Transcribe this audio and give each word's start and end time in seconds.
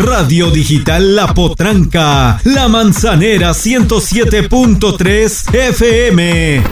Radio 0.00 0.50
Digital 0.50 1.14
La 1.14 1.34
Potranca, 1.34 2.40
La 2.44 2.68
Manzanera 2.68 3.50
107.3 3.50 5.54
FM. 5.54 6.62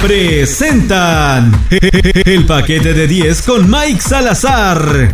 Presentan 0.00 1.66
el 1.70 2.46
paquete 2.46 2.94
de 2.94 3.08
10 3.08 3.42
con 3.42 3.68
Mike 3.68 4.00
Salazar. 4.00 5.12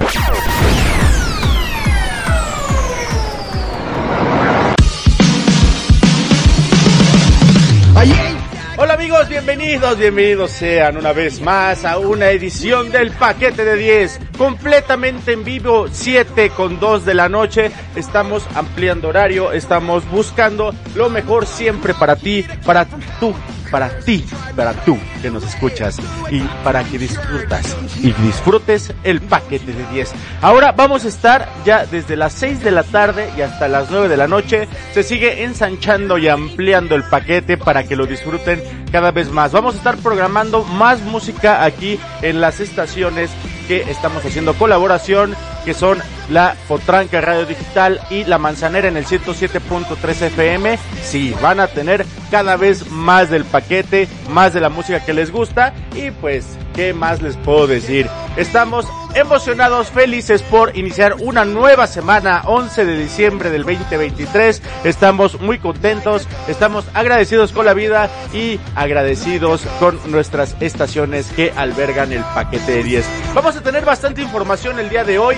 Bienvenidos, 9.56 9.98
bienvenidos 9.98 10.50
sean 10.50 10.98
una 10.98 11.12
vez 11.12 11.40
más 11.40 11.86
a 11.86 11.96
una 11.96 12.30
edición 12.30 12.90
del 12.90 13.10
paquete 13.10 13.64
de 13.64 13.76
10, 13.76 14.20
completamente 14.36 15.32
en 15.32 15.44
vivo, 15.44 15.86
7 15.90 16.50
con 16.50 16.78
2 16.78 17.06
de 17.06 17.14
la 17.14 17.30
noche. 17.30 17.70
Estamos 17.94 18.46
ampliando 18.54 19.08
horario, 19.08 19.52
estamos 19.52 20.08
buscando 20.10 20.74
lo 20.94 21.08
mejor 21.08 21.46
siempre 21.46 21.94
para 21.94 22.16
ti, 22.16 22.44
para 22.66 22.84
tú, 23.18 23.34
para 23.70 23.88
ti, 24.00 24.24
para 24.54 24.72
tú 24.72 24.98
que 25.22 25.30
nos 25.30 25.44
escuchas 25.44 25.98
y 26.30 26.40
para 26.64 26.84
que 26.84 26.98
disfrutas 26.98 27.76
y 28.02 28.12
disfrutes 28.12 28.92
el 29.04 29.20
paquete 29.20 29.72
de 29.72 29.86
10. 29.92 30.12
Ahora 30.42 30.72
vamos 30.72 31.04
a 31.04 31.08
estar 31.08 31.48
ya 31.64 31.86
desde 31.86 32.16
las 32.16 32.32
6 32.34 32.62
de 32.62 32.70
la 32.70 32.82
tarde 32.82 33.30
y 33.36 33.42
hasta 33.42 33.68
las 33.68 33.90
9 33.90 34.08
de 34.08 34.16
la 34.16 34.28
noche. 34.28 34.68
Se 34.92 35.02
sigue 35.02 35.44
ensanchando 35.44 36.18
y 36.18 36.28
ampliando 36.28 36.94
el 36.94 37.04
paquete 37.04 37.56
para 37.56 37.84
que 37.84 37.96
lo 37.96 38.06
disfruten 38.06 38.62
cada 38.92 39.10
vez 39.10 39.30
más. 39.30 39.52
Vamos 39.52 39.74
a 39.74 39.78
estar 39.78 39.96
programando 39.96 40.64
más 40.64 41.02
música 41.02 41.64
aquí 41.64 41.98
en 42.22 42.40
las 42.40 42.60
estaciones 42.60 43.30
que 43.68 43.82
estamos 43.90 44.24
haciendo 44.24 44.54
colaboración, 44.54 45.34
que 45.66 45.74
son 45.74 45.98
la 46.30 46.56
Potranca 46.68 47.20
Radio 47.20 47.44
Digital 47.44 48.00
y 48.08 48.24
la 48.24 48.38
Manzanera 48.38 48.86
en 48.86 48.96
el 48.96 49.04
107.3 49.04 50.22
FM. 50.22 50.78
Sí, 51.02 51.34
van 51.42 51.58
a 51.58 51.66
tener 51.66 52.06
cada 52.30 52.56
vez 52.56 52.88
más 52.90 53.30
del 53.30 53.44
paquete, 53.44 54.08
más 54.30 54.54
de 54.54 54.60
la 54.60 54.68
música 54.68 55.04
que 55.04 55.12
les 55.12 55.32
gusta 55.32 55.74
y 55.94 56.12
pues, 56.12 56.56
¿qué 56.76 56.92
más 56.92 57.22
les 57.22 57.36
puedo 57.38 57.66
decir? 57.66 58.06
Estamos 58.36 58.86
emocionados, 59.14 59.88
felices 59.88 60.42
por 60.42 60.76
iniciar 60.76 61.16
una 61.20 61.46
nueva 61.46 61.86
semana, 61.86 62.42
11 62.44 62.84
de 62.84 62.98
diciembre 62.98 63.50
del 63.50 63.64
2023. 63.64 64.62
Estamos 64.84 65.40
muy 65.40 65.58
contentos, 65.58 66.28
estamos 66.46 66.84
agradecidos 66.92 67.52
con 67.52 67.64
la 67.64 67.72
vida 67.72 68.10
y 68.34 68.60
agradecidos 68.74 69.62
con 69.80 69.98
nuestras 70.12 70.54
estaciones 70.60 71.32
que 71.32 71.50
albergan 71.56 72.12
el 72.12 72.22
paquete 72.22 72.72
de 72.72 72.82
10. 72.82 73.06
Vamos 73.34 73.56
a 73.56 73.62
tener 73.62 73.84
bastante 73.84 74.20
información 74.20 74.78
el 74.78 74.90
día 74.90 75.02
de 75.02 75.18
hoy. 75.18 75.36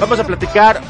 Vamos 0.00 0.18
a 0.18 0.26
platicar 0.26 0.80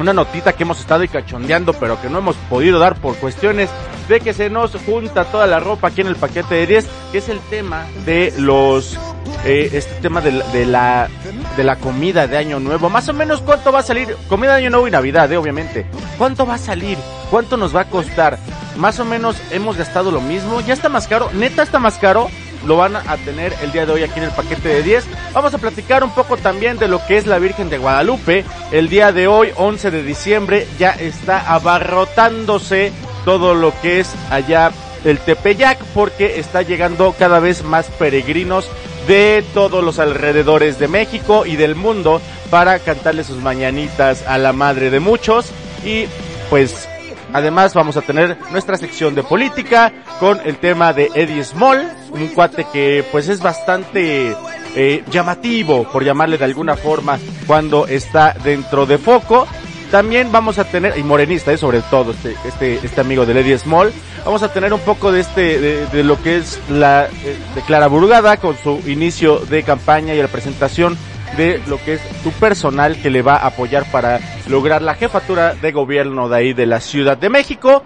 una 0.00 0.12
notita 0.12 0.52
que 0.54 0.62
hemos 0.64 0.80
estado 0.80 1.04
cachondeando 1.10 1.72
pero 1.74 2.00
que 2.00 2.08
no 2.08 2.18
hemos 2.18 2.36
podido 2.48 2.78
dar 2.78 2.96
por 2.96 3.16
cuestiones 3.16 3.68
de 4.08 4.20
que 4.20 4.32
se 4.32 4.50
nos 4.50 4.72
junta 4.86 5.24
toda 5.26 5.46
la 5.46 5.60
ropa 5.60 5.88
aquí 5.88 6.00
en 6.00 6.08
el 6.08 6.16
paquete 6.16 6.54
de 6.56 6.66
10, 6.66 6.88
que 7.12 7.18
es 7.18 7.28
el 7.28 7.38
tema 7.50 7.84
de 8.04 8.32
los 8.38 8.98
eh, 9.44 9.70
este 9.72 9.94
tema 10.02 10.20
de, 10.20 10.32
la- 10.32 10.44
de 10.48 10.66
la 10.66 11.08
de 11.56 11.64
la 11.64 11.76
comida 11.76 12.26
de 12.26 12.36
año 12.36 12.58
nuevo. 12.60 12.90
Más 12.90 13.08
o 13.08 13.12
menos 13.12 13.40
cuánto 13.40 13.70
va 13.72 13.80
a 13.80 13.82
salir 13.82 14.16
comida 14.28 14.52
de 14.52 14.62
año 14.62 14.70
nuevo 14.70 14.88
y 14.88 14.90
Navidad, 14.90 15.30
eh, 15.32 15.36
obviamente. 15.36 15.86
¿Cuánto 16.18 16.44
va 16.46 16.54
a 16.54 16.58
salir? 16.58 16.98
¿Cuánto 17.30 17.56
nos 17.56 17.74
va 17.74 17.82
a 17.82 17.84
costar? 17.84 18.38
Más 18.76 18.98
o 19.00 19.04
menos 19.04 19.36
hemos 19.50 19.76
gastado 19.76 20.10
lo 20.10 20.20
mismo. 20.20 20.60
Ya 20.62 20.74
está 20.74 20.88
más 20.88 21.06
caro. 21.06 21.30
Neta 21.32 21.62
está 21.62 21.78
más 21.78 21.96
caro. 21.98 22.28
Lo 22.66 22.76
van 22.76 22.96
a 22.96 23.16
tener 23.24 23.54
el 23.62 23.72
día 23.72 23.86
de 23.86 23.92
hoy 23.92 24.02
aquí 24.02 24.18
en 24.18 24.24
el 24.24 24.30
paquete 24.30 24.68
de 24.68 24.82
10. 24.82 25.06
Vamos 25.32 25.54
a 25.54 25.58
platicar 25.58 26.04
un 26.04 26.10
poco 26.10 26.36
también 26.36 26.78
de 26.78 26.88
lo 26.88 27.04
que 27.06 27.16
es 27.16 27.26
la 27.26 27.38
Virgen 27.38 27.70
de 27.70 27.78
Guadalupe. 27.78 28.44
El 28.70 28.88
día 28.88 29.12
de 29.12 29.26
hoy, 29.26 29.50
11 29.56 29.90
de 29.90 30.02
diciembre, 30.02 30.66
ya 30.78 30.90
está 30.90 31.52
abarrotándose 31.52 32.92
todo 33.24 33.54
lo 33.54 33.72
que 33.80 34.00
es 34.00 34.10
allá 34.30 34.72
el 35.04 35.18
Tepeyac 35.18 35.78
porque 35.94 36.38
está 36.38 36.62
llegando 36.62 37.14
cada 37.18 37.40
vez 37.40 37.64
más 37.64 37.86
peregrinos 37.86 38.68
de 39.08 39.42
todos 39.54 39.82
los 39.82 39.98
alrededores 39.98 40.78
de 40.78 40.88
México 40.88 41.46
y 41.46 41.56
del 41.56 41.74
mundo 41.74 42.20
para 42.50 42.78
cantarle 42.78 43.24
sus 43.24 43.38
mañanitas 43.38 44.26
a 44.26 44.36
la 44.36 44.52
madre 44.52 44.90
de 44.90 45.00
muchos 45.00 45.46
y 45.84 46.04
pues 46.50 46.89
además 47.32 47.74
vamos 47.74 47.96
a 47.96 48.02
tener 48.02 48.36
nuestra 48.50 48.76
sección 48.76 49.14
de 49.14 49.22
política 49.22 49.92
con 50.18 50.40
el 50.44 50.56
tema 50.56 50.92
de 50.92 51.10
Eddie 51.14 51.44
Small, 51.44 51.90
un 52.10 52.28
cuate 52.28 52.66
que 52.72 53.04
pues 53.10 53.28
es 53.28 53.40
bastante 53.40 54.34
eh, 54.76 55.02
llamativo 55.10 55.84
por 55.84 56.04
llamarle 56.04 56.38
de 56.38 56.44
alguna 56.44 56.76
forma 56.76 57.18
cuando 57.46 57.86
está 57.86 58.34
dentro 58.44 58.86
de 58.86 58.98
foco. 58.98 59.46
También 59.90 60.30
vamos 60.30 60.58
a 60.58 60.64
tener, 60.64 60.96
y 60.96 61.02
morenista, 61.02 61.52
eh, 61.52 61.56
sobre 61.56 61.80
todo, 61.82 62.12
este, 62.12 62.36
este, 62.44 62.74
este 62.74 63.00
amigo 63.00 63.26
de 63.26 63.34
Lady 63.34 63.58
Small, 63.58 63.92
vamos 64.24 64.44
a 64.44 64.52
tener 64.52 64.72
un 64.72 64.78
poco 64.80 65.10
de 65.10 65.20
este, 65.20 65.58
de, 65.58 66.04
lo 66.04 66.22
que 66.22 66.36
es 66.36 66.60
la, 66.70 67.06
eh, 67.06 67.36
de 67.56 67.62
Clara 67.62 67.88
Burgada 67.88 68.36
con 68.36 68.56
su 68.56 68.80
inicio 68.86 69.38
de 69.38 69.64
campaña 69.64 70.14
y 70.14 70.22
la 70.22 70.28
presentación 70.28 70.96
de 71.36 71.60
lo 71.66 71.82
que 71.82 71.94
es 71.94 72.00
su 72.22 72.30
personal 72.32 73.00
que 73.02 73.10
le 73.10 73.22
va 73.22 73.36
a 73.36 73.48
apoyar 73.48 73.84
para 73.90 74.20
lograr 74.50 74.82
la 74.82 74.94
jefatura 74.94 75.54
de 75.54 75.72
gobierno 75.72 76.28
de 76.28 76.36
ahí 76.36 76.52
de 76.52 76.66
la 76.66 76.80
Ciudad 76.80 77.16
de 77.16 77.30
México. 77.30 77.84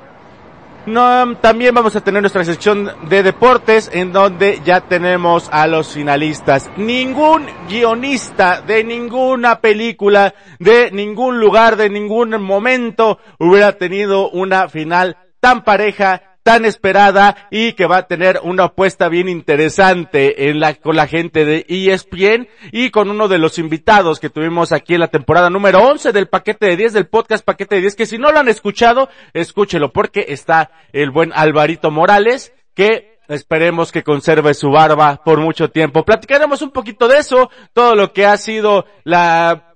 No, 0.86 1.36
también 1.36 1.74
vamos 1.74 1.96
a 1.96 2.02
tener 2.02 2.22
nuestra 2.22 2.44
sección 2.44 2.90
de 3.08 3.22
deportes 3.22 3.90
en 3.92 4.12
donde 4.12 4.60
ya 4.64 4.82
tenemos 4.82 5.48
a 5.50 5.66
los 5.66 5.92
finalistas. 5.92 6.70
Ningún 6.76 7.46
guionista 7.68 8.60
de 8.60 8.84
ninguna 8.84 9.60
película, 9.60 10.34
de 10.58 10.90
ningún 10.90 11.38
lugar, 11.38 11.76
de 11.76 11.88
ningún 11.88 12.40
momento 12.42 13.18
hubiera 13.38 13.72
tenido 13.72 14.30
una 14.30 14.68
final 14.68 15.16
tan 15.40 15.64
pareja, 15.64 16.33
tan 16.44 16.64
esperada 16.64 17.48
y 17.50 17.72
que 17.72 17.86
va 17.86 17.96
a 17.96 18.06
tener 18.06 18.38
una 18.44 18.64
apuesta 18.64 19.08
bien 19.08 19.28
interesante 19.28 20.50
en 20.50 20.60
la, 20.60 20.74
con 20.74 20.94
la 20.94 21.08
gente 21.08 21.44
de 21.44 21.66
ESPN 21.68 22.46
y 22.70 22.90
con 22.90 23.10
uno 23.10 23.26
de 23.26 23.38
los 23.38 23.58
invitados 23.58 24.20
que 24.20 24.30
tuvimos 24.30 24.70
aquí 24.70 24.94
en 24.94 25.00
la 25.00 25.08
temporada 25.08 25.50
número 25.50 25.82
11 25.82 26.12
del 26.12 26.28
paquete 26.28 26.66
de 26.66 26.76
10 26.76 26.92
del 26.92 27.06
podcast 27.08 27.44
paquete 27.44 27.76
de 27.76 27.80
10 27.80 27.96
que 27.96 28.06
si 28.06 28.18
no 28.18 28.30
lo 28.30 28.38
han 28.38 28.48
escuchado, 28.48 29.08
escúchelo 29.32 29.92
porque 29.92 30.26
está 30.28 30.70
el 30.92 31.10
buen 31.10 31.32
Alvarito 31.34 31.90
Morales 31.90 32.52
que 32.74 33.14
Esperemos 33.26 33.90
que 33.90 34.02
conserve 34.02 34.52
su 34.52 34.68
barba 34.68 35.22
por 35.24 35.40
mucho 35.40 35.70
tiempo. 35.70 36.04
Platicaremos 36.04 36.60
un 36.60 36.72
poquito 36.72 37.08
de 37.08 37.16
eso, 37.16 37.48
todo 37.72 37.94
lo 37.94 38.12
que 38.12 38.26
ha 38.26 38.36
sido 38.36 38.84
la 39.02 39.73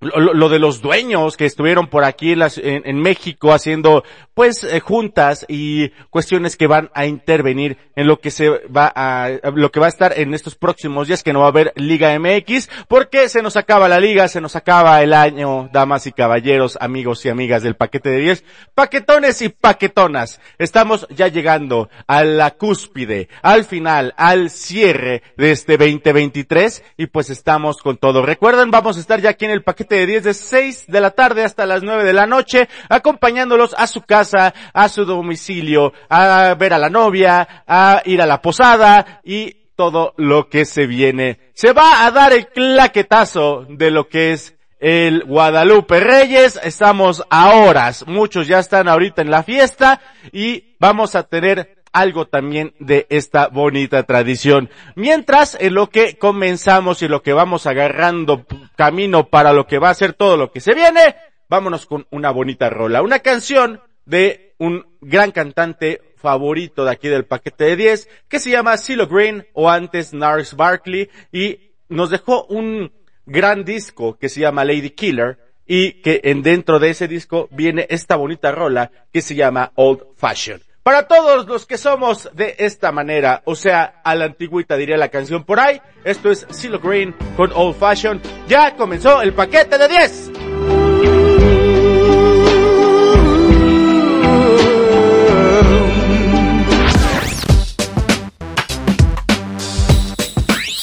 lo, 0.00 0.48
de 0.48 0.58
los 0.58 0.80
dueños 0.80 1.36
que 1.36 1.44
estuvieron 1.44 1.86
por 1.86 2.04
aquí 2.04 2.32
en 2.32 3.00
México 3.00 3.52
haciendo 3.52 4.02
pues 4.34 4.64
eh, 4.64 4.80
juntas 4.80 5.44
y 5.48 5.90
cuestiones 6.08 6.56
que 6.56 6.66
van 6.66 6.90
a 6.94 7.04
intervenir 7.04 7.76
en 7.94 8.06
lo 8.06 8.20
que 8.20 8.30
se 8.30 8.48
va 8.48 8.90
a 8.94 9.28
lo 9.54 9.70
que 9.70 9.80
va 9.80 9.86
a 9.86 9.90
estar 9.90 10.18
en 10.18 10.32
estos 10.32 10.54
próximos 10.54 11.08
días 11.08 11.22
que 11.22 11.34
no 11.34 11.40
va 11.40 11.46
a 11.46 11.48
haber 11.50 11.72
Liga 11.76 12.18
MX 12.18 12.70
porque 12.88 13.28
se 13.28 13.42
nos 13.42 13.58
acaba 13.58 13.88
la 13.88 14.00
liga, 14.00 14.28
se 14.28 14.40
nos 14.40 14.56
acaba 14.56 15.02
el 15.02 15.12
año, 15.12 15.68
damas 15.72 16.06
y 16.06 16.12
caballeros, 16.12 16.78
amigos 16.80 17.24
y 17.26 17.28
amigas 17.28 17.62
del 17.62 17.76
paquete 17.76 18.08
de 18.08 18.20
10, 18.20 18.44
paquetones 18.74 19.42
y 19.42 19.50
paquetonas. 19.50 20.40
Estamos 20.56 21.06
ya 21.10 21.28
llegando 21.28 21.90
a 22.06 22.24
la 22.24 22.52
cúspide, 22.52 23.28
al 23.42 23.64
final, 23.64 24.14
al 24.16 24.48
cierre 24.48 25.22
de 25.36 25.50
este 25.50 25.76
2023 25.76 26.82
y 26.96 27.06
pues 27.08 27.28
estamos 27.28 27.78
con 27.82 27.98
todo. 27.98 28.24
Recuerden, 28.24 28.70
vamos 28.70 28.96
a 28.96 29.00
estar 29.00 29.20
ya 29.20 29.30
aquí 29.30 29.44
en 29.44 29.50
el 29.50 29.62
paquete 29.62 29.89
de 29.96 30.06
10 30.06 30.24
de 30.24 30.34
6 30.34 30.84
de 30.88 31.00
la 31.00 31.10
tarde 31.10 31.44
hasta 31.44 31.66
las 31.66 31.82
9 31.82 32.04
de 32.04 32.12
la 32.12 32.26
noche, 32.26 32.68
acompañándolos 32.88 33.74
a 33.76 33.86
su 33.86 34.02
casa, 34.02 34.54
a 34.72 34.88
su 34.88 35.04
domicilio, 35.04 35.92
a 36.08 36.54
ver 36.58 36.74
a 36.74 36.78
la 36.78 36.90
novia, 36.90 37.64
a 37.66 38.02
ir 38.04 38.22
a 38.22 38.26
la 38.26 38.40
posada 38.40 39.20
y 39.24 39.56
todo 39.76 40.14
lo 40.16 40.48
que 40.48 40.64
se 40.64 40.86
viene. 40.86 41.38
Se 41.54 41.72
va 41.72 42.04
a 42.04 42.10
dar 42.10 42.32
el 42.32 42.48
claquetazo 42.48 43.66
de 43.68 43.90
lo 43.90 44.08
que 44.08 44.32
es 44.32 44.54
el 44.78 45.24
Guadalupe 45.24 46.00
Reyes. 46.00 46.60
Estamos 46.62 47.22
a 47.30 47.54
horas. 47.54 48.06
Muchos 48.06 48.46
ya 48.46 48.58
están 48.58 48.88
ahorita 48.88 49.22
en 49.22 49.30
la 49.30 49.42
fiesta 49.42 50.00
y 50.32 50.76
vamos 50.78 51.14
a 51.14 51.22
tener 51.22 51.79
algo 51.92 52.26
también 52.26 52.74
de 52.78 53.06
esta 53.10 53.48
bonita 53.48 54.02
tradición. 54.04 54.70
Mientras, 54.94 55.56
en 55.60 55.74
lo 55.74 55.90
que 55.90 56.16
comenzamos 56.16 57.02
y 57.02 57.08
lo 57.08 57.22
que 57.22 57.32
vamos 57.32 57.66
agarrando 57.66 58.46
camino 58.76 59.28
para 59.28 59.52
lo 59.52 59.66
que 59.66 59.78
va 59.78 59.90
a 59.90 59.94
ser 59.94 60.12
todo 60.12 60.36
lo 60.36 60.52
que 60.52 60.60
se 60.60 60.74
viene, 60.74 61.16
vámonos 61.48 61.86
con 61.86 62.06
una 62.10 62.30
bonita 62.30 62.70
rola. 62.70 63.02
Una 63.02 63.18
canción 63.18 63.80
de 64.06 64.54
un 64.58 64.86
gran 65.00 65.32
cantante 65.32 66.00
favorito 66.16 66.84
de 66.84 66.90
aquí 66.90 67.08
del 67.08 67.24
paquete 67.24 67.64
de 67.64 67.76
10 67.76 68.08
que 68.28 68.38
se 68.38 68.50
llama 68.50 68.76
CeeLo 68.76 69.06
Green 69.08 69.46
o 69.54 69.70
antes 69.70 70.12
Nars 70.12 70.54
Barkley 70.54 71.08
y 71.32 71.72
nos 71.88 72.10
dejó 72.10 72.44
un 72.44 72.92
gran 73.24 73.64
disco 73.64 74.18
que 74.18 74.28
se 74.28 74.40
llama 74.40 74.64
Lady 74.64 74.90
Killer 74.90 75.38
y 75.66 76.02
que 76.02 76.20
en 76.24 76.42
dentro 76.42 76.78
de 76.78 76.90
ese 76.90 77.08
disco 77.08 77.48
viene 77.52 77.86
esta 77.90 78.16
bonita 78.16 78.52
rola 78.52 78.90
que 79.12 79.22
se 79.22 79.34
llama 79.34 79.72
Old 79.76 80.02
Fashion. 80.16 80.60
Para 80.82 81.06
todos 81.06 81.46
los 81.46 81.66
que 81.66 81.76
somos 81.76 82.30
de 82.32 82.54
esta 82.58 82.90
manera, 82.90 83.42
o 83.44 83.54
sea, 83.54 84.00
a 84.02 84.14
la 84.14 84.24
antigüita 84.24 84.78
diría 84.78 84.96
la 84.96 85.10
canción 85.10 85.44
por 85.44 85.60
ahí, 85.60 85.78
esto 86.04 86.30
es 86.30 86.46
Silo 86.48 86.80
Green 86.80 87.14
con 87.36 87.52
Old 87.54 87.76
Fashion. 87.76 88.20
Ya 88.48 88.74
comenzó 88.76 89.20
el 89.20 89.34
paquete 89.34 89.76
de 89.76 89.88
10. 89.88 90.30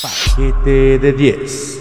Paquete 0.04 1.00
de 1.00 1.14
10. 1.14 1.77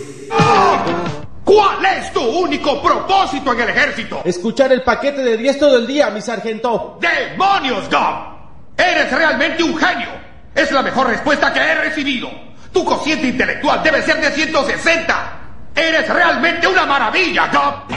¿Cuál 1.57 1.87
es 1.87 2.13
tu 2.13 2.21
único 2.21 2.83
propósito 2.83 3.55
en 3.55 3.63
el 3.63 3.71
ejército? 3.71 4.21
Escuchar 4.27 4.71
el 4.75 4.83
paquete 4.83 5.23
de 5.23 5.39
10 5.39 5.59
todo 5.59 5.79
el 5.79 5.87
día, 5.87 6.11
mi 6.11 6.21
sargento. 6.21 6.99
¡Demonios, 7.01 7.89
Gob! 7.89 8.77
Eres 8.77 9.11
realmente 9.11 9.63
un 9.63 9.75
genio. 9.75 10.09
Es 10.55 10.71
la 10.71 10.83
mejor 10.83 11.07
respuesta 11.07 11.51
que 11.55 11.61
he 11.61 11.75
recibido. 11.77 12.29
Tu 12.71 12.85
cociente 12.85 13.29
intelectual 13.29 13.83
debe 13.83 14.03
ser 14.03 14.21
de 14.21 14.33
160. 14.33 15.39
Eres 15.75 16.07
realmente 16.11 16.69
una 16.69 16.85
maravilla, 16.85 17.49
Gob. 17.51 17.89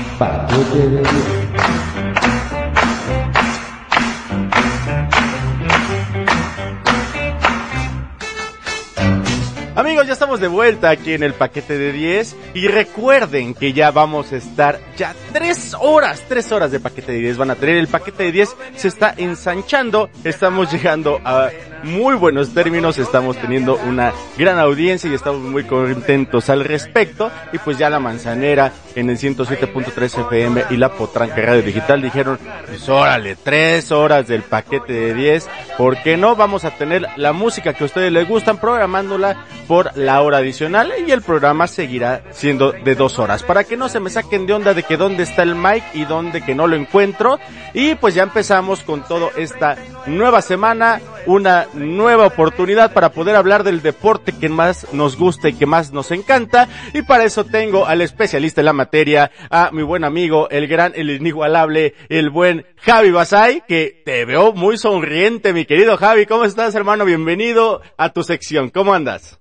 Amigos, 9.89 10.06
ya 10.06 10.13
estamos 10.13 10.39
de 10.39 10.47
vuelta 10.47 10.91
aquí 10.91 11.13
en 11.13 11.24
el 11.24 11.33
paquete 11.33 11.75
de 11.75 11.91
10 11.91 12.36
y 12.53 12.68
recuerden 12.68 13.56
que 13.56 13.74
ya 13.74 13.89
vamos 13.89 14.31
a 14.31 14.36
estar 14.36 14.80
ya 14.95 15.15
tres 15.33 15.75
horas, 15.80 16.24
tres 16.30 16.51
horas 16.51 16.71
de 16.71 16.80
paquete 16.80 17.13
de 17.13 17.18
10 17.18 17.38
van 17.38 17.50
a 17.50 17.56
tener. 17.56 17.75
El 17.77 17.88
paquete 17.88 18.25
de 18.25 18.31
10 18.31 18.56
se 18.75 18.88
está 18.88 19.15
ensanchando, 19.18 20.12
estamos 20.24 20.71
llegando 20.71 21.19
a 21.25 21.50
muy 21.81 22.13
buenos 22.15 22.53
términos, 22.53 23.00
estamos 23.00 23.38
teniendo 23.38 23.77
una 23.77 24.13
gran 24.38 24.59
audiencia 24.59 25.09
y 25.09 25.15
estamos 25.15 25.41
muy 25.41 25.63
contentos 25.63 26.51
al 26.51 26.63
respecto. 26.65 27.31
Y 27.51 27.57
pues 27.57 27.80
ya 27.80 27.89
la 27.89 28.00
manzanera 28.00 28.71
en 28.94 29.09
el 29.09 29.18
107.3 29.18 30.27
FM 30.27 30.65
y 30.69 30.77
la 30.77 30.91
potranca 30.91 31.41
radio 31.41 31.63
digital 31.63 32.00
dijeron, 32.00 32.38
pues 32.68 32.88
órale, 32.89 33.38
tres 33.38 33.91
horas 33.91 34.27
del 34.27 34.44
paquete 34.44 34.94
de 34.94 35.13
10, 35.15 35.50
¿por 35.80 35.97
qué 36.03 36.15
no? 36.15 36.36
Vamos 36.36 36.63
a 36.63 36.71
tener 36.77 37.07
la 37.15 37.33
música 37.33 37.74
que 37.74 37.83
a 37.83 37.88
ustedes 37.88 38.12
les 38.12 38.27
gustan 38.27 38.59
programándola 38.59 39.45
por 39.68 39.79
la 39.96 40.22
hora 40.22 40.38
adicional 40.38 40.92
y 41.06 41.12
el 41.12 41.22
programa 41.22 41.68
seguirá 41.68 42.24
siendo 42.31 42.72
de 42.72 42.96
dos 42.96 43.20
horas. 43.20 43.44
Para 43.44 43.64
que 43.64 43.78
no 43.78 43.90
se 43.90 44.00
me 44.00 44.10
saquen 44.10 44.46
de 44.46 44.54
onda 44.54 44.74
de 44.74 44.84
que 44.84 44.98
dónde 44.98 45.24
está 45.24 45.44
el 45.44 45.56
mic 45.56 45.84
y 45.94 46.06
dónde 46.06 46.42
que 46.42 46.56
no 46.56 46.68
lo 46.68 46.76
encuentro. 46.76 47.40
Y 47.74 47.96
pues 47.96 48.16
ya 48.16 48.24
empezamos 48.24 48.81
con 48.81 49.04
todo 49.04 49.31
esta 49.38 49.78
nueva 50.06 50.42
semana, 50.42 51.02
una 51.26 51.68
nueva 51.74 52.26
oportunidad 52.26 52.94
para 52.94 53.12
poder 53.12 53.36
hablar 53.36 53.64
del 53.64 53.81
deporte 53.81 54.34
que 54.34 54.50
más 54.50 54.92
nos 54.94 55.18
gusta 55.18 55.50
y 55.50 55.54
que 55.54 55.66
más 55.66 55.92
nos 55.92 56.12
encanta. 56.12 56.68
Y 56.94 57.02
para 57.04 57.24
eso 57.25 57.46
tengo 57.46 57.86
al 57.86 58.02
especialista 58.02 58.62
en 58.62 58.66
la 58.66 58.74
materia, 58.74 59.32
a 59.50 59.70
mi 59.72 59.84
buen 59.84 60.04
amigo, 60.04 60.50
el 60.50 60.68
gran, 60.68 60.94
el 60.96 61.10
inigualable, 61.10 61.94
el 62.10 62.30
buen 62.30 62.66
Javi 62.78 63.12
Basay, 63.12 63.64
que 63.68 64.02
te 64.06 64.25
veo 64.25 64.54
muy 64.54 64.78
sonriente, 64.78 65.54
mi 65.54 65.66
querido 65.66 65.98
Javi. 65.98 66.25
¿Cómo 66.25 66.46
estás, 66.46 66.75
hermano? 66.75 67.06
Bienvenido 67.06 67.82
a 67.98 68.10
tu 68.10 68.24
sección. 68.24 68.70
¿Cómo 68.70 68.94
andas? 68.94 69.40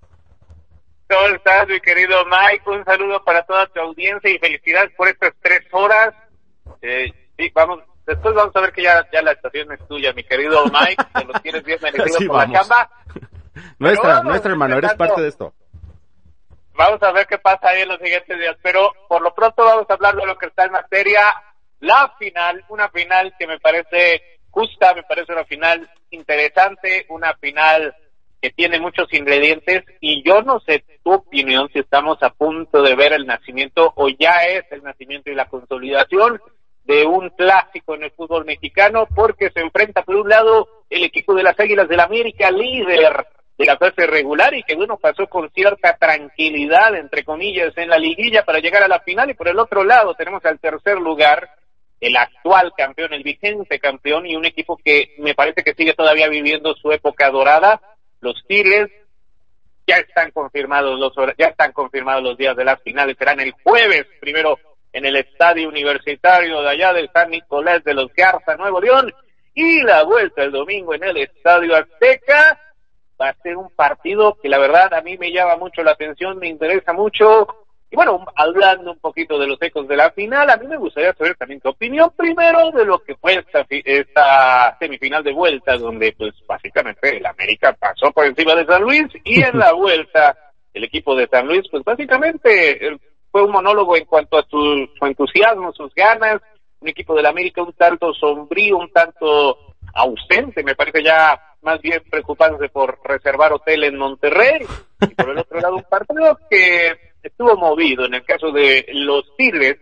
¿Cómo 1.09 1.27
estás, 1.35 1.67
mi 1.69 1.81
querido 1.81 2.25
Mike? 2.27 2.69
Un 2.69 2.85
saludo 2.85 3.23
para 3.25 3.43
toda 3.45 3.67
tu 3.67 3.81
audiencia 3.81 4.31
y 4.31 4.39
felicidades 4.39 4.93
por 4.95 5.09
estas 5.09 5.33
tres 5.41 5.63
horas. 5.73 6.15
Eh, 6.83 7.11
sí, 7.37 7.51
vamos, 7.55 7.81
después 8.07 8.35
vamos 8.35 8.55
a 8.55 8.61
ver 8.61 8.73
que 8.73 8.83
ya, 8.83 9.07
ya 9.11 9.23
la 9.23 9.33
estación 9.33 9.73
es 9.73 9.87
tuya, 9.89 10.13
mi 10.13 10.23
querido 10.25 10.65
Mike. 10.67 11.03
Te 11.15 11.25
lo 11.25 11.33
tienes 11.41 11.65
bien 11.65 11.79
merecido 11.83 12.19
Sí, 12.19 12.27
por 12.27 12.37
vamos. 12.37 12.53
la 12.53 12.61
chamba. 12.61 12.91
Nuestra, 13.79 14.09
vamos, 14.09 14.25
nuestra 14.25 14.51
hermano, 14.53 14.77
eres 14.77 14.95
parte 14.95 15.21
de 15.23 15.29
esto. 15.29 15.55
Vamos 16.75 17.03
a 17.03 17.11
ver 17.11 17.27
qué 17.27 17.39
pasa 17.39 17.71
ahí 17.71 17.83
en 17.83 17.89
los 17.89 17.99
siguientes 17.99 18.39
días. 18.39 18.57
Pero 18.63 18.93
por 19.09 19.23
lo 19.23 19.35
pronto 19.35 19.65
vamos 19.65 19.87
a 19.89 19.95
hablar 19.95 20.15
de 20.15 20.27
lo 20.27 20.37
que 20.39 20.47
está 20.47 20.65
en 20.65 20.73
materia. 20.73 21.23
La 21.81 22.15
final, 22.19 22.65
una 22.69 22.89
final 22.91 23.35
que 23.39 23.47
me 23.47 23.59
parece 23.59 24.23
justa, 24.51 24.95
me 24.95 25.03
parece 25.05 25.33
una 25.33 25.45
final 25.45 25.91
interesante, 26.11 27.07
una 27.09 27.35
final 27.35 27.95
que 28.41 28.51
tiene 28.51 28.79
muchos 28.79 29.13
ingredientes 29.13 29.85
y 30.01 30.23
yo 30.25 30.43
no 30.43 30.61
sé 30.61 30.85
opinión 31.11 31.69
si 31.73 31.81
estamos 31.81 32.23
a 32.23 32.31
punto 32.31 32.83
de 32.83 32.95
ver 32.95 33.13
el 33.13 33.27
nacimiento 33.27 33.93
o 33.97 34.09
ya 34.09 34.45
es 34.47 34.65
el 34.71 34.83
nacimiento 34.83 35.31
y 35.31 35.35
la 35.35 35.49
consolidación 35.49 36.41
de 36.85 37.05
un 37.05 37.31
clásico 37.31 37.95
en 37.95 38.05
el 38.05 38.11
fútbol 38.13 38.45
mexicano 38.45 39.07
porque 39.15 39.51
se 39.51 39.61
enfrenta 39.61 40.03
por 40.03 40.17
un 40.17 40.29
lado 40.29 40.69
el 40.89 41.05
equipo 41.05 41.35
de 41.35 41.43
las 41.43 41.59
Águilas 41.61 41.89
del 41.89 42.01
América, 42.01 42.51
líder 42.51 43.27
de 43.59 43.67
la 43.67 43.77
fase 43.77 44.07
regular 44.07 44.55
y 44.55 44.63
que 44.63 44.77
bueno 44.77 44.97
pasó 44.97 45.27
con 45.27 45.51
cierta 45.51 45.97
tranquilidad 45.97 46.95
entre 46.95 47.25
comillas 47.25 47.77
en 47.77 47.89
la 47.89 47.99
liguilla 47.99 48.45
para 48.45 48.61
llegar 48.61 48.83
a 48.83 48.89
la 48.89 49.01
final 49.01 49.29
y 49.31 49.35
por 49.35 49.49
el 49.49 49.59
otro 49.59 49.85
lado 49.85 50.15
tenemos 50.15 50.45
al 50.45 50.61
tercer 50.61 50.97
lugar 50.99 51.51
el 52.01 52.17
actual 52.17 52.73
campeón, 52.77 53.13
el 53.13 53.23
vigente 53.23 53.81
campeón 53.81 54.27
y 54.27 54.37
un 54.37 54.45
equipo 54.45 54.77
que 54.77 55.15
me 55.19 55.35
parece 55.35 55.65
que 55.65 55.75
sigue 55.75 55.95
todavía 55.95 56.29
viviendo 56.29 56.75
su 56.75 56.93
época 56.93 57.29
dorada, 57.31 57.81
los 58.21 58.43
Tigres 58.47 58.89
ya 59.89 59.97
están 59.97 60.31
confirmados 60.31 60.99
los 60.99 61.15
ya 61.39 61.47
están 61.47 61.73
confirmados 61.73 62.23
los 62.23 62.37
días 62.37 62.55
de 62.55 62.65
las 62.65 62.81
finales, 62.83 63.17
serán 63.19 63.41
el 63.41 63.53
jueves 63.53 64.07
primero 64.21 64.59
en 64.93 65.07
el 65.07 65.17
estadio 65.17 65.69
universitario 65.69 66.61
de 66.61 66.69
allá 66.69 66.93
del 66.93 67.11
San 67.13 67.31
Nicolás 67.31 67.83
de 67.85 67.95
los 67.95 68.13
Garza, 68.15 68.57
Nuevo 68.57 68.81
León, 68.81 69.13
y 69.55 69.83
la 69.83 70.05
vuelta 70.05 70.43
el 70.43 70.53
domingo 70.53 70.95
en 70.95 71.05
el 71.05 71.17
estadio 71.17 71.75
Azteca. 71.75 72.61
Va 73.21 73.31
a 73.31 73.43
ser 73.43 73.57
un 73.57 73.71
partido 73.71 74.37
que 74.41 74.49
la 74.49 74.59
verdad 74.59 74.95
a 74.95 75.01
mí 75.01 75.19
me 75.19 75.33
llama 75.33 75.57
mucho 75.57 75.83
la 75.83 75.93
atención, 75.93 76.39
me 76.39 76.49
interesa 76.49 76.93
mucho. 76.93 77.67
Y 77.91 77.97
bueno, 77.97 78.25
hablando 78.37 78.93
un 78.93 78.99
poquito 78.99 79.39
de 79.39 79.47
los 79.47 79.61
ecos 79.63 79.89
de 79.89 79.97
la 79.97 80.11
final, 80.11 80.51
a 80.51 80.59
mí 80.59 80.67
me 80.67 80.77
gustaría 80.77 81.15
saber 81.15 81.37
también 81.37 81.61
tu 81.61 81.71
opinión 81.71 82.11
primero 82.15 82.71
de 82.71 82.85
lo 82.85 82.99
que 82.99 83.15
fue 83.17 83.37
esta, 83.37 83.67
esta 83.69 84.77
semifinal 84.79 85.25
de 85.25 85.33
vuelta, 85.33 85.79
donde 85.79 86.13
pues 86.13 86.35
básicamente 86.47 87.17
el 87.17 87.25
América 87.25 87.75
pasó 87.79 88.13
por 88.13 88.27
encima 88.27 88.55
de 88.55 88.67
San 88.67 88.83
Luis 88.83 89.07
y 89.25 89.43
en 89.43 89.59
la 89.59 89.73
vuelta 89.75 90.37
el 90.75 90.85
equipo 90.85 91.17
de 91.17 91.29
San 91.29 91.47
Luis 91.47 91.63
pues 91.71 91.83
básicamente 91.83 92.87
eh, 92.87 92.99
fue 93.33 93.43
un 93.43 93.53
monólogo 93.53 93.97
en 93.97 94.05
cuanto 94.05 94.37
a 94.37 94.47
su, 94.47 94.87
su 94.99 95.07
entusiasmo, 95.07 95.73
sus 95.73 95.95
ganas, 95.95 96.43
un 96.81 96.89
equipo 96.89 97.15
del 97.15 97.27
América 97.27 97.63
un 97.63 97.73
tanto 97.73 98.13
sombrío, 98.13 98.77
un 98.77 98.93
tanto 98.93 99.57
ausente, 99.95 100.63
me 100.63 100.75
parece 100.75 101.03
ya 101.03 101.41
más 101.63 101.81
bien 101.81 102.03
preocupándose 102.11 102.69
por 102.69 102.99
reservar 103.03 103.55
hotel 103.55 103.85
en 103.85 103.97
Monterrey 103.97 104.67
y 105.01 105.15
por 105.15 105.31
el 105.31 105.39
otro 105.39 105.59
lado 105.59 105.77
un 105.77 105.85
partido 105.85 106.39
que 106.51 107.08
estuvo 107.23 107.57
movido 107.57 108.05
en 108.07 108.15
el 108.15 108.25
caso 108.25 108.51
de 108.53 108.87
los 108.93 109.37
Tigres 109.37 109.77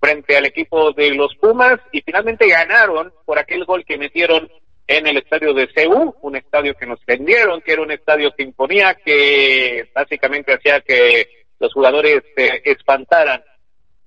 frente 0.00 0.36
al 0.36 0.46
equipo 0.46 0.92
de 0.92 1.10
los 1.10 1.34
Pumas 1.36 1.80
y 1.92 2.02
finalmente 2.02 2.48
ganaron 2.48 3.12
por 3.24 3.38
aquel 3.38 3.64
gol 3.64 3.84
que 3.84 3.98
metieron 3.98 4.48
en 4.86 5.06
el 5.06 5.18
estadio 5.18 5.52
de 5.52 5.68
CEU, 5.74 6.14
un 6.22 6.36
estadio 6.36 6.74
que 6.74 6.86
nos 6.86 7.04
vendieron, 7.04 7.60
que 7.60 7.72
era 7.72 7.82
un 7.82 7.90
estadio 7.90 8.32
que 8.34 8.42
imponía, 8.44 8.94
que 8.94 9.90
básicamente 9.94 10.54
hacía 10.54 10.80
que 10.80 11.28
los 11.58 11.72
jugadores 11.74 12.22
se 12.34 12.62
espantaran 12.64 13.42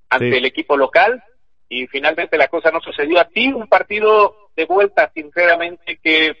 ante 0.08 0.30
Sí. 0.30 0.36
el 0.38 0.44
equipo 0.44 0.76
local 0.76 1.22
y 1.68 1.86
finalmente 1.86 2.36
la 2.36 2.48
cosa 2.48 2.70
no 2.70 2.80
sucedió 2.80 3.20
así, 3.20 3.52
un 3.52 3.68
partido 3.68 4.50
de 4.56 4.64
vuelta 4.64 5.10
sinceramente 5.14 5.98
que 6.02 6.34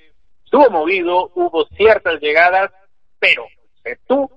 estuvo 0.44 0.68
movido, 0.70 1.30
hubo 1.34 1.64
ciertas 1.76 2.20
llegadas, 2.20 2.70
pero 3.18 3.46
sé 3.82 3.98
tú, 4.06 4.30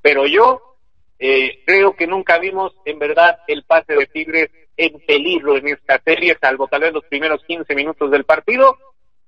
pero 0.00 0.26
yo 0.26 0.75
eh, 1.18 1.62
creo 1.64 1.94
que 1.96 2.06
nunca 2.06 2.38
vimos 2.38 2.74
en 2.84 2.98
verdad 2.98 3.38
el 3.46 3.64
pase 3.64 3.94
de 3.94 4.06
Tigres 4.06 4.50
en 4.76 5.00
peligro 5.06 5.56
en 5.56 5.68
esta 5.68 6.00
serie, 6.04 6.36
salvo 6.40 6.68
tal 6.68 6.82
vez 6.82 6.92
los 6.92 7.04
primeros 7.04 7.42
15 7.44 7.74
minutos 7.74 8.10
del 8.10 8.24
partido, 8.24 8.76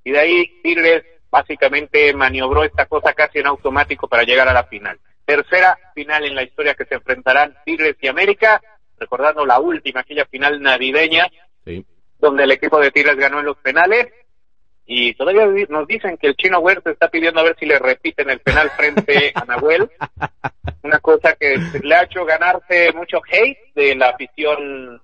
y 0.05 0.11
de 0.13 0.19
ahí 0.19 0.61
Tigres 0.63 1.05
básicamente 1.31 2.13
maniobró 2.15 2.65
esta 2.65 2.87
cosa 2.87 3.13
casi 3.15 3.39
en 3.39 3.47
automático 3.47 4.09
para 4.09 4.25
llegar 4.25 4.49
a 4.49 4.53
la 4.53 4.65
final. 4.65 4.99
Tercera 5.25 5.79
final 5.95 6.25
en 6.25 6.35
la 6.35 6.43
historia 6.43 6.75
que 6.75 6.85
se 6.87 6.95
enfrentarán 6.95 7.55
Tigres 7.65 7.97
y 8.01 8.09
América, 8.09 8.61
recordando 8.99 9.45
la 9.45 9.59
última, 9.61 10.01
aquella 10.01 10.27
final 10.27 10.61
navideña, 10.61 11.27
Sí. 11.65 11.85
donde 12.19 12.45
el 12.45 12.51
equipo 12.51 12.81
de 12.81 12.91
Tigres 12.91 13.17
ganó 13.17 13.41
en 13.41 13.47
los 13.47 13.59
penales. 13.59 14.09
Y 14.91 15.13
todavía 15.13 15.47
nos 15.69 15.87
dicen 15.87 16.17
que 16.17 16.29
el 16.29 16.37
chino 16.37 16.61
Huerta 16.61 16.91
está 16.91 17.09
pidiendo 17.09 17.41
a 17.41 17.45
ver 17.45 17.57
si 17.61 17.67
le 17.67 17.79
repiten 17.79 18.31
el 18.31 18.41
penal 18.41 18.71
frente 18.71 19.33
a 19.35 19.45
Nahuel. 19.45 19.91
Una 20.83 20.99
cosa 21.01 21.35
que 21.35 21.59
le 21.83 21.95
ha 21.95 22.05
hecho 22.05 22.25
ganarse 22.25 22.91
mucho 22.95 23.21
hate 23.31 23.75
de 23.75 23.95
la 23.95 24.09
afición 24.09 25.03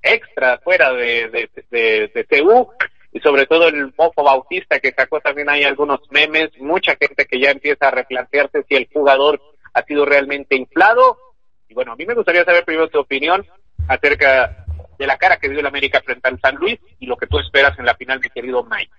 extra 0.00 0.56
fuera 0.64 0.90
de, 0.94 1.28
de, 1.28 1.50
de, 1.70 2.10
de 2.14 2.24
CU 2.24 2.70
y 3.12 3.20
sobre 3.20 3.44
todo 3.44 3.68
el 3.68 3.92
mofo 3.96 4.24
bautista 4.24 4.80
que 4.80 4.92
sacó 4.92 5.20
también 5.20 5.50
hay 5.50 5.64
algunos 5.64 6.00
memes, 6.10 6.50
mucha 6.58 6.96
gente 6.96 7.26
que 7.26 7.38
ya 7.38 7.50
empieza 7.50 7.88
a 7.88 7.90
replantearse 7.90 8.64
si 8.66 8.74
el 8.74 8.88
jugador 8.90 9.38
ha 9.74 9.82
sido 9.82 10.06
realmente 10.06 10.56
inflado. 10.56 11.18
Y 11.68 11.74
bueno, 11.74 11.92
a 11.92 11.96
mí 11.96 12.06
me 12.06 12.14
gustaría 12.14 12.44
saber 12.44 12.64
primero 12.64 12.88
tu 12.88 13.00
opinión 13.00 13.46
acerca 13.86 14.63
de 14.98 15.06
la 15.06 15.16
cara 15.16 15.38
que 15.38 15.48
dio 15.48 15.60
el 15.60 15.66
América 15.66 16.00
frente 16.04 16.28
al 16.28 16.40
San 16.40 16.56
Luis 16.56 16.78
y 16.98 17.06
lo 17.06 17.16
que 17.16 17.26
tú 17.26 17.38
esperas 17.38 17.78
en 17.78 17.86
la 17.86 17.94
final, 17.94 18.20
mi 18.20 18.28
querido 18.28 18.64
Mike. 18.64 18.92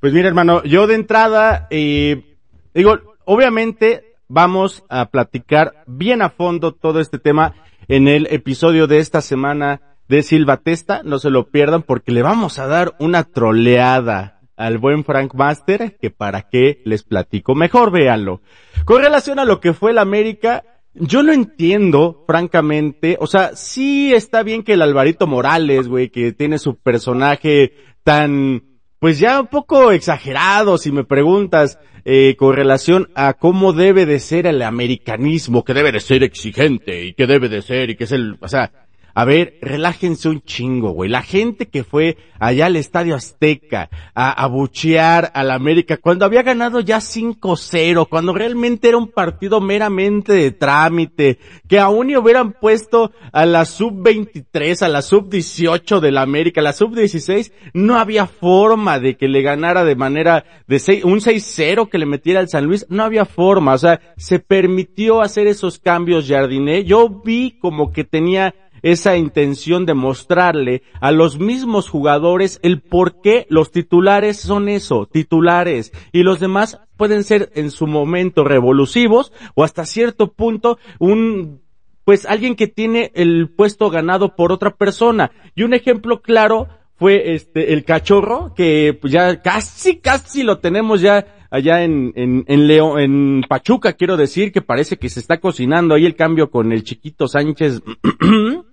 Pues 0.00 0.12
mira, 0.12 0.28
hermano, 0.28 0.62
yo 0.64 0.86
de 0.86 0.94
entrada, 0.94 1.66
eh, 1.70 2.36
digo, 2.74 2.98
obviamente 3.24 4.14
vamos 4.28 4.84
a 4.88 5.06
platicar 5.06 5.84
bien 5.86 6.22
a 6.22 6.30
fondo 6.30 6.72
todo 6.72 7.00
este 7.00 7.18
tema 7.18 7.54
en 7.88 8.08
el 8.08 8.26
episodio 8.30 8.86
de 8.86 8.98
esta 8.98 9.20
semana 9.20 9.80
de 10.08 10.22
Silva 10.22 10.58
Testa. 10.58 11.02
No 11.04 11.18
se 11.18 11.30
lo 11.30 11.48
pierdan 11.48 11.82
porque 11.82 12.12
le 12.12 12.22
vamos 12.22 12.58
a 12.58 12.66
dar 12.66 12.94
una 12.98 13.24
troleada 13.24 14.40
al 14.56 14.78
buen 14.78 15.04
Frank 15.04 15.34
Master, 15.34 15.96
que 15.98 16.10
para 16.10 16.42
qué 16.42 16.82
les 16.84 17.02
platico. 17.02 17.54
Mejor 17.54 17.90
véanlo. 17.90 18.42
Con 18.84 19.02
relación 19.02 19.38
a 19.38 19.44
lo 19.44 19.58
que 19.58 19.72
fue 19.72 19.90
el 19.90 19.98
América, 19.98 20.64
yo 20.94 21.22
lo 21.22 21.32
entiendo, 21.32 22.24
francamente. 22.26 23.16
O 23.20 23.26
sea, 23.26 23.54
sí 23.54 24.12
está 24.12 24.42
bien 24.42 24.62
que 24.62 24.74
el 24.74 24.82
Alvarito 24.82 25.26
Morales, 25.26 25.88
güey, 25.88 26.10
que 26.10 26.32
tiene 26.32 26.58
su 26.58 26.76
personaje 26.76 27.74
tan, 28.02 28.62
pues 28.98 29.18
ya 29.18 29.40
un 29.40 29.46
poco 29.46 29.92
exagerado, 29.92 30.78
si 30.78 30.90
me 30.90 31.04
preguntas, 31.04 31.78
eh, 32.04 32.34
con 32.36 32.56
relación 32.56 33.08
a 33.14 33.34
cómo 33.34 33.72
debe 33.72 34.06
de 34.06 34.20
ser 34.20 34.46
el 34.46 34.62
americanismo, 34.62 35.64
que 35.64 35.74
debe 35.74 35.92
de 35.92 36.00
ser 36.00 36.22
exigente 36.22 37.04
y 37.04 37.14
que 37.14 37.26
debe 37.26 37.48
de 37.48 37.62
ser 37.62 37.90
y 37.90 37.96
que 37.96 38.04
es 38.04 38.12
el, 38.12 38.36
o 38.40 38.48
sea, 38.48 38.72
a 39.20 39.24
ver, 39.26 39.58
relájense 39.60 40.30
un 40.30 40.40
chingo, 40.40 40.92
güey. 40.92 41.10
La 41.10 41.20
gente 41.20 41.68
que 41.68 41.84
fue 41.84 42.16
allá 42.38 42.64
al 42.64 42.76
Estadio 42.76 43.14
Azteca 43.14 43.90
a 44.14 44.32
abuchear 44.32 45.30
al 45.34 45.50
América 45.50 45.98
cuando 45.98 46.24
había 46.24 46.42
ganado 46.42 46.80
ya 46.80 47.00
5-0, 47.00 48.08
cuando 48.08 48.32
realmente 48.32 48.88
era 48.88 48.96
un 48.96 49.08
partido 49.08 49.60
meramente 49.60 50.32
de 50.32 50.52
trámite, 50.52 51.38
que 51.68 51.78
aún 51.78 52.08
y 52.08 52.16
hubieran 52.16 52.52
puesto 52.52 53.12
a 53.30 53.44
la 53.44 53.66
sub-23, 53.66 54.80
a 54.80 54.88
la 54.88 55.02
sub-18 55.02 56.00
del 56.00 56.16
América, 56.16 56.62
a 56.62 56.64
la 56.64 56.72
sub-16, 56.72 57.52
no 57.74 57.98
había 57.98 58.26
forma 58.26 59.00
de 59.00 59.18
que 59.18 59.28
le 59.28 59.42
ganara 59.42 59.84
de 59.84 59.96
manera 59.96 60.46
de 60.66 60.78
seis, 60.78 61.04
un 61.04 61.20
6-0 61.20 61.90
que 61.90 61.98
le 61.98 62.06
metiera 62.06 62.40
al 62.40 62.48
San 62.48 62.64
Luis, 62.64 62.86
no 62.88 63.04
había 63.04 63.26
forma, 63.26 63.74
o 63.74 63.78
sea, 63.78 64.00
se 64.16 64.38
permitió 64.38 65.20
hacer 65.20 65.46
esos 65.46 65.78
cambios 65.78 66.26
Jardiné. 66.26 66.84
Yo 66.84 67.10
vi 67.22 67.58
como 67.60 67.92
que 67.92 68.04
tenía 68.04 68.54
esa 68.82 69.16
intención 69.16 69.86
de 69.86 69.94
mostrarle 69.94 70.82
a 71.00 71.12
los 71.12 71.38
mismos 71.38 71.88
jugadores 71.88 72.58
el 72.62 72.80
por 72.80 73.20
qué 73.20 73.46
los 73.48 73.70
titulares 73.70 74.38
son 74.38 74.68
eso, 74.68 75.06
titulares, 75.06 75.92
y 76.12 76.22
los 76.22 76.40
demás 76.40 76.80
pueden 76.96 77.24
ser 77.24 77.50
en 77.54 77.70
su 77.70 77.86
momento 77.86 78.44
revolutivos 78.44 79.32
o 79.54 79.64
hasta 79.64 79.86
cierto 79.86 80.32
punto 80.32 80.78
un 80.98 81.62
pues 82.04 82.26
alguien 82.26 82.56
que 82.56 82.66
tiene 82.66 83.12
el 83.14 83.50
puesto 83.50 83.88
ganado 83.88 84.34
por 84.34 84.52
otra 84.52 84.74
persona. 84.74 85.30
Y 85.54 85.62
un 85.62 85.74
ejemplo 85.74 86.22
claro 86.22 86.68
fue 86.96 87.34
este 87.34 87.72
el 87.72 87.84
cachorro 87.84 88.52
que 88.54 88.98
pues, 89.00 89.12
ya 89.12 89.40
casi 89.40 89.98
casi 89.98 90.42
lo 90.42 90.58
tenemos 90.58 91.00
ya 91.00 91.46
allá 91.50 91.82
en 91.82 92.12
en 92.16 92.44
en 92.46 92.66
León 92.66 93.00
en 93.00 93.44
Pachuca 93.48 93.94
quiero 93.94 94.18
decir 94.18 94.52
que 94.52 94.60
parece 94.60 94.98
que 94.98 95.08
se 95.08 95.20
está 95.20 95.40
cocinando 95.40 95.94
ahí 95.94 96.04
el 96.04 96.14
cambio 96.14 96.50
con 96.50 96.72
el 96.72 96.84
chiquito 96.84 97.26
Sánchez 97.26 97.80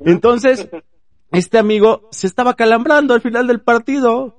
Entonces, 0.00 0.68
este 1.32 1.58
amigo 1.58 2.08
se 2.10 2.26
estaba 2.26 2.54
calambrando 2.54 3.14
al 3.14 3.20
final 3.20 3.46
del 3.46 3.60
partido. 3.60 4.36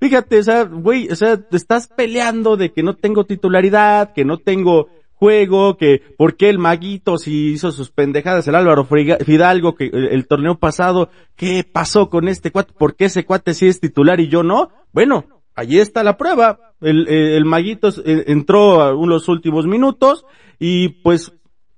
Fíjate, 0.00 0.38
o 0.38 0.42
sea, 0.42 0.64
güey, 0.64 1.08
o 1.08 1.16
sea, 1.16 1.36
te 1.36 1.56
estás 1.56 1.86
peleando 1.86 2.56
de 2.56 2.72
que 2.72 2.82
no 2.82 2.96
tengo 2.96 3.24
titularidad, 3.24 4.12
que 4.12 4.24
no 4.24 4.38
tengo 4.38 4.88
juego, 5.14 5.76
que 5.76 6.02
por 6.18 6.36
qué 6.36 6.48
el 6.48 6.58
maguito 6.58 7.16
si 7.16 7.52
hizo 7.52 7.70
sus 7.70 7.92
pendejadas, 7.92 8.48
el 8.48 8.56
Álvaro 8.56 8.84
Fidalgo, 8.84 9.76
que 9.76 9.84
el, 9.92 10.26
torneo 10.26 10.58
pasado, 10.58 11.10
¿qué 11.36 11.62
pasó 11.62 12.10
con 12.10 12.26
este 12.26 12.50
cuate? 12.50 12.72
¿Por 12.76 12.96
qué 12.96 13.04
ese 13.04 13.24
cuate 13.24 13.54
sí 13.54 13.68
es 13.68 13.78
titular 13.78 14.18
y 14.18 14.26
yo 14.26 14.42
no? 14.42 14.70
Bueno, 14.92 15.26
allí 15.54 15.78
está 15.78 16.02
la 16.02 16.16
prueba. 16.16 16.74
El, 16.80 17.06
el 17.06 17.44
maguito 17.44 17.90
eh, 18.04 18.24
entró 18.26 18.82
a 18.82 18.92
los 18.92 19.28
últimos 19.28 19.66
minutos 19.66 20.26
y 20.58 20.88
pues 20.88 21.32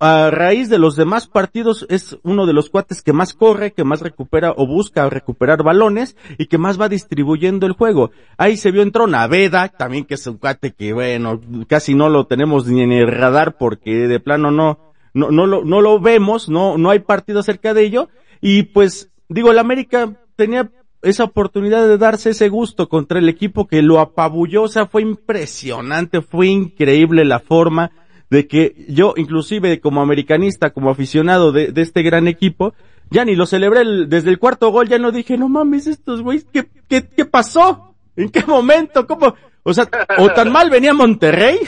a 0.05 0.31
raíz 0.31 0.69
de 0.69 0.79
los 0.79 0.97
demás 0.97 1.27
partidos 1.27 1.87
es 1.89 2.19
uno 2.23 2.45
de 2.45 2.53
los 2.53 2.69
cuates 2.69 3.03
que 3.03 3.15
más 3.15 3.33
corre, 3.33 3.73
que 3.73 3.85
más 3.85 4.03
recupera 4.03 4.53
o 4.55 4.67
busca 4.67 5.09
recuperar 5.09 5.63
balones 5.63 6.15
y 6.37 6.47
que 6.47 6.59
más 6.59 6.79
va 6.79 6.91
distribuyendo 6.91 7.67
el 7.67 7.73
juego. 7.73 8.11
Ahí 8.37 8.59
se 8.59 8.71
vio 8.71 8.83
entró 8.83 9.07
Naveda, 9.07 9.69
también 9.69 10.05
que 10.05 10.15
es 10.15 10.27
un 10.27 10.37
cuate 10.37 10.73
que 10.73 10.93
bueno, 10.93 11.41
casi 11.67 11.95
no 11.95 12.11
lo 12.11 12.27
tenemos 12.27 12.67
ni 12.67 12.83
en 12.83 12.93
el 12.93 13.11
radar 13.11 13.57
porque 13.57 14.07
de 14.07 14.21
plano 14.21 14.51
no, 14.51 14.79
no, 15.15 15.31
no 15.31 15.47
lo, 15.47 15.65
no 15.65 15.81
lo 15.81 15.99
vemos, 15.99 16.51
no, 16.51 16.77
no 16.77 16.91
hay 16.91 16.99
partido 16.99 17.41
acerca 17.41 17.73
de 17.73 17.85
ello. 17.85 18.11
Y 18.43 18.65
pues, 18.65 19.11
digo, 19.31 19.53
el 19.53 19.59
América 19.59 20.13
tenía 20.37 20.71
esa 21.01 21.25
oportunidad 21.25 21.87
de 21.89 21.97
darse 21.97 22.31
ese 22.31 22.51
gusto 22.51 22.91
contra 22.91 23.19
el 23.19 23.31
equipo 23.31 23.67
que 23.67 23.81
lo 23.81 24.01
apabulló, 24.01 24.65
o 24.65 24.69
sea, 24.69 24.85
fue 24.85 25.01
impresionante, 25.01 26.21
fue 26.21 26.49
increíble 26.49 27.25
la 27.25 27.41
forma 27.41 27.91
de 28.31 28.47
que 28.47 28.87
yo, 28.89 29.15
inclusive 29.17 29.81
como 29.81 30.03
americanista, 30.03 30.71
como 30.71 30.91
aficionado 30.91 31.53
de, 31.53 31.73
de 31.73 31.83
este 31.83 32.03
gran 32.03 32.29
equipo, 32.29 32.75
ya 33.11 33.25
ni 33.25 33.35
lo 33.37 33.47
celebré 33.47 33.83
desde 34.07 34.31
el 34.31 34.39
cuarto 34.39 34.71
gol, 34.71 34.89
ya 34.89 34.99
no 34.99 35.13
dije, 35.13 35.37
no 35.37 35.49
mames, 35.49 35.87
estos 35.87 36.23
güeyes, 36.23 36.47
¿qué, 36.53 36.67
qué, 36.89 37.07
qué 37.07 37.25
pasó? 37.25 37.95
¿En 38.17 38.29
qué 38.31 38.45
momento? 38.47 39.07
¿Cómo? 39.07 39.35
O 39.65 39.73
sea, 39.73 39.89
o 40.19 40.29
tan 40.31 40.53
mal 40.53 40.69
venía 40.69 40.93
Monterrey, 40.93 41.59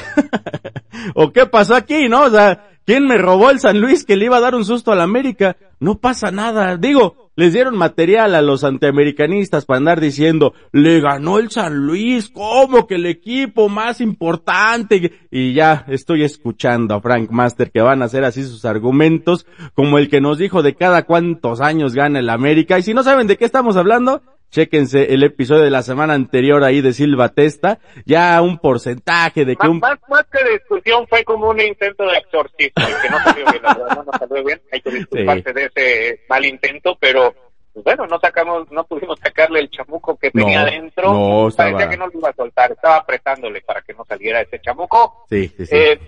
o 1.14 1.32
qué 1.32 1.46
pasó 1.46 1.74
aquí, 1.74 2.08
¿no? 2.08 2.24
O 2.24 2.30
sea, 2.30 2.68
¿quién 2.84 3.06
me 3.06 3.16
robó 3.16 3.50
el 3.50 3.58
San 3.58 3.80
Luis 3.80 4.04
que 4.04 4.16
le 4.16 4.26
iba 4.26 4.36
a 4.36 4.40
dar 4.40 4.54
un 4.54 4.66
susto 4.66 4.92
al 4.92 5.00
América? 5.00 5.56
No 5.80 5.98
pasa 5.98 6.30
nada. 6.30 6.76
Digo, 6.76 7.26
les 7.36 7.54
dieron 7.54 7.76
material 7.76 8.34
a 8.34 8.42
los 8.42 8.64
antiamericanistas 8.64 9.64
para 9.64 9.78
andar 9.78 10.00
diciendo, 10.00 10.52
le 10.72 11.00
ganó 11.00 11.38
el 11.38 11.50
San 11.50 11.86
Luis, 11.86 12.28
¿cómo 12.28 12.86
que 12.86 12.96
el 12.96 13.06
equipo 13.06 13.70
más 13.70 14.02
importante? 14.02 15.12
Y 15.30 15.54
ya 15.54 15.86
estoy 15.88 16.22
escuchando 16.24 16.94
a 16.94 17.00
Frank 17.00 17.30
Master 17.30 17.70
que 17.70 17.80
van 17.80 18.02
a 18.02 18.06
hacer 18.06 18.24
así 18.24 18.42
sus 18.42 18.66
argumentos, 18.66 19.46
como 19.74 19.96
el 19.96 20.10
que 20.10 20.20
nos 20.20 20.36
dijo 20.36 20.62
de 20.62 20.74
cada 20.74 21.04
cuántos 21.04 21.62
años 21.62 21.94
gana 21.94 22.18
el 22.18 22.28
América. 22.28 22.78
Y 22.78 22.82
si 22.82 22.92
no 22.92 23.02
saben 23.02 23.26
de 23.26 23.38
qué 23.38 23.46
estamos 23.46 23.76
hablando, 23.76 24.22
Chéquense 24.50 25.12
el 25.12 25.22
episodio 25.22 25.62
de 25.62 25.70
la 25.70 25.82
semana 25.82 26.14
anterior 26.14 26.64
ahí 26.64 26.80
de 26.80 26.92
Silva 26.92 27.30
Testa, 27.30 27.78
ya 28.04 28.40
un 28.40 28.58
porcentaje 28.58 29.44
de 29.44 29.56
que 29.56 29.66
más, 29.66 29.70
un... 29.70 29.80
Más, 29.80 29.98
más 30.08 30.24
que 30.32 30.50
discusión 30.50 31.06
fue 31.08 31.24
como 31.24 31.50
un 31.50 31.60
intento 31.60 32.04
de 32.04 32.16
exorcismo, 32.16 32.86
que 33.02 33.10
no 33.10 33.18
salió 33.18 33.44
bien, 33.50 33.62
la 33.62 33.74
verdad, 33.74 34.04
no 34.06 34.18
salió 34.18 34.44
bien, 34.44 34.60
hay 34.72 34.80
que 34.80 34.90
disculparse 34.90 35.48
sí. 35.48 35.52
de 35.52 35.64
ese 35.64 36.20
mal 36.28 36.44
intento, 36.44 36.96
pero 36.98 37.34
pues 37.74 37.84
bueno, 37.84 38.06
no 38.06 38.18
sacamos, 38.18 38.70
no 38.70 38.84
pudimos 38.84 39.18
sacarle 39.18 39.60
el 39.60 39.68
chamuco 39.68 40.16
que 40.16 40.30
tenía 40.30 40.62
no, 40.62 40.66
adentro, 40.66 41.12
no, 41.12 41.48
estaba... 41.48 41.72
parecía 41.72 41.90
que 41.90 41.96
no 41.98 42.06
lo 42.06 42.18
iba 42.18 42.30
a 42.30 42.34
soltar, 42.34 42.72
estaba 42.72 42.96
apretándole 42.96 43.60
para 43.60 43.82
que 43.82 43.92
no 43.92 44.04
saliera 44.08 44.40
ese 44.40 44.58
chamuco. 44.60 45.26
Sí, 45.28 45.52
sí, 45.56 45.66
sí. 45.66 45.76
Eh, 45.76 46.00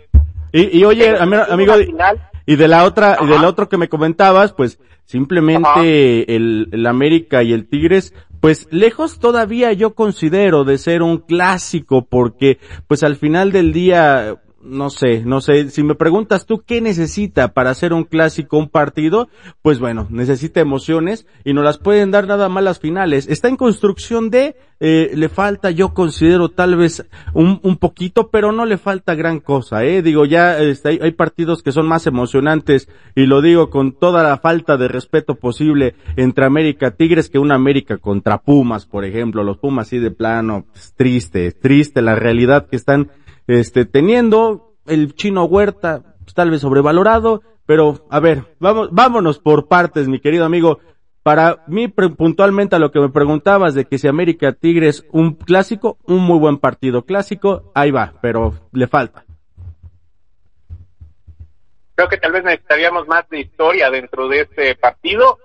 y, 0.53 0.79
y 0.79 0.85
oye, 0.87 1.15
amigo, 1.19 1.75
y 2.47 2.57
de 2.57 2.69
la 2.69 2.85
otra, 2.85 3.19
y 3.21 3.27
del 3.27 3.45
otro 3.45 3.69
que 3.69 3.77
me 3.77 3.91
comentabas, 3.91 4.55
pues 4.55 4.81
simplemente 5.05 6.35
el, 6.35 6.69
el 6.73 6.87
América 6.87 7.43
y 7.43 7.53
el 7.53 7.69
Tigres, 7.69 8.15
pues 8.41 8.69
lejos 8.71 9.19
todavía 9.19 9.73
yo 9.73 9.95
considero 9.95 10.65
de 10.65 10.79
ser 10.79 11.03
un 11.03 11.19
clásico 11.19 12.07
porque 12.07 12.59
pues 12.87 13.03
al 13.03 13.17
final 13.17 13.53
del 13.53 13.73
día 13.73 14.37
no 14.61 14.91
sé, 14.91 15.23
no 15.25 15.41
sé, 15.41 15.71
si 15.71 15.83
me 15.83 15.95
preguntas 15.95 16.45
tú 16.45 16.63
qué 16.67 16.81
necesita 16.81 17.55
para 17.55 17.71
hacer 17.71 17.93
un 17.93 18.05
clásico, 18.05 18.59
un 18.59 18.69
partido, 18.69 19.29
pues 19.63 19.79
bueno, 19.79 20.07
necesita 20.11 20.61
emociones 20.61 21.27
y 21.45 21.53
no 21.53 21.63
las 21.63 21.79
pueden 21.79 22.11
dar 22.11 22.27
nada 22.27 22.49
más 22.49 22.65
las 22.65 22.81
finales. 22.81 23.29
Está 23.29 23.49
en 23.49 23.57
construcción 23.57 24.31
de, 24.31 24.57
eh, 24.81 25.13
le 25.15 25.29
falta, 25.29 25.71
yo 25.71 25.95
considero 25.95 26.49
tal 26.51 26.77
vez 26.77 27.07
un, 27.35 27.61
un 27.63 27.77
poquito, 27.77 28.31
pero 28.31 28.51
no 28.51 28.67
le 28.67 28.79
falta 28.79 29.15
gran 29.15 29.39
cosa, 29.39 29.85
eh. 29.85 30.03
Digo, 30.03 30.25
ya 30.25 30.59
este, 30.59 30.89
hay, 30.89 30.99
hay 31.03 31.13
partidos 31.13 31.63
que 31.63 31.73
son 31.73 31.87
más 31.87 32.07
emocionantes 32.07 32.89
y 33.15 33.27
lo 33.27 33.41
digo 33.43 33.71
con 33.71 33.93
toda 33.93 34.23
la 34.25 34.39
falta 34.39 34.77
de 34.77 34.89
respeto 34.89 35.37
posible 35.37 35.95
entre 36.17 36.45
América 36.45 36.91
Tigres 36.91 37.29
que 37.29 37.39
una 37.39 37.55
América 37.55 37.99
contra 37.99 38.39
Pumas, 38.39 38.87
por 38.87 39.05
ejemplo. 39.05 39.45
Los 39.45 39.59
Pumas 39.59 39.89
sí 39.89 39.99
de 39.99 40.11
plano, 40.11 40.67
pues, 40.73 40.95
triste, 40.97 41.53
triste 41.53 42.03
la 42.03 42.17
realidad 42.17 42.67
que 42.69 42.77
están 42.77 43.11
este, 43.49 43.87
teniendo 43.87 44.77
el 44.87 45.15
chino 45.15 45.45
Huerta, 45.45 46.15
pues, 46.23 46.35
tal 46.35 46.51
vez 46.51 46.61
sobrevalorado, 46.61 47.43
pero 47.67 48.07
a 48.11 48.21
ver, 48.21 48.45
vamos, 48.61 48.91
vámonos 48.93 49.39
por 49.39 49.67
partes, 49.67 50.07
mi 50.07 50.21
querido 50.21 50.45
amigo. 50.45 50.79
Para 51.23 51.65
mí, 51.67 51.89
puntualmente 51.89 52.77
a 52.77 52.79
lo 52.79 52.91
que 52.91 53.01
me 53.01 53.11
preguntabas 53.11 53.75
de 53.75 53.85
que 53.85 53.99
si 53.99 54.09
América 54.09 54.53
Tigres 54.53 55.05
un 55.11 55.35
clásico, 55.35 55.99
un 56.07 56.21
muy 56.21 56.39
buen 56.39 56.59
partido 56.59 57.05
clásico, 57.05 57.71
ahí 57.75 57.91
va, 57.91 58.15
pero 58.23 58.55
le 58.73 58.87
falta. 58.87 59.25
Creo 61.95 62.09
que 62.09 62.17
tal 62.19 62.33
vez 62.33 62.45
necesitaríamos 62.45 63.09
más 63.09 63.29
de 63.29 63.41
historia 63.41 63.91
dentro 63.91 64.29
de 64.29 64.43
este 64.43 64.75
partido, 64.77 65.39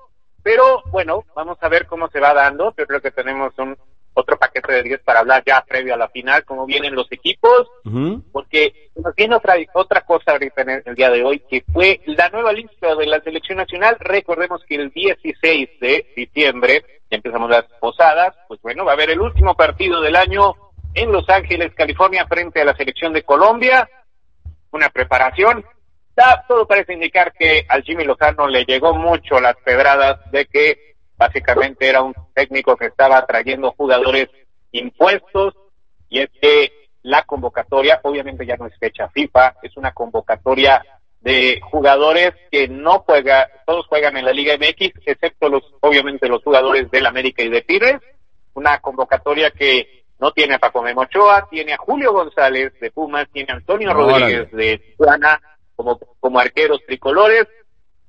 pero 0.43 0.83
bueno, 0.91 1.25
vamos 1.35 1.57
a 1.61 1.67
ver 1.67 1.87
cómo 1.87 2.07
se 2.09 2.19
va 2.19 2.33
dando. 2.33 2.73
Yo 2.77 2.85
creo 2.85 3.01
que 3.01 3.11
tenemos 3.11 3.53
un, 3.57 3.75
otro 4.13 4.37
paquete 4.37 4.73
de 4.73 4.83
10 4.83 5.01
para 5.01 5.19
hablar 5.19 5.43
ya 5.45 5.63
previo 5.67 5.93
a 5.93 5.97
la 5.97 6.09
final, 6.09 6.45
cómo 6.45 6.65
vienen 6.65 6.95
los 6.95 7.11
equipos, 7.11 7.67
uh 7.85 7.89
-huh. 7.89 8.23
porque 8.31 8.89
nos 8.95 9.15
viene 9.15 9.35
otra, 9.35 9.55
otra 9.73 10.01
cosa 10.01 10.31
ahorita 10.31 10.61
en 10.61 10.69
el, 10.69 10.83
el, 10.85 10.95
día 10.95 11.09
de 11.09 11.23
hoy, 11.23 11.39
que 11.49 11.63
fue 11.73 12.01
la 12.05 12.29
nueva 12.29 12.53
lista 12.53 12.95
de 12.95 13.07
la 13.07 13.21
selección 13.21 13.57
nacional. 13.57 13.97
Recordemos 13.99 14.63
que 14.67 14.75
el 14.75 14.91
16 14.91 15.79
de 15.79 16.13
diciembre, 16.15 16.83
ya 17.09 17.17
empezamos 17.17 17.49
las 17.49 17.65
posadas, 17.79 18.35
pues 18.47 18.61
bueno, 18.61 18.85
va 18.85 18.91
a 18.91 18.95
haber 18.95 19.09
el 19.09 19.21
último 19.21 19.55
partido 19.55 20.01
del 20.01 20.15
año 20.15 20.55
en 20.93 21.11
Los 21.11 21.27
Ángeles, 21.29 21.73
California, 21.75 22.27
frente 22.27 22.61
a 22.61 22.65
la 22.65 22.75
selección 22.75 23.13
de 23.13 23.23
Colombia. 23.23 23.89
Una 24.71 24.89
preparación. 24.89 25.65
Todo 26.47 26.67
parece 26.67 26.93
indicar 26.93 27.33
que 27.33 27.65
al 27.67 27.83
Jimmy 27.83 28.03
Lozano 28.03 28.47
le 28.47 28.65
llegó 28.65 28.93
mucho 28.93 29.39
las 29.39 29.55
pedradas 29.57 30.19
de 30.31 30.45
que 30.45 30.92
básicamente 31.17 31.87
era 31.87 32.01
un 32.01 32.13
técnico 32.33 32.75
que 32.75 32.87
estaba 32.87 33.25
trayendo 33.25 33.71
jugadores 33.71 34.29
impuestos 34.71 35.55
y 36.09 36.19
es 36.19 36.29
que 36.41 36.71
la 37.03 37.23
convocatoria 37.23 37.99
obviamente 38.03 38.45
ya 38.45 38.55
no 38.57 38.67
es 38.67 38.77
fecha 38.79 39.09
FIFA, 39.09 39.55
es 39.61 39.75
una 39.77 39.91
convocatoria 39.91 40.83
de 41.21 41.61
jugadores 41.61 42.33
que 42.51 42.67
no 42.67 42.99
juega, 42.99 43.49
todos 43.65 43.87
juegan 43.87 44.17
en 44.17 44.25
la 44.25 44.33
Liga 44.33 44.55
MX, 44.57 44.91
excepto 45.05 45.47
los, 45.49 45.63
obviamente 45.79 46.27
los 46.27 46.43
jugadores 46.43 46.91
del 46.91 47.05
América 47.05 47.43
y 47.43 47.49
de 47.49 47.61
Tigres, 47.61 48.01
una 48.53 48.79
convocatoria 48.79 49.51
que 49.51 50.03
no 50.19 50.31
tiene 50.31 50.55
a 50.55 50.59
Paco 50.59 50.81
Memochoa, 50.81 51.47
tiene 51.49 51.73
a 51.73 51.77
Julio 51.77 52.13
González 52.13 52.73
de 52.79 52.91
Pumas, 52.91 53.27
tiene 53.31 53.53
a 53.53 53.55
Antonio 53.55 53.93
Rodríguez 53.93 54.51
de 54.51 54.77
Tijuana 54.77 55.41
como, 55.75 55.97
como 56.19 56.39
arqueros 56.39 56.81
tricolores, 56.85 57.47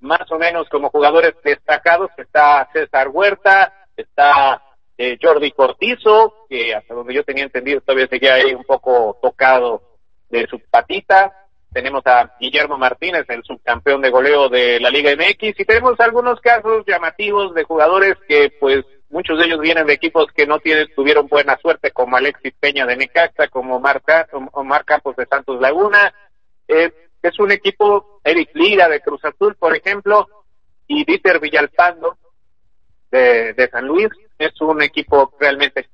más 0.04 0.30
o 0.30 0.38
menos 0.38 0.68
como 0.68 0.90
jugadores 0.90 1.34
destacados, 1.42 2.10
está 2.16 2.68
César 2.72 3.08
Huerta, 3.08 3.72
está 3.96 4.62
eh, 4.98 5.18
Jordi 5.20 5.50
Cortizo, 5.52 6.46
que 6.48 6.74
hasta 6.74 6.94
donde 6.94 7.14
yo 7.14 7.24
tenía 7.24 7.44
entendido 7.44 7.80
todavía 7.80 8.06
seguía 8.08 8.34
ahí 8.34 8.54
un 8.54 8.64
poco 8.64 9.18
tocado 9.20 9.82
de 10.28 10.46
su 10.46 10.60
patita. 10.70 11.32
Tenemos 11.72 12.06
a 12.06 12.36
Guillermo 12.38 12.76
Martínez, 12.76 13.24
el 13.28 13.42
subcampeón 13.42 14.02
de 14.02 14.10
goleo 14.10 14.48
de 14.48 14.78
la 14.78 14.90
Liga 14.90 15.10
MX, 15.16 15.58
y 15.58 15.64
tenemos 15.64 15.98
algunos 15.98 16.38
casos 16.40 16.84
llamativos 16.86 17.54
de 17.54 17.64
jugadores 17.64 18.14
que, 18.28 18.52
pues, 18.60 18.84
muchos 19.08 19.38
de 19.38 19.46
ellos 19.46 19.60
vienen 19.60 19.86
de 19.86 19.94
equipos 19.94 20.26
que 20.32 20.46
no 20.46 20.58
tienen, 20.60 20.86
tuvieron 20.94 21.26
buena 21.26 21.56
suerte, 21.56 21.90
como 21.90 22.16
Alexis 22.16 22.54
Peña 22.60 22.86
de 22.86 22.96
Necaxa, 22.96 23.48
como 23.48 23.80
Marca, 23.80 24.28
Omar 24.52 24.84
Campos 24.84 25.16
de 25.16 25.26
Santos 25.26 25.60
Laguna. 25.60 26.14
Eh, 26.68 26.92
es 27.28 27.38
un 27.38 27.52
equipo, 27.52 28.20
Eric 28.22 28.50
Lira 28.54 28.88
de 28.88 29.00
Cruz 29.00 29.24
Azul, 29.24 29.54
por 29.56 29.76
ejemplo, 29.76 30.28
y 30.86 31.04
Dieter 31.04 31.40
Villalpando 31.40 32.18
de, 33.10 33.68
San 33.70 33.86
Luis. 33.86 34.08
Es 34.38 34.60
un 34.60 34.82
equipo 34.82 35.32
realmente 35.38 35.86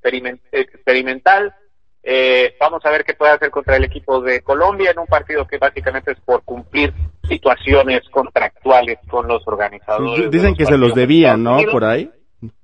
experimental. 0.52 1.54
Eh, 2.02 2.56
vamos 2.58 2.84
a 2.84 2.90
ver 2.90 3.04
qué 3.04 3.12
puede 3.12 3.32
hacer 3.32 3.50
contra 3.50 3.76
el 3.76 3.84
equipo 3.84 4.22
de 4.22 4.40
Colombia 4.40 4.90
en 4.90 4.98
un 4.98 5.06
partido 5.06 5.46
que 5.46 5.58
básicamente 5.58 6.12
es 6.12 6.20
por 6.20 6.42
cumplir 6.44 6.94
situaciones 7.28 8.00
contractuales 8.10 8.98
con 9.08 9.28
los 9.28 9.46
organizadores. 9.46 10.30
Dicen 10.30 10.54
que 10.54 10.64
se 10.64 10.78
los 10.78 10.94
debían, 10.94 11.42
¿no? 11.42 11.58
Por 11.70 11.84
ahí. 11.84 12.10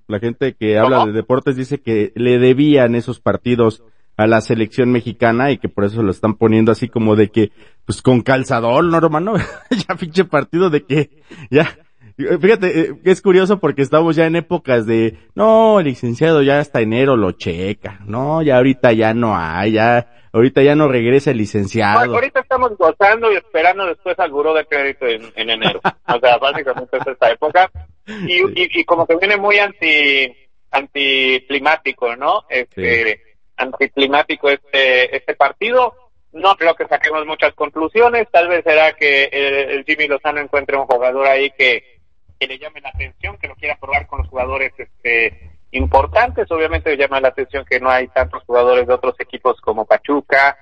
La 0.08 0.20
gente 0.20 0.54
que 0.54 0.78
habla 0.78 1.04
de 1.04 1.12
deportes 1.12 1.56
dice 1.56 1.82
que 1.82 2.12
le 2.14 2.38
debían 2.38 2.94
esos 2.94 3.20
partidos 3.20 3.82
a 4.16 4.26
la 4.26 4.40
selección 4.40 4.90
mexicana 4.90 5.50
y 5.50 5.58
que 5.58 5.68
por 5.68 5.85
eso 5.85 6.02
lo 6.02 6.11
están 6.11 6.35
poniendo 6.35 6.73
así 6.73 6.88
como 6.88 7.16
de 7.16 7.28
que, 7.28 7.52
pues 7.85 8.02
con 8.02 8.23
calzador, 8.23 8.85
¿no, 8.85 8.96
hermano? 8.96 9.35
ya 9.88 9.94
pinche 9.94 10.25
partido 10.25 10.70
de 10.70 10.85
que, 10.85 11.11
ya, 11.50 11.76
Fíjate, 12.16 12.80
eh, 12.80 12.94
es 13.04 13.20
curioso 13.20 13.58
porque 13.58 13.82
estamos 13.82 14.16
ya 14.16 14.25
en 14.25 14.37
épocas 14.37 14.87
de, 14.87 15.18
no, 15.35 15.80
el 15.80 15.85
licenciado 15.85 16.42
ya 16.42 16.61
hasta 16.61 16.80
enero 16.80 17.14
lo 17.14 17.32
checa, 17.32 18.00
no, 18.06 18.40
ya 18.40 18.56
ahorita 18.56 18.94
ya 18.94 19.12
no 19.12 19.37
hay, 19.37 19.73
ya, 19.73 20.28
ahorita 20.32 20.62
ya 20.62 20.75
no 20.75 20.88
regresa 20.88 21.32
el 21.32 21.37
licenciado. 21.37 22.14
ahorita 22.14 22.40
estamos 22.40 22.75
gozando 22.78 23.30
y 23.30 23.37
esperando 23.37 23.85
después 23.85 24.18
al 24.18 24.30
buró 24.30 24.54
de 24.54 24.64
crédito 24.64 25.06
en, 25.06 25.50
enero. 25.50 25.78
o 25.85 26.18
sea, 26.18 26.38
básicamente 26.38 26.96
es 26.96 27.06
esta 27.06 27.30
época. 27.30 27.70
Y, 28.06 28.62
y, 28.62 28.85
como 28.85 29.06
que 29.06 29.16
viene 29.16 29.37
muy 29.37 29.58
anti, 29.58 30.32
anticlimático, 30.70 32.16
¿no? 32.16 32.44
Este, 32.49 33.20
anticlimático 33.57 34.49
este, 34.49 35.17
este 35.17 35.35
partido. 35.35 35.95
No 36.33 36.55
creo 36.57 36.75
que 36.75 36.87
saquemos 36.87 37.25
muchas 37.27 37.55
conclusiones. 37.55 38.29
Tal 38.31 38.49
vez 38.49 38.63
será 38.65 38.93
que 38.93 39.25
el 39.25 39.85
Jimmy 39.85 40.07
Lozano 40.07 40.41
encuentre 40.41 40.77
un 40.77 40.87
jugador 40.87 41.27
ahí 41.27 41.51
que, 41.53 42.01
que 42.39 42.47
le 42.47 42.59
llame 42.59 42.81
la 42.81 42.91
atención, 42.91 43.39
que 43.39 43.49
lo 43.49 43.55
quiera 43.55 43.77
probar 43.81 44.07
con 44.07 44.21
los 44.21 44.29
jugadores 44.29 44.73
este, 44.77 45.51
importantes. 45.71 46.51
Obviamente 46.51 46.97
llama 46.97 47.21
la 47.21 47.29
atención 47.29 47.64
que 47.64 47.81
no 47.81 47.90
hay 47.90 48.09
tantos 48.09 48.42
jugadores 48.45 48.87
de 48.87 48.95
otros 48.95 49.14
equipos 49.19 49.61
como 49.61 49.87
Pachuca 49.87 50.57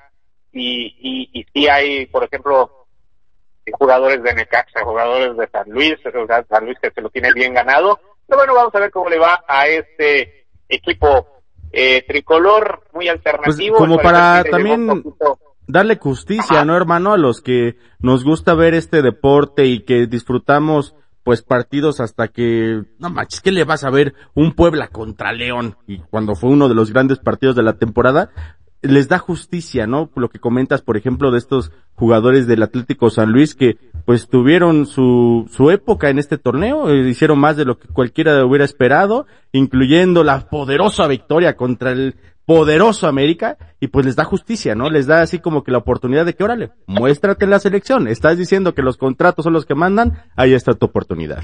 y, 0.53 0.97
y, 1.01 1.41
y 1.41 1.47
sí 1.53 1.69
hay, 1.69 2.07
por 2.07 2.23
ejemplo, 2.23 2.87
jugadores 3.73 4.23
de 4.23 4.35
Necaxa, 4.35 4.85
jugadores 4.85 5.37
de 5.37 5.49
San 5.49 5.69
Luis, 5.71 5.97
San 6.49 6.65
Luis 6.65 6.79
que 6.81 6.91
se 6.91 7.01
lo 7.01 7.11
tiene 7.11 7.33
bien 7.33 7.55
ganado. 7.55 7.99
Pero 8.27 8.39
bueno, 8.39 8.55
vamos 8.55 8.75
a 8.75 8.81
ver 8.81 8.91
cómo 8.91 9.09
le 9.09 9.19
va 9.19 9.45
a 9.47 9.67
este 9.67 10.47
equipo 10.69 11.34
eh, 11.75 12.05
tricolor 12.07 12.83
muy 12.93 13.07
pues, 13.07 13.17
alternativo. 13.17 13.77
como 13.77 13.99
para 13.99 14.45
también 14.45 15.03
darle 15.67 15.97
justicia, 15.97 16.65
¿no, 16.65 16.77
hermano? 16.77 17.13
A 17.13 17.19
los 17.19 17.41
que 17.41 17.77
nos 17.99 18.25
gusta 18.25 18.55
ver 18.55 18.75
este 18.75 19.03
deporte 19.03 19.67
y 19.67 19.81
que 19.81 20.07
disfrutamos 20.07 20.95
pues 21.25 21.43
partidos 21.43 22.01
hasta 22.01 22.29
que, 22.29 22.83
no 22.99 23.09
manches, 23.09 23.41
¿qué 23.41 23.51
le 23.51 23.65
vas 23.65 23.83
a 23.83 23.91
ver? 23.91 24.15
Un 24.35 24.53
Puebla 24.53 24.89
contra 24.89 25.33
León, 25.33 25.77
y 25.87 25.99
cuando 25.99 26.35
fue 26.35 26.51
uno 26.51 26.69
de 26.69 26.75
los 26.75 26.93
grandes 26.93 27.19
partidos 27.19 27.57
de 27.57 27.63
la 27.63 27.79
temporada, 27.79 28.31
les 28.83 29.09
da 29.09 29.19
justicia, 29.19 29.87
¿no? 29.87 30.11
Lo 30.15 30.29
que 30.29 30.39
comentas, 30.39 30.83
por 30.83 30.99
ejemplo, 30.99 31.31
de 31.31 31.39
estos 31.39 31.73
jugadores 31.95 32.47
del 32.47 32.63
Atlético 32.63 33.09
San 33.09 33.33
Luis 33.33 33.55
que 33.55 33.79
pues 34.05 34.29
tuvieron 34.29 34.87
su, 34.87 35.49
su 35.51 35.71
época 35.71 36.11
en 36.11 36.19
este 36.19 36.39
torneo, 36.39 36.91
eh, 36.91 37.09
hicieron 37.09 37.39
más 37.39 37.57
de 37.57 37.65
lo 37.65 37.79
que 37.79 37.89
cualquiera 37.89 38.45
hubiera 38.45 38.65
esperado, 38.65 39.27
incluyendo 39.53 40.25
la 40.25 40.49
poderosa 40.49 41.07
victoria 41.07 41.57
contra 41.57 41.93
el 41.93 42.17
poderoso 42.45 43.07
América 43.07 43.57
y 43.81 43.89
pues 43.89 44.05
les 44.05 44.17
da 44.17 44.25
justicia, 44.25 44.75
¿no? 44.75 44.91
Les 44.91 45.07
da 45.07 45.23
así 45.23 45.39
como 45.39 45.65
que 45.65 45.73
la 45.73 45.79
oportunidad 45.79 46.27
de 46.27 46.35
que, 46.35 46.45
órale, 46.45 46.71
muéstrate 46.87 47.45
en 47.45 47.51
la 47.51 47.59
selección. 47.59 48.07
Estás 48.07 48.37
diciendo 48.37 48.75
que 48.75 48.83
los 48.83 48.97
contratos 48.97 49.45
son 49.45 49.55
los 49.55 49.65
que 49.65 49.75
mandan, 49.75 50.23
ahí 50.37 50.53
está 50.53 50.75
tu 50.75 50.87
oportunidad. 50.87 51.43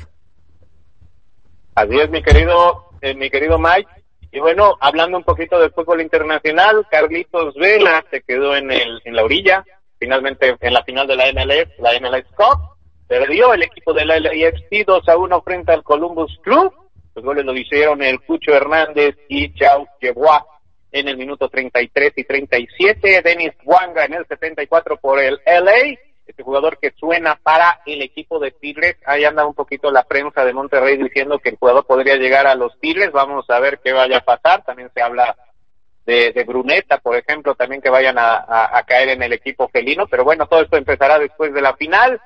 Así 1.74 1.98
es, 1.98 2.10
mi 2.10 2.22
querido, 2.22 2.90
eh, 3.00 3.14
mi 3.14 3.30
querido 3.30 3.58
Mike. 3.58 3.88
Y 4.32 4.38
bueno, 4.38 4.76
hablando 4.80 5.16
un 5.16 5.24
poquito 5.24 5.58
del 5.58 5.72
fútbol 5.72 6.02
internacional, 6.02 6.86
Carlitos 6.90 7.54
Vela 7.54 8.04
se 8.10 8.20
quedó 8.20 8.54
en, 8.54 8.70
el, 8.70 9.00
en 9.04 9.16
la 9.16 9.24
orilla, 9.24 9.64
finalmente 10.00 10.56
en 10.58 10.74
la 10.74 10.82
final 10.82 11.06
de 11.06 11.14
la 11.14 11.32
MLS, 11.32 11.78
la 11.78 11.92
MLS 12.00 12.26
Cup. 12.34 12.76
Perdió 13.06 13.54
el 13.54 13.62
equipo 13.62 13.92
de 13.92 14.04
la 14.04 14.18
LAFC 14.18 14.84
2 14.86 15.08
a 15.08 15.16
1 15.16 15.42
frente 15.42 15.72
al 15.72 15.84
Columbus 15.84 16.36
Club. 16.42 16.72
Los 17.14 17.24
goles 17.24 17.44
lo 17.44 17.56
hicieron 17.56 18.02
el 18.02 18.20
Cucho 18.20 18.52
Hernández 18.52 19.16
y 19.28 19.52
Chao 19.54 19.86
Yeboah 20.00 20.44
en 20.92 21.08
el 21.08 21.16
minuto 21.16 21.48
33 21.48 22.12
y 22.16 22.24
37, 22.24 23.22
Denis 23.22 23.52
Wanga 23.64 24.04
en 24.04 24.14
el 24.14 24.26
74 24.26 24.96
por 24.96 25.20
el 25.20 25.40
LA, 25.46 25.98
este 26.26 26.42
jugador 26.42 26.78
que 26.78 26.92
suena 26.92 27.38
para 27.42 27.80
el 27.86 28.02
equipo 28.02 28.38
de 28.38 28.50
Tigres, 28.50 28.96
ahí 29.06 29.24
anda 29.24 29.46
un 29.46 29.54
poquito 29.54 29.90
la 29.90 30.04
prensa 30.04 30.44
de 30.44 30.52
Monterrey 30.52 30.96
diciendo 30.96 31.38
que 31.38 31.50
el 31.50 31.56
jugador 31.56 31.86
podría 31.86 32.16
llegar 32.16 32.46
a 32.46 32.54
los 32.54 32.78
Tigres, 32.80 33.12
vamos 33.12 33.48
a 33.50 33.60
ver 33.60 33.80
qué 33.84 33.92
vaya 33.92 34.18
a 34.18 34.24
pasar, 34.24 34.64
también 34.64 34.90
se 34.94 35.02
habla 35.02 35.36
de, 36.06 36.32
de 36.32 36.44
Bruneta, 36.44 36.98
por 36.98 37.16
ejemplo, 37.16 37.54
también 37.54 37.80
que 37.80 37.90
vayan 37.90 38.16
a, 38.18 38.82
caer 38.86 39.10
en 39.10 39.22
el 39.22 39.32
equipo 39.32 39.68
felino, 39.68 40.06
pero 40.06 40.24
bueno, 40.24 40.46
todo 40.46 40.62
esto 40.62 40.76
empezará 40.76 41.18
después 41.18 41.52
de 41.52 41.62
la 41.62 41.74
final. 41.76 42.20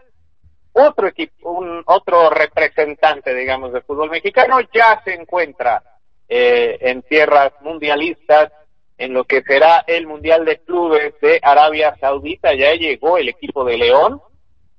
Otro 0.73 1.07
equipo, 1.07 1.51
un 1.51 1.83
otro 1.87 2.31
representante, 2.31 3.35
digamos, 3.35 3.73
del 3.73 3.83
fútbol 3.83 4.11
mexicano 4.11 4.59
ya 4.73 5.01
se 5.05 5.15
encuentra 5.15 5.83
eh, 6.29 6.79
en 6.81 7.03
tierras 7.03 7.53
mundialistas, 7.61 8.51
en 8.97 9.13
lo 9.13 9.25
que 9.25 9.43
será 9.43 9.85
el 9.87 10.07
Mundial 10.07 10.45
de 10.45 10.59
Clubes 10.61 11.15
de 11.21 11.41
Arabia 11.43 11.97
Saudita. 12.01 12.55
Ya 12.55 12.75
llegó 12.75 13.19
el 13.19 13.29
equipo 13.29 13.65
de 13.65 13.77
León 13.77 14.21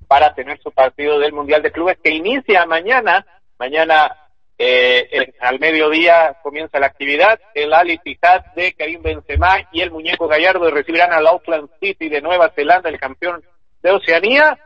para 0.08 0.34
tener 0.34 0.60
su 0.62 0.71
partido 0.71 1.19
del 1.19 1.34
Mundial 1.34 1.62
de 1.62 1.71
Clubes 1.71 1.97
que 2.03 2.12
inicia 2.12 2.65
mañana. 2.65 3.25
Mañana 3.58 4.24
eh, 4.57 5.33
al 5.39 5.59
mediodía 5.59 6.37
comienza 6.41 6.79
la 6.79 6.87
actividad. 6.87 7.39
El 7.53 7.73
Tijad 8.03 8.45
de 8.55 8.73
Karim 8.73 9.01
Benzema 9.01 9.67
y 9.71 9.81
el 9.81 9.91
Muñeco 9.91 10.27
Gallardo 10.27 10.69
recibirán 10.71 11.11
al 11.11 11.27
Auckland 11.27 11.69
City 11.81 12.09
de 12.09 12.21
Nueva 12.21 12.51
Zelanda, 12.55 12.89
el 12.89 12.99
campeón 12.99 13.43
de 13.81 13.91
Oceanía. 13.91 14.57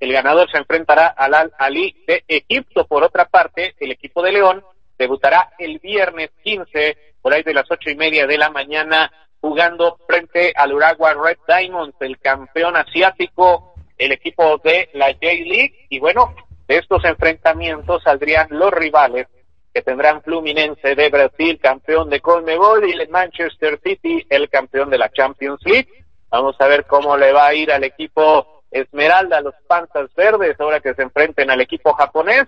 El 0.00 0.12
ganador 0.12 0.50
se 0.50 0.58
enfrentará 0.58 1.08
al 1.08 1.34
Al 1.34 1.52
Ali 1.58 2.04
de 2.06 2.24
Egipto. 2.26 2.86
Por 2.86 3.02
otra 3.02 3.26
parte, 3.26 3.74
el 3.80 3.90
equipo 3.90 4.22
de 4.22 4.32
León 4.32 4.64
debutará 4.96 5.50
el 5.58 5.78
viernes 5.78 6.30
15 6.42 6.96
por 7.20 7.34
ahí 7.34 7.42
de 7.42 7.54
las 7.54 7.70
ocho 7.70 7.90
y 7.90 7.96
media 7.96 8.26
de 8.26 8.38
la 8.38 8.50
mañana 8.50 9.12
jugando 9.40 9.98
frente 10.06 10.52
al 10.54 10.72
Uruguay 10.72 11.14
Red 11.22 11.38
Diamonds, 11.46 11.96
el 12.00 12.18
campeón 12.18 12.76
asiático, 12.76 13.74
el 13.96 14.12
equipo 14.12 14.58
de 14.64 14.88
la 14.94 15.12
J-League. 15.12 15.86
Y 15.88 15.98
bueno, 15.98 16.34
de 16.68 16.76
estos 16.76 17.04
enfrentamientos 17.04 18.02
saldrían 18.02 18.48
los 18.50 18.70
rivales 18.70 19.26
que 19.72 19.82
tendrán 19.82 20.22
Fluminense 20.22 20.94
de 20.94 21.08
Brasil, 21.08 21.58
campeón 21.60 22.10
de 22.10 22.20
Colmebol, 22.20 22.88
y 22.88 22.92
el 22.92 23.08
Manchester 23.08 23.80
City, 23.82 24.26
el 24.28 24.48
campeón 24.48 24.90
de 24.90 24.98
la 24.98 25.10
Champions 25.10 25.60
League. 25.64 25.88
Vamos 26.30 26.56
a 26.60 26.66
ver 26.66 26.84
cómo 26.86 27.16
le 27.16 27.32
va 27.32 27.46
a 27.46 27.54
ir 27.54 27.72
al 27.72 27.84
equipo 27.84 28.62
Esmeralda, 28.70 29.40
los 29.40 29.54
Panzas 29.66 30.14
Verdes, 30.14 30.60
ahora 30.60 30.80
que 30.80 30.94
se 30.94 31.02
enfrenten 31.02 31.50
al 31.50 31.60
equipo 31.60 31.94
japonés. 31.94 32.44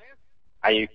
Ahí 0.61 0.87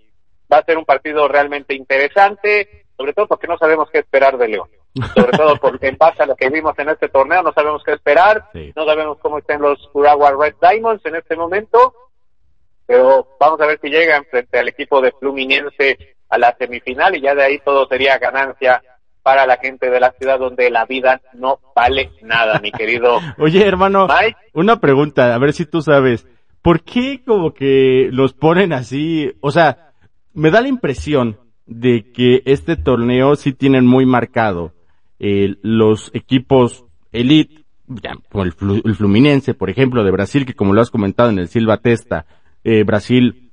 va 0.52 0.58
a 0.60 0.66
ser 0.66 0.78
un 0.78 0.86
partido 0.86 1.28
realmente 1.28 1.74
interesante, 1.74 2.86
sobre 2.96 3.14
todo 3.14 3.28
porque 3.28 3.48
no 3.48 3.58
sabemos 3.58 3.90
qué 3.92 4.00
esperar 4.00 4.38
de 4.38 4.48
León. 4.50 4.70
Sobre 5.16 5.38
todo 5.38 5.58
porque 5.58 5.88
en 5.90 5.98
base 5.98 6.22
a 6.24 6.28
lo 6.28 6.36
que 6.36 6.50
vimos 6.50 6.78
en 6.78 6.90
este 6.90 7.10
torneo 7.10 7.42
no 7.42 7.54
sabemos 7.54 7.84
qué 7.84 7.94
esperar, 7.94 8.50
no 8.76 8.86
sabemos 8.86 9.18
cómo 9.20 9.40
estén 9.40 9.62
los 9.62 9.90
Urawa 9.94 10.32
Red 10.32 10.56
Diamonds 10.62 11.06
en 11.06 11.16
este 11.16 11.36
momento, 11.36 11.94
pero 12.86 13.28
vamos 13.40 13.60
a 13.62 13.66
ver 13.66 13.80
si 13.82 13.90
llegan 13.90 14.26
frente 14.26 14.60
al 14.60 14.68
equipo 14.68 15.02
de 15.02 15.12
Fluminense 15.12 16.16
a 16.30 16.38
la 16.38 16.56
semifinal 16.58 17.16
y 17.16 17.22
ya 17.22 17.36
de 17.36 17.44
ahí 17.44 17.60
todo 17.64 17.88
sería 17.88 18.18
ganancia 18.18 18.82
para 19.24 19.48
la 19.48 19.58
gente 19.58 19.90
de 19.90 20.00
la 20.00 20.12
ciudad 20.12 20.38
donde 20.38 20.70
la 20.70 20.86
vida 20.86 21.20
no 21.34 21.60
vale 21.76 22.12
nada, 22.22 22.60
mi 22.60 22.72
querido. 22.72 23.20
Oye, 23.40 23.66
hermano, 23.66 24.08
una 24.54 24.80
pregunta, 24.80 25.34
a 25.34 25.38
ver 25.40 25.54
si 25.54 25.66
tú 25.66 25.82
sabes. 25.82 26.28
¿Por 26.62 26.84
qué 26.84 27.24
como 27.26 27.54
que 27.54 28.10
los 28.12 28.34
ponen 28.34 28.74
así? 28.74 29.32
O 29.42 29.52
sea, 29.52 29.94
me 30.34 30.52
da 30.52 30.62
la 30.62 30.68
impresión 30.68 31.40
de 31.66 32.12
que 32.12 32.44
este 32.46 32.76
torneo 32.76 33.36
sí 33.36 33.54
tienen 33.54 33.86
muy 33.86 34.06
marcado 34.06 34.74
eh, 35.20 35.56
los 35.62 36.12
equipos 36.14 36.86
elite, 37.12 37.64
ya, 37.88 38.14
como 38.32 38.44
el, 38.44 38.52
Fluminense, 38.52 39.54
por 39.54 39.70
ejemplo, 39.70 40.04
de 40.04 40.12
Brasil, 40.12 40.46
que 40.46 40.54
como 40.54 40.74
lo 40.74 40.82
has 40.82 40.92
comentado 40.92 41.30
en 41.30 41.40
el 41.40 41.48
Silva 41.48 41.78
Testa, 41.78 42.26
eh, 42.66 42.84
Brasil 42.84 43.52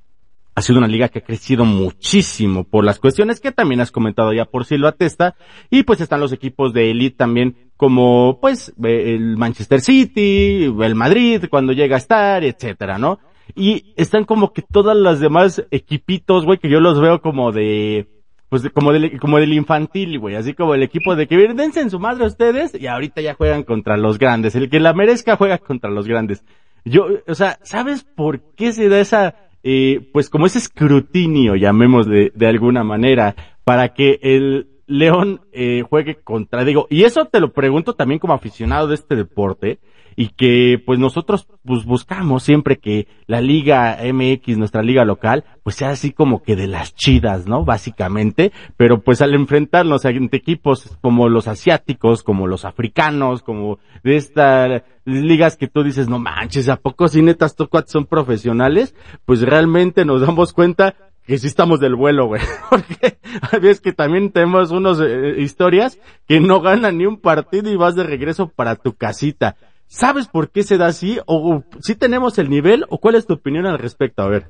ha 0.55 0.61
sido 0.61 0.79
una 0.79 0.87
liga 0.87 1.07
que 1.07 1.19
ha 1.19 1.23
crecido 1.23 1.65
muchísimo 1.65 2.63
por 2.63 2.83
las 2.83 2.99
cuestiones 2.99 3.39
que 3.39 3.51
también 3.51 3.81
has 3.81 3.91
comentado 3.91 4.33
ya 4.33 4.45
por 4.45 4.65
Silva 4.65 4.91
Testa, 4.91 5.35
y 5.69 5.83
pues 5.83 6.01
están 6.01 6.19
los 6.19 6.31
equipos 6.31 6.73
de 6.73 6.91
elite 6.91 7.15
también 7.15 7.55
como 7.77 8.39
pues 8.41 8.73
el 8.83 9.37
Manchester 9.37 9.81
City, 9.81 10.65
el 10.65 10.95
Madrid 10.95 11.45
cuando 11.49 11.73
llega 11.73 11.95
a 11.95 11.99
estar, 11.99 12.43
etcétera, 12.43 12.97
¿no? 12.97 13.19
Y 13.55 13.93
están 13.97 14.25
como 14.25 14.53
que 14.53 14.61
todas 14.61 14.95
las 14.95 15.19
demás 15.19 15.63
equipitos, 15.71 16.45
güey, 16.45 16.59
que 16.59 16.69
yo 16.69 16.79
los 16.79 16.99
veo 17.01 17.21
como 17.21 17.51
de, 17.51 18.07
pues 18.49 18.69
como 18.69 18.93
del, 18.93 19.19
como 19.19 19.39
del 19.39 19.53
infantil, 19.53 20.19
güey, 20.19 20.35
así 20.35 20.53
como 20.53 20.75
el 20.75 20.83
equipo 20.83 21.15
de 21.15 21.27
que 21.27 21.35
dense 21.53 21.81
en 21.81 21.89
su 21.89 21.99
madre 21.99 22.25
ustedes 22.25 22.73
y 22.79 22.87
ahorita 22.87 23.21
ya 23.21 23.33
juegan 23.33 23.63
contra 23.63 23.97
los 23.97 24.17
grandes. 24.17 24.55
El 24.55 24.69
que 24.69 24.79
la 24.79 24.93
merezca 24.93 25.35
juega 25.35 25.57
contra 25.57 25.89
los 25.89 26.07
grandes. 26.07 26.43
Yo, 26.85 27.07
o 27.27 27.35
sea, 27.35 27.59
¿sabes 27.63 28.03
por 28.03 28.41
qué 28.55 28.73
se 28.73 28.89
da 28.89 28.99
esa, 28.99 29.35
eh, 29.63 30.09
pues 30.11 30.29
como 30.29 30.45
ese 30.45 30.59
escrutinio, 30.59 31.55
llamémosle 31.55 32.31
de 32.35 32.47
alguna 32.47 32.83
manera, 32.83 33.35
para 33.63 33.93
que 33.93 34.19
el 34.21 34.67
León 34.85 35.41
eh, 35.53 35.83
juegue 35.89 36.15
contra, 36.15 36.65
digo, 36.65 36.87
y 36.89 37.03
eso 37.03 37.25
te 37.25 37.39
lo 37.39 37.53
pregunto 37.53 37.93
también 37.93 38.19
como 38.19 38.33
aficionado 38.33 38.87
de 38.87 38.95
este 38.95 39.15
deporte, 39.15 39.79
y 40.15 40.29
que 40.29 40.81
pues 40.85 40.99
nosotros 40.99 41.47
pues 41.63 41.85
buscamos 41.85 42.43
siempre 42.43 42.77
que 42.77 43.07
la 43.27 43.41
liga 43.41 43.97
MX, 44.01 44.57
nuestra 44.57 44.81
liga 44.81 45.05
local, 45.05 45.43
pues 45.63 45.75
sea 45.75 45.89
así 45.89 46.11
como 46.11 46.43
que 46.43 46.55
de 46.55 46.67
las 46.67 46.95
chidas, 46.95 47.47
¿no? 47.47 47.65
Básicamente, 47.65 48.51
pero 48.77 49.01
pues 49.01 49.21
al 49.21 49.33
enfrentarnos 49.33 50.05
ante 50.05 50.37
equipos 50.37 50.97
como 51.01 51.29
los 51.29 51.47
asiáticos, 51.47 52.23
como 52.23 52.47
los 52.47 52.65
africanos, 52.65 53.41
como 53.43 53.79
de 54.03 54.15
estas 54.15 54.83
ligas 55.05 55.57
que 55.57 55.67
tú 55.67 55.83
dices, 55.83 56.09
no 56.09 56.19
manches, 56.19 56.69
¿a 56.69 56.77
poco 56.77 57.07
si 57.07 57.21
netas 57.21 57.55
son 57.87 58.05
profesionales? 58.05 58.95
Pues 59.25 59.41
realmente 59.41 60.05
nos 60.05 60.21
damos 60.21 60.53
cuenta 60.53 60.95
que 61.25 61.37
sí 61.37 61.47
estamos 61.47 61.79
del 61.79 61.95
vuelo, 61.95 62.27
güey. 62.27 62.41
Porque 62.69 63.17
ves 63.61 63.79
que 63.79 63.93
también 63.93 64.31
tenemos 64.31 64.71
unas 64.71 64.99
eh, 64.99 65.35
historias 65.37 65.99
que 66.27 66.39
no 66.39 66.61
ganan 66.61 66.97
ni 66.97 67.05
un 67.05 67.19
partido 67.19 67.71
y 67.71 67.75
vas 67.75 67.95
de 67.95 68.03
regreso 68.03 68.49
para 68.49 68.75
tu 68.75 68.93
casita. 68.93 69.55
¿Sabes 69.87 70.27
por 70.27 70.51
qué 70.51 70.63
se 70.63 70.77
da 70.77 70.87
así? 70.87 71.19
¿O 71.25 71.63
si 71.81 71.95
tenemos 71.95 72.37
el 72.39 72.49
nivel? 72.49 72.85
¿O 72.89 72.99
cuál 72.99 73.15
es 73.15 73.27
tu 73.27 73.33
opinión 73.33 73.65
al 73.65 73.79
respecto? 73.79 74.23
A 74.23 74.29
ver. 74.29 74.47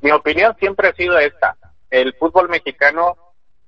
Mi 0.00 0.10
opinión 0.10 0.56
siempre 0.58 0.88
ha 0.88 0.94
sido 0.94 1.18
esta. 1.18 1.56
El 1.90 2.14
fútbol 2.14 2.48
mexicano 2.48 3.16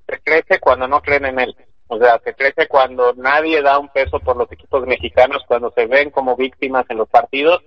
se 0.08 0.20
crece 0.20 0.58
cuando 0.60 0.88
no 0.88 1.00
creen 1.00 1.26
en 1.26 1.40
él. 1.40 1.56
O 1.86 1.98
sea, 1.98 2.18
se 2.24 2.34
crece 2.34 2.66
cuando 2.66 3.12
nadie 3.14 3.62
da 3.62 3.78
un 3.78 3.88
peso 3.88 4.18
por 4.18 4.36
los 4.36 4.50
equipos 4.50 4.86
mexicanos, 4.86 5.44
cuando 5.46 5.70
se 5.72 5.86
ven 5.86 6.10
como 6.10 6.34
víctimas 6.34 6.86
en 6.88 6.96
los 6.96 7.08
partidos. 7.08 7.62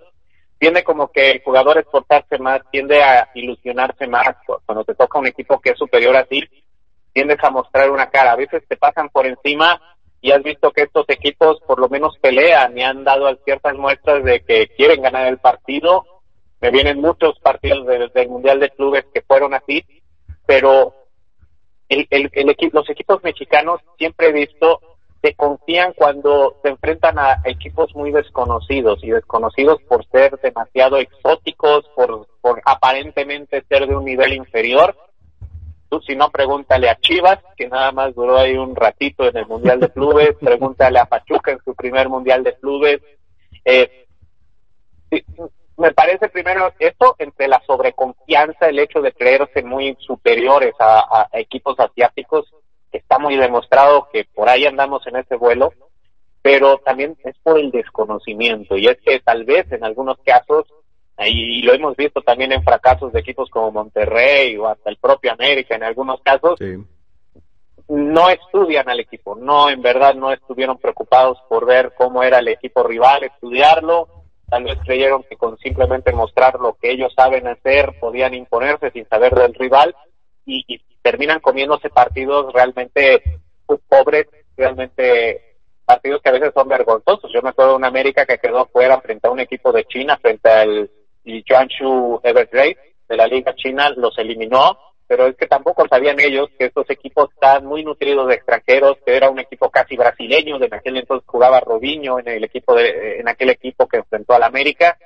Tiende 0.58 0.82
como 0.82 1.12
que 1.12 1.30
el 1.30 1.42
jugador 1.42 1.78
esforzarse 1.78 2.38
más, 2.38 2.62
tiende 2.72 3.00
a 3.02 3.30
ilusionarse 3.34 4.08
más. 4.08 4.34
Cuando 4.66 4.84
te 4.84 4.94
toca 4.94 5.18
un 5.18 5.28
equipo 5.28 5.60
que 5.60 5.70
es 5.70 5.78
superior 5.78 6.16
a 6.16 6.24
ti, 6.24 6.42
tiendes 7.12 7.38
a 7.42 7.50
mostrar 7.50 7.90
una 7.90 8.10
cara. 8.10 8.32
A 8.32 8.36
veces 8.36 8.64
te 8.68 8.76
pasan 8.76 9.08
por 9.08 9.24
encima 9.26 9.80
y 10.20 10.32
has 10.32 10.42
visto 10.42 10.72
que 10.72 10.82
estos 10.82 11.04
equipos 11.08 11.60
por 11.66 11.78
lo 11.78 11.88
menos 11.88 12.18
pelean 12.20 12.76
y 12.76 12.82
han 12.82 13.04
dado 13.04 13.32
ciertas 13.44 13.74
muestras 13.76 14.24
de 14.24 14.40
que 14.40 14.68
quieren 14.76 15.02
ganar 15.02 15.26
el 15.26 15.38
partido. 15.38 16.04
Me 16.60 16.70
vienen 16.70 17.00
muchos 17.00 17.38
partidos 17.38 17.86
del 17.86 18.28
Mundial 18.28 18.58
de 18.58 18.70
Clubes 18.70 19.04
que 19.14 19.22
fueron 19.22 19.54
así, 19.54 19.84
pero 20.44 20.92
el, 21.88 22.08
el 22.10 22.30
los 22.72 22.90
equipos 22.90 23.22
mexicanos 23.22 23.80
siempre 23.96 24.28
he 24.28 24.32
visto 24.32 24.80
que 25.22 25.34
confían 25.34 25.92
cuando 25.94 26.56
se 26.62 26.68
enfrentan 26.68 27.18
a 27.18 27.40
equipos 27.44 27.94
muy 27.94 28.12
desconocidos 28.12 29.02
y 29.02 29.10
desconocidos 29.10 29.80
por 29.88 30.04
ser 30.06 30.38
demasiado 30.40 30.96
exóticos, 30.96 31.88
por 31.94 32.26
aparentemente 32.64 33.64
ser 33.68 33.86
de 33.86 33.96
un 33.96 34.04
nivel 34.04 34.32
inferior 34.32 34.96
Tú 35.88 36.00
si 36.00 36.14
no, 36.14 36.30
pregúntale 36.30 36.90
a 36.90 36.96
Chivas, 36.96 37.38
que 37.56 37.68
nada 37.68 37.92
más 37.92 38.14
duró 38.14 38.38
ahí 38.38 38.56
un 38.56 38.76
ratito 38.76 39.26
en 39.26 39.36
el 39.36 39.46
Mundial 39.46 39.80
de 39.80 39.90
Clubes, 39.90 40.36
pregúntale 40.40 40.98
a 40.98 41.06
Pachuca 41.06 41.52
en 41.52 41.60
su 41.64 41.74
primer 41.74 42.08
Mundial 42.08 42.44
de 42.44 42.54
Clubes. 42.56 43.00
Eh, 43.64 44.06
me 45.78 45.92
parece 45.92 46.28
primero 46.28 46.72
esto 46.78 47.14
entre 47.18 47.48
la 47.48 47.62
sobreconfianza, 47.64 48.68
el 48.68 48.80
hecho 48.80 49.00
de 49.00 49.12
creerse 49.12 49.62
muy 49.62 49.96
superiores 50.00 50.74
a, 50.80 51.28
equipos 51.32 51.78
asiáticos, 51.78 52.52
que 52.90 52.98
está 52.98 53.18
muy 53.18 53.36
demostrado 53.36 54.08
que 54.12 54.24
por 54.34 54.48
ahí 54.48 54.66
andamos 54.66 55.06
en 55.06 55.16
ese 55.16 55.36
vuelo, 55.36 55.72
pero 56.42 56.78
también 56.78 57.16
es 57.24 57.36
por 57.42 57.58
el 57.58 57.70
desconocimiento 57.70 58.76
y 58.76 58.86
es 58.86 58.98
que 59.00 59.20
tal 59.20 59.44
vez 59.44 59.70
en 59.70 59.84
algunos 59.84 60.18
casos 60.24 60.66
y 61.26 61.62
lo 61.62 61.72
hemos 61.74 61.96
visto 61.96 62.20
también 62.22 62.52
en 62.52 62.62
fracasos 62.62 63.12
de 63.12 63.20
equipos 63.20 63.50
como 63.50 63.72
Monterrey 63.72 64.56
o 64.56 64.68
hasta 64.68 64.90
el 64.90 64.96
propio 64.98 65.32
América 65.32 65.74
en 65.74 65.82
algunos 65.82 66.20
casos, 66.22 66.58
no 67.88 68.28
estudian 68.28 68.88
al 68.88 69.00
equipo, 69.00 69.34
no, 69.34 69.70
en 69.70 69.82
verdad 69.82 70.14
no 70.14 70.32
estuvieron 70.32 70.78
preocupados 70.78 71.38
por 71.48 71.66
ver 71.66 71.92
cómo 71.96 72.22
era 72.22 72.38
el 72.38 72.48
equipo 72.48 72.82
rival, 72.82 73.24
estudiarlo, 73.24 74.08
tal 74.48 74.64
vez 74.64 74.78
creyeron 74.84 75.24
que 75.24 75.36
con 75.36 75.58
simplemente 75.58 76.12
mostrar 76.12 76.60
lo 76.60 76.74
que 76.74 76.90
ellos 76.90 77.12
saben 77.16 77.48
hacer 77.48 77.98
podían 77.98 78.34
imponerse 78.34 78.90
sin 78.90 79.08
saber 79.08 79.34
del 79.34 79.54
rival 79.54 79.96
y, 80.44 80.64
y 80.68 80.80
terminan 81.02 81.40
comiéndose 81.40 81.90
partidos 81.90 82.52
realmente 82.52 83.22
pobres, 83.88 84.26
realmente 84.56 85.56
partidos 85.84 86.20
que 86.22 86.28
a 86.28 86.32
veces 86.32 86.52
son 86.54 86.68
vergonzosos. 86.68 87.30
Yo 87.32 87.42
me 87.42 87.50
acuerdo 87.50 87.72
de 87.72 87.76
una 87.78 87.88
América 87.88 88.26
que 88.26 88.38
quedó 88.38 88.66
fuera 88.66 89.00
frente 89.00 89.26
a 89.26 89.30
un 89.30 89.40
equipo 89.40 89.72
de 89.72 89.84
China, 89.84 90.18
frente 90.20 90.48
al 90.48 90.90
y 91.28 91.44
Jiangsu 91.46 92.20
Evergrande 92.22 92.78
de 93.08 93.16
la 93.16 93.26
Liga 93.26 93.54
China 93.54 93.90
los 93.96 94.16
eliminó, 94.18 94.78
pero 95.06 95.26
es 95.26 95.36
que 95.36 95.46
tampoco 95.46 95.86
sabían 95.88 96.20
ellos 96.20 96.48
que 96.58 96.66
estos 96.66 96.88
equipos 96.90 97.30
están 97.32 97.64
muy 97.64 97.82
nutridos 97.82 98.28
de 98.28 98.34
extranjeros, 98.34 98.98
que 99.04 99.16
era 99.16 99.30
un 99.30 99.38
equipo 99.38 99.70
casi 99.70 99.96
brasileño, 99.96 100.58
de 100.58 100.68
aquel 100.70 100.96
entonces 100.96 101.26
jugaba 101.26 101.60
Robinho 101.60 102.18
en 102.18 102.28
el 102.28 102.44
equipo 102.44 102.74
de, 102.74 103.20
en 103.20 103.28
aquel 103.28 103.50
equipo 103.50 103.86
que 103.86 103.98
enfrentó 103.98 104.34
al 104.34 104.42
América. 104.42 104.96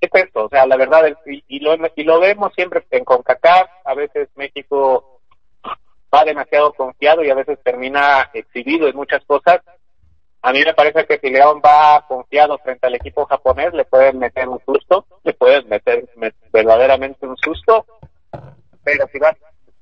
¿Qué 0.00 0.08
es 0.12 0.24
esto? 0.24 0.44
O 0.44 0.48
sea, 0.48 0.66
la 0.66 0.76
verdad, 0.76 1.16
y, 1.26 1.60
lo, 1.60 1.76
y 1.94 2.04
lo 2.04 2.20
vemos 2.20 2.52
siempre 2.54 2.84
en 2.90 3.04
CONCACAF, 3.04 3.68
a 3.84 3.94
veces 3.94 4.28
México 4.36 5.20
va 6.14 6.24
demasiado 6.24 6.72
confiado 6.72 7.24
y 7.24 7.30
a 7.30 7.34
veces 7.34 7.58
termina 7.62 8.30
exhibido 8.32 8.88
en 8.88 8.96
muchas 8.96 9.24
cosas, 9.24 9.60
a 10.46 10.52
mí 10.52 10.60
me 10.64 10.74
parece 10.74 11.04
que 11.06 11.18
si 11.18 11.28
León 11.28 11.60
va 11.60 12.04
confiado 12.06 12.56
frente 12.58 12.86
al 12.86 12.94
equipo 12.94 13.26
japonés, 13.26 13.74
le 13.74 13.84
pueden 13.84 14.20
meter 14.20 14.48
un 14.48 14.60
susto, 14.64 15.04
le 15.24 15.34
pueden 15.34 15.68
meter 15.68 16.08
verdaderamente 16.52 17.26
un 17.26 17.36
susto, 17.36 17.84
pero 18.84 19.08
si 19.10 19.18
van 19.18 19.36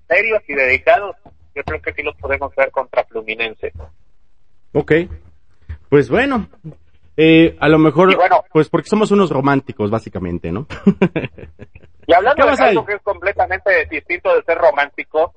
serios 0.08 0.42
y 0.48 0.54
dedicados, 0.54 1.16
yo 1.54 1.62
creo 1.64 1.82
que 1.82 1.92
sí 1.92 2.02
los 2.02 2.16
podemos 2.16 2.54
ver 2.56 2.70
contra 2.70 3.04
Fluminense. 3.04 3.72
Ok, 4.72 4.92
pues 5.90 6.08
bueno, 6.08 6.48
eh, 7.14 7.58
a 7.60 7.68
lo 7.68 7.78
mejor, 7.78 8.16
pues 8.50 8.70
porque 8.70 8.88
somos 8.88 9.10
unos 9.10 9.28
románticos, 9.28 9.90
básicamente, 9.90 10.50
¿no? 10.50 10.66
y 12.06 12.14
hablando 12.14 12.46
de 12.46 12.64
algo 12.64 12.86
que 12.86 12.94
es 12.94 13.02
completamente 13.02 13.86
distinto 13.90 14.34
de 14.34 14.42
ser 14.44 14.56
romántico, 14.56 15.30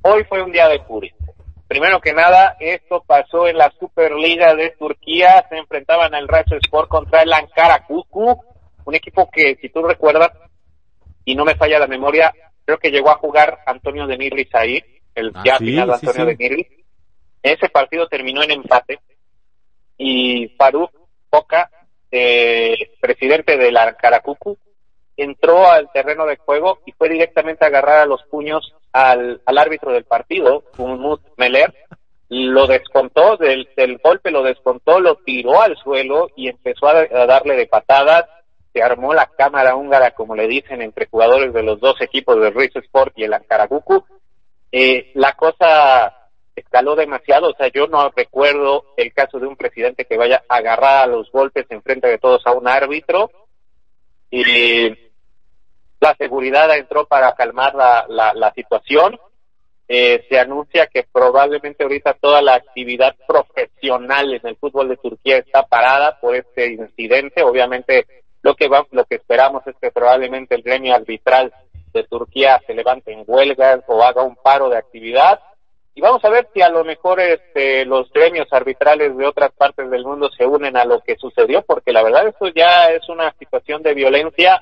hoy 0.00 0.24
fue 0.24 0.40
un 0.40 0.50
día 0.50 0.66
de 0.68 0.80
furia. 0.84 1.12
Primero 1.68 2.00
que 2.00 2.12
nada, 2.12 2.56
esto 2.60 3.02
pasó 3.06 3.48
en 3.48 3.58
la 3.58 3.72
Superliga 3.78 4.54
de 4.54 4.70
Turquía. 4.70 5.44
Se 5.48 5.56
enfrentaban 5.56 6.14
al 6.14 6.28
Racho 6.28 6.56
Sport 6.56 6.88
contra 6.88 7.22
el 7.22 7.32
Ankara 7.32 7.84
un 7.88 8.94
equipo 8.94 9.28
que, 9.30 9.56
si 9.60 9.68
tú 9.68 9.82
recuerdas, 9.82 10.30
y 11.24 11.34
no 11.34 11.44
me 11.44 11.56
falla 11.56 11.80
la 11.80 11.88
memoria, 11.88 12.32
creo 12.64 12.78
que 12.78 12.90
llegó 12.90 13.10
a 13.10 13.18
jugar 13.18 13.58
Antonio 13.66 14.06
de 14.06 14.16
Nirris 14.16 14.54
ahí, 14.54 14.80
el 15.14 15.32
ah, 15.34 15.42
ya 15.44 15.58
final 15.58 15.90
Antonio 15.90 16.26
de 16.26 16.36
Nirris. 16.36 16.68
Ese 17.42 17.68
partido 17.68 18.06
terminó 18.06 18.42
en 18.44 18.52
empate 18.52 19.00
y 19.98 20.48
Faruk 20.56 20.92
Poca, 21.28 21.68
eh, 22.10 22.96
presidente 23.00 23.56
del 23.56 23.76
Ankara 23.76 24.22
entró 25.16 25.68
al 25.68 25.90
terreno 25.92 26.26
de 26.26 26.36
juego 26.36 26.80
y 26.86 26.92
fue 26.92 27.08
directamente 27.08 27.64
a 27.64 27.68
agarrar 27.68 28.00
a 28.00 28.06
los 28.06 28.22
puños 28.24 28.74
al, 28.96 29.40
árbitro 29.44 29.92
del 29.92 30.04
partido, 30.04 30.64
Umut 30.78 31.20
Meller, 31.36 31.74
lo 32.30 32.66
descontó, 32.66 33.36
del, 33.36 33.68
golpe 34.02 34.30
lo 34.30 34.42
descontó, 34.42 35.00
lo 35.00 35.16
tiró 35.16 35.60
al 35.60 35.76
suelo 35.76 36.28
y 36.34 36.48
empezó 36.48 36.88
a, 36.88 37.06
darle 37.26 37.56
de 37.56 37.66
patadas. 37.66 38.24
Se 38.72 38.82
armó 38.82 39.14
la 39.14 39.26
cámara 39.26 39.76
húngara, 39.76 40.12
como 40.12 40.34
le 40.34 40.48
dicen, 40.48 40.80
entre 40.80 41.06
jugadores 41.06 41.52
de 41.52 41.62
los 41.62 41.78
dos 41.78 42.00
equipos, 42.00 42.40
del 42.40 42.54
Ruiz 42.54 42.74
Sport 42.74 43.12
y 43.16 43.24
el 43.24 43.34
Ankaraguku. 43.34 44.04
Eh, 44.72 45.12
la 45.14 45.32
cosa 45.32 46.30
escaló 46.54 46.96
demasiado, 46.96 47.50
o 47.50 47.54
sea, 47.54 47.68
yo 47.68 47.86
no 47.86 48.10
recuerdo 48.16 48.94
el 48.96 49.12
caso 49.12 49.38
de 49.38 49.46
un 49.46 49.56
presidente 49.56 50.06
que 50.06 50.16
vaya 50.16 50.42
a 50.48 50.56
agarrar 50.56 51.04
a 51.04 51.06
los 51.06 51.30
golpes 51.30 51.66
en 51.68 51.82
frente 51.82 52.08
de 52.08 52.18
todos 52.18 52.46
a 52.46 52.52
un 52.52 52.66
árbitro 52.66 53.30
y 54.30 55.05
la 56.00 56.14
seguridad 56.16 56.74
entró 56.76 57.06
para 57.06 57.34
calmar 57.34 57.74
la, 57.74 58.32
la, 58.34 58.52
situación. 58.52 59.18
Eh, 59.88 60.26
se 60.28 60.38
anuncia 60.38 60.88
que 60.88 61.04
probablemente 61.10 61.84
ahorita 61.84 62.14
toda 62.14 62.42
la 62.42 62.54
actividad 62.54 63.14
profesional 63.26 64.34
en 64.34 64.46
el 64.46 64.56
fútbol 64.56 64.88
de 64.88 64.96
Turquía 64.96 65.38
está 65.38 65.64
parada 65.64 66.18
por 66.20 66.34
este 66.34 66.72
incidente. 66.72 67.42
Obviamente 67.42 68.06
lo 68.42 68.54
que 68.54 68.68
va, 68.68 68.84
lo 68.90 69.04
que 69.04 69.16
esperamos 69.16 69.66
es 69.66 69.76
que 69.80 69.90
probablemente 69.90 70.54
el 70.54 70.62
gremio 70.62 70.94
arbitral 70.94 71.52
de 71.92 72.04
Turquía 72.04 72.60
se 72.66 72.74
levante 72.74 73.12
en 73.12 73.24
huelgas 73.26 73.80
o 73.86 74.02
haga 74.02 74.22
un 74.22 74.36
paro 74.36 74.68
de 74.68 74.76
actividad 74.76 75.40
y 75.96 76.02
vamos 76.02 76.22
a 76.26 76.28
ver 76.28 76.46
si 76.52 76.60
a 76.60 76.68
lo 76.68 76.84
mejor 76.84 77.18
este, 77.20 77.86
los 77.86 78.12
gremios 78.12 78.46
arbitrales 78.52 79.16
de 79.16 79.26
otras 79.26 79.50
partes 79.52 79.88
del 79.90 80.04
mundo 80.04 80.28
se 80.28 80.44
unen 80.44 80.76
a 80.76 80.84
lo 80.84 81.00
que 81.00 81.16
sucedió, 81.16 81.62
porque 81.62 81.90
la 81.90 82.02
verdad 82.02 82.28
eso 82.28 82.48
ya 82.54 82.90
es 82.90 83.08
una 83.08 83.32
situación 83.38 83.82
de 83.82 83.94
violencia 83.94 84.60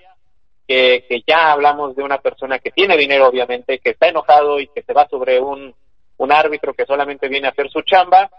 que, 0.67 1.05
que 1.09 1.23
ya 1.27 1.53
hablamos 1.53 1.95
de 1.95 2.03
una 2.03 2.19
persona 2.19 2.59
que 2.59 2.71
tiene 2.71 2.97
dinero, 2.97 3.29
obviamente, 3.29 3.79
que 3.79 3.91
está 3.91 4.09
enojado 4.09 4.61
y 4.61 4.69
que 4.69 4.83
se 4.83 4.93
va 4.93 5.07
sobre 5.09 5.41
un, 5.41 5.75
un 6.17 6.33
árbitro 6.33 6.73
que 6.75 6.87
solamente 6.87 7.29
viene 7.29 7.49
a 7.49 7.51
hacer 7.51 7.69
su 7.71 7.83
chamba. 7.83 8.31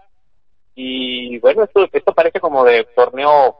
Y 0.74 1.38
bueno, 1.38 1.64
esto, 1.64 1.86
esto 1.92 2.12
parece 2.12 2.40
como 2.40 2.64
de 2.64 2.86
torneo, 2.94 3.56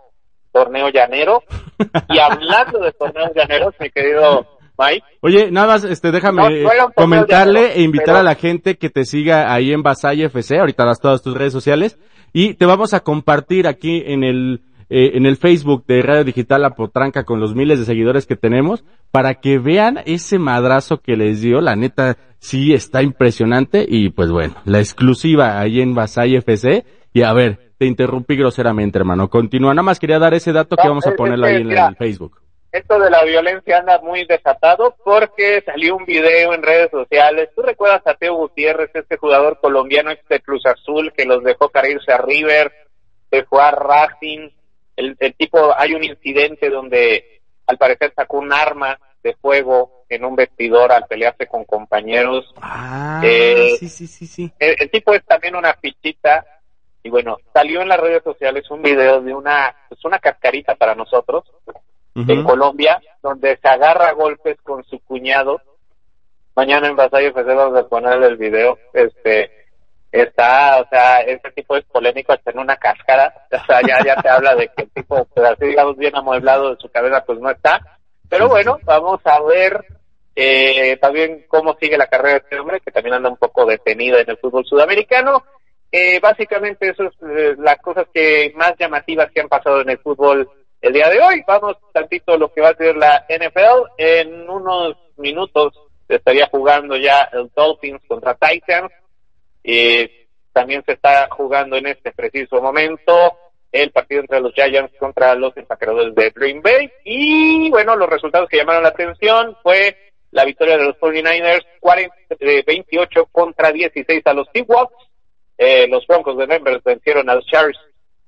torneo 0.52 0.88
llanero. 0.88 1.42
Y 2.08 2.18
hablando 2.18 2.78
de 2.78 2.92
torneo 2.92 3.30
llaneros, 3.34 3.74
mi 3.78 3.90
querido 3.90 4.46
Mike. 4.78 5.04
Oye, 5.20 5.50
nada 5.50 5.66
más, 5.66 5.84
este, 5.84 6.10
déjame 6.10 6.64
comentarle 6.94 7.74
e 7.74 7.82
invitar 7.82 8.16
a 8.16 8.22
la 8.22 8.34
gente 8.34 8.76
que 8.76 8.88
te 8.88 9.04
siga 9.04 9.52
ahí 9.52 9.72
en 9.72 9.82
Basay 9.82 10.22
FC, 10.22 10.58
ahorita 10.58 10.86
das 10.86 11.00
todas 11.00 11.22
tus 11.22 11.36
redes 11.36 11.52
sociales, 11.52 11.98
y 12.32 12.54
te 12.54 12.64
vamos 12.64 12.94
a 12.94 13.00
compartir 13.00 13.66
aquí 13.66 14.02
en 14.06 14.24
el, 14.24 14.62
eh, 14.88 15.12
en 15.14 15.26
el 15.26 15.36
Facebook 15.36 15.84
de 15.86 16.02
Radio 16.02 16.24
Digital 16.24 16.62
La 16.62 16.70
Potranca 16.70 17.24
con 17.24 17.40
los 17.40 17.54
miles 17.54 17.78
de 17.78 17.84
seguidores 17.84 18.26
que 18.26 18.36
tenemos, 18.36 18.84
para 19.10 19.34
que 19.34 19.58
vean 19.58 20.00
ese 20.06 20.38
madrazo 20.38 21.00
que 21.00 21.16
les 21.16 21.40
dio, 21.40 21.60
la 21.60 21.76
neta, 21.76 22.16
sí 22.38 22.72
está 22.72 23.02
impresionante, 23.02 23.84
y 23.88 24.10
pues 24.10 24.30
bueno, 24.30 24.54
la 24.64 24.78
exclusiva 24.78 25.60
ahí 25.60 25.80
en 25.80 25.94
Basay 25.94 26.36
FC, 26.36 26.84
y 27.12 27.22
a 27.22 27.32
ver, 27.32 27.72
te 27.78 27.86
interrumpí 27.86 28.36
groseramente, 28.36 28.98
hermano. 28.98 29.28
Continúa, 29.28 29.74
nada 29.74 29.82
más 29.82 29.98
quería 29.98 30.18
dar 30.18 30.34
ese 30.34 30.52
dato 30.52 30.76
que 30.76 30.88
vamos 30.88 31.06
a 31.06 31.12
ponerlo 31.12 31.46
ahí 31.46 31.56
en 31.56 31.72
el 31.72 31.96
Facebook 31.96 32.40
esto 32.76 32.98
de 32.98 33.10
la 33.10 33.24
violencia 33.24 33.78
anda 33.78 33.98
muy 34.00 34.24
desatado 34.26 34.96
porque 35.04 35.62
salió 35.64 35.96
un 35.96 36.04
video 36.04 36.52
en 36.52 36.62
redes 36.62 36.90
sociales. 36.90 37.48
¿Tú 37.54 37.62
recuerdas 37.62 38.02
a 38.06 38.14
Teo 38.14 38.34
Gutiérrez, 38.34 38.90
este 38.94 39.16
jugador 39.16 39.58
colombiano 39.60 40.10
este 40.10 40.40
Cruz 40.40 40.64
Azul 40.66 41.12
que 41.16 41.24
los 41.24 41.42
dejó 41.42 41.70
para 41.70 41.88
irse 41.88 42.12
a 42.12 42.18
River, 42.18 42.72
dejó 43.30 43.60
a 43.60 43.70
Racing? 43.70 44.50
El, 44.96 45.34
tipo, 45.34 45.74
hay 45.76 45.94
un 45.94 46.02
incidente 46.02 46.70
donde 46.70 47.42
al 47.66 47.76
parecer 47.76 48.12
sacó 48.16 48.38
un 48.38 48.52
arma 48.52 48.98
de 49.22 49.34
fuego 49.34 50.04
en 50.08 50.24
un 50.24 50.36
vestidor 50.36 50.92
al 50.92 51.06
pelearse 51.06 51.46
con 51.46 51.64
compañeros. 51.64 52.52
Ah, 52.60 53.20
eh, 53.22 53.76
sí, 53.78 53.88
sí, 53.88 54.06
sí, 54.06 54.26
sí. 54.26 54.52
El, 54.58 54.90
tipo 54.90 55.12
es 55.12 55.24
también 55.24 55.54
una 55.56 55.74
fichita 55.74 56.46
y 57.02 57.10
bueno, 57.10 57.36
salió 57.52 57.82
en 57.82 57.88
las 57.88 58.00
redes 58.00 58.22
sociales 58.22 58.70
un 58.70 58.82
video 58.82 59.20
de 59.20 59.34
una, 59.34 59.74
pues 59.88 60.04
una 60.04 60.18
cascarita 60.18 60.74
para 60.74 60.94
nosotros, 60.94 61.44
en 62.14 62.44
Colombia, 62.44 63.00
donde 63.22 63.58
se 63.58 63.68
agarra 63.68 64.12
golpes 64.12 64.56
con 64.62 64.82
su 64.84 64.98
cuñado. 65.00 65.60
Mañana 66.54 66.88
en 66.88 66.96
Vasallo 66.96 67.28
FC 67.28 67.54
vamos 67.54 67.78
a 67.78 67.86
poner 67.86 68.22
el 68.22 68.38
video. 68.38 68.78
Este, 68.94 69.50
está, 70.22 70.80
o 70.80 70.88
sea, 70.88 71.20
este 71.20 71.50
tipo 71.52 71.76
es 71.76 71.84
polémico 71.84 72.32
hasta 72.32 72.50
en 72.50 72.58
una 72.58 72.76
cáscara. 72.76 73.32
O 73.52 73.64
sea, 73.66 73.80
ya, 73.82 74.04
ya 74.04 74.20
te 74.20 74.28
habla 74.28 74.54
de 74.54 74.68
que 74.68 74.82
el 74.82 74.90
tipo, 74.90 75.24
pues 75.24 75.46
así 75.46 75.66
digamos, 75.66 75.96
bien 75.96 76.14
amueblado 76.14 76.70
de 76.70 76.80
su 76.80 76.88
cabeza, 76.90 77.24
pues 77.24 77.38
no 77.40 77.50
está. 77.50 77.80
Pero 78.28 78.48
bueno, 78.48 78.78
vamos 78.84 79.20
a 79.24 79.40
ver 79.42 79.84
eh, 80.34 80.98
también 81.00 81.46
cómo 81.48 81.76
sigue 81.80 81.96
la 81.96 82.08
carrera 82.08 82.34
de 82.34 82.38
este 82.38 82.58
hombre, 82.58 82.80
que 82.80 82.90
también 82.90 83.14
anda 83.14 83.30
un 83.30 83.36
poco 83.36 83.64
detenido 83.64 84.18
en 84.18 84.28
el 84.28 84.36
fútbol 84.36 84.64
sudamericano. 84.66 85.44
Eh, 85.90 86.20
básicamente 86.20 86.90
eso 86.90 87.04
es 87.04 87.12
eh, 87.22 87.54
las 87.58 87.78
cosas 87.78 88.06
que 88.12 88.52
más 88.54 88.74
llamativas 88.78 89.30
que 89.32 89.40
han 89.40 89.48
pasado 89.48 89.80
en 89.80 89.90
el 89.90 89.98
fútbol 89.98 90.48
el 90.80 90.92
día 90.92 91.08
de 91.08 91.20
hoy. 91.20 91.42
Vamos 91.46 91.76
tantito 91.92 92.34
a 92.34 92.38
lo 92.38 92.52
que 92.52 92.60
va 92.60 92.70
a 92.70 92.76
ser 92.76 92.96
la 92.96 93.24
NFL. 93.28 93.92
En 93.96 94.48
unos 94.50 94.96
minutos 95.16 95.72
estaría 96.08 96.48
jugando 96.48 96.96
ya 96.96 97.28
el 97.32 97.50
Dolphins 97.54 98.02
contra 98.06 98.34
Titans. 98.34 98.92
Y 99.66 100.08
también 100.52 100.82
se 100.86 100.92
está 100.92 101.28
jugando 101.28 101.76
en 101.76 101.88
este 101.88 102.12
preciso 102.12 102.62
momento 102.62 103.12
el 103.72 103.90
partido 103.90 104.20
entre 104.20 104.40
los 104.40 104.54
Giants 104.54 104.96
contra 104.96 105.34
los 105.34 105.54
empacadores 105.56 106.14
de 106.14 106.30
Green 106.30 106.62
Bay. 106.62 106.88
Y 107.04 107.68
bueno, 107.70 107.96
los 107.96 108.08
resultados 108.08 108.48
que 108.48 108.58
llamaron 108.58 108.84
la 108.84 108.90
atención 108.90 109.56
fue 109.62 109.96
la 110.30 110.44
victoria 110.44 110.78
de 110.78 110.84
los 110.84 110.96
49ers 110.96 111.66
40, 111.80 112.14
28 112.64 113.26
contra 113.32 113.72
16 113.72 114.22
a 114.24 114.34
los 114.34 114.48
Seahawks. 114.54 114.94
Eh, 115.58 115.88
los 115.88 116.06
Broncos 116.06 116.38
de 116.38 116.46
Denver 116.46 116.80
vencieron 116.84 117.28
a 117.28 117.34
los 117.34 117.46
Chargers 117.46 117.78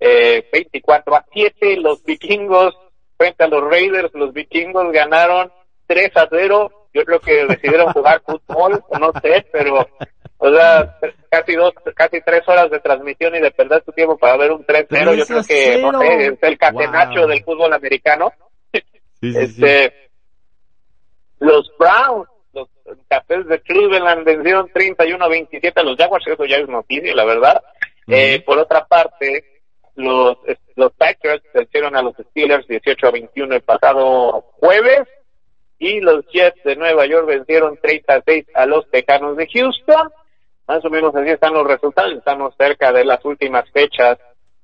eh, 0.00 0.44
24 0.52 1.14
a 1.14 1.24
7. 1.32 1.76
Los 1.76 2.04
vikingos 2.04 2.76
frente 3.16 3.44
a 3.44 3.48
los 3.48 3.62
Raiders, 3.62 4.12
los 4.14 4.32
vikingos 4.32 4.90
ganaron 4.92 5.52
3 5.86 6.10
a 6.16 6.28
0. 6.28 6.88
Yo 6.92 7.04
creo 7.04 7.20
que 7.20 7.46
decidieron 7.46 7.92
jugar 7.92 8.22
fútbol, 8.26 8.82
no 8.98 9.12
sé, 9.22 9.46
pero 9.52 9.86
o 10.38 10.54
sea, 10.54 10.96
casi 11.28 11.54
dos, 11.54 11.74
casi 11.94 12.20
tres 12.20 12.42
horas 12.46 12.70
de 12.70 12.78
transmisión 12.78 13.34
y 13.34 13.40
de 13.40 13.50
perder 13.50 13.82
tu 13.82 13.92
tiempo 13.92 14.16
para 14.16 14.36
ver 14.36 14.52
un 14.52 14.64
3-0. 14.64 15.16
Yo 15.16 15.26
creo 15.26 15.42
que 15.42 15.82
no 15.82 16.00
sé, 16.00 16.26
es 16.26 16.38
el 16.42 16.58
catenacho 16.58 17.26
del 17.26 17.42
fútbol 17.42 17.72
americano. 17.72 18.32
este, 19.20 19.92
Los 21.40 21.72
Browns, 21.76 22.28
los 22.52 22.68
Cafés 23.08 23.46
de 23.48 23.60
Cleveland 23.60 24.24
vencieron 24.24 24.68
31-27 24.68 25.72
a 25.74 25.82
los 25.82 25.96
Jaguars, 25.96 26.26
eso 26.26 26.44
ya 26.44 26.56
es 26.56 26.68
noticia, 26.68 27.14
la 27.14 27.24
verdad. 27.24 27.62
eh, 28.06 28.40
por 28.46 28.58
otra 28.58 28.86
parte, 28.86 29.44
los, 29.96 30.38
los 30.76 30.92
Packers 30.92 31.42
vencieron 31.52 31.96
a 31.96 32.02
los 32.02 32.14
Steelers 32.30 32.66
18 32.68 33.08
a 33.08 33.10
21 33.10 33.56
el 33.56 33.62
pasado 33.62 34.44
jueves 34.52 35.08
y 35.80 36.00
los 36.00 36.24
Jets 36.28 36.62
de 36.64 36.76
Nueva 36.76 37.06
York 37.06 37.26
vencieron 37.26 37.76
36 37.82 38.46
a 38.54 38.66
los 38.66 38.88
Tejanos 38.90 39.36
de 39.36 39.48
Houston. 39.48 40.10
Más 40.68 40.84
o 40.84 40.90
menos 40.90 41.14
así 41.14 41.30
están 41.30 41.54
los 41.54 41.66
resultados. 41.66 42.12
Estamos 42.12 42.54
cerca 42.56 42.92
de 42.92 43.04
las 43.04 43.24
últimas 43.24 43.68
fechas 43.70 44.18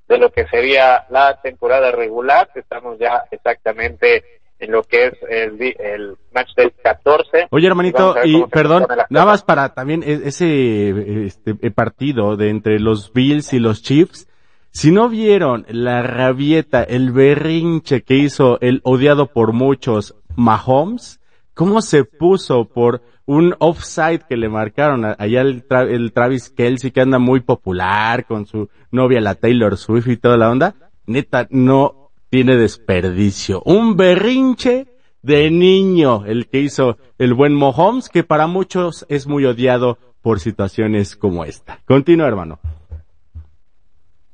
de 0.06 0.18
lo 0.18 0.30
que 0.30 0.46
sería 0.46 1.06
la 1.10 1.40
temporada 1.40 1.90
regular. 1.90 2.50
Estamos 2.54 2.98
ya 2.98 3.24
exactamente 3.30 4.22
en 4.58 4.70
lo 4.70 4.82
que 4.82 5.06
es 5.06 5.14
el, 5.28 5.60
el 5.78 6.16
match 6.32 6.54
del 6.56 6.72
14. 6.82 7.48
Oye, 7.50 7.66
hermanito, 7.66 8.14
y 8.22 8.44
perdón, 8.44 8.86
nada 9.08 9.26
más 9.26 9.42
para 9.42 9.74
también 9.74 10.02
e-, 10.02 10.28
ese 10.28 11.24
este, 11.26 11.54
partido 11.70 12.36
de 12.36 12.50
entre 12.50 12.78
los 12.78 13.12
Bills 13.12 13.52
y 13.52 13.58
los 13.58 13.82
Chiefs 13.82 14.28
si 14.74 14.90
no 14.90 15.08
vieron 15.08 15.64
la 15.68 16.02
rabieta, 16.02 16.82
el 16.82 17.12
berrinche 17.12 18.02
que 18.02 18.16
hizo 18.16 18.58
el 18.60 18.80
odiado 18.82 19.28
por 19.28 19.52
muchos 19.52 20.16
Mahomes, 20.34 21.20
cómo 21.54 21.80
se 21.80 22.04
puso 22.04 22.66
por 22.66 23.02
un 23.26 23.54
offside 23.58 24.22
que 24.28 24.36
le 24.36 24.48
marcaron 24.48 25.04
allá 25.04 25.40
el, 25.40 25.64
el 25.70 26.12
Travis 26.12 26.50
Kelsey 26.50 26.90
que 26.90 27.00
anda 27.00 27.18
muy 27.18 27.40
popular 27.40 28.26
con 28.26 28.46
su 28.46 28.68
novia 28.90 29.20
la 29.20 29.34
Taylor 29.34 29.76
Swift 29.76 30.08
y 30.08 30.16
toda 30.16 30.36
la 30.36 30.50
onda, 30.50 30.74
neta 31.06 31.46
no 31.50 32.10
tiene 32.28 32.56
desperdicio. 32.56 33.62
Un 33.64 33.96
berrinche 33.96 34.88
de 35.22 35.50
niño 35.50 36.24
el 36.26 36.48
que 36.48 36.58
hizo 36.58 36.98
el 37.18 37.32
buen 37.32 37.54
Mahomes 37.54 38.10
que 38.10 38.24
para 38.24 38.46
muchos 38.46 39.06
es 39.08 39.26
muy 39.26 39.46
odiado 39.46 39.98
por 40.20 40.40
situaciones 40.40 41.16
como 41.16 41.44
esta. 41.44 41.80
Continúa 41.86 42.28
hermano. 42.28 42.58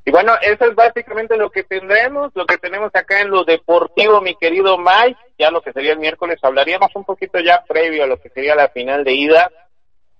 Y 0.04 0.10
bueno, 0.10 0.32
eso 0.40 0.64
es 0.64 0.74
básicamente 0.74 1.36
lo 1.36 1.50
que 1.50 1.62
tendremos, 1.62 2.32
lo 2.34 2.46
que 2.46 2.58
tenemos 2.58 2.90
acá 2.94 3.20
en 3.20 3.30
lo 3.30 3.44
deportivo, 3.44 4.20
mi 4.20 4.34
querido 4.34 4.78
Mike. 4.78 5.18
Ya 5.40 5.50
lo 5.50 5.62
que 5.62 5.72
sería 5.72 5.92
el 5.92 5.98
miércoles 5.98 6.38
hablaríamos 6.42 6.90
un 6.94 7.04
poquito 7.04 7.40
ya 7.40 7.64
previo 7.66 8.04
a 8.04 8.06
lo 8.06 8.20
que 8.20 8.28
sería 8.28 8.54
la 8.54 8.68
final 8.68 9.04
de 9.04 9.14
ida 9.14 9.50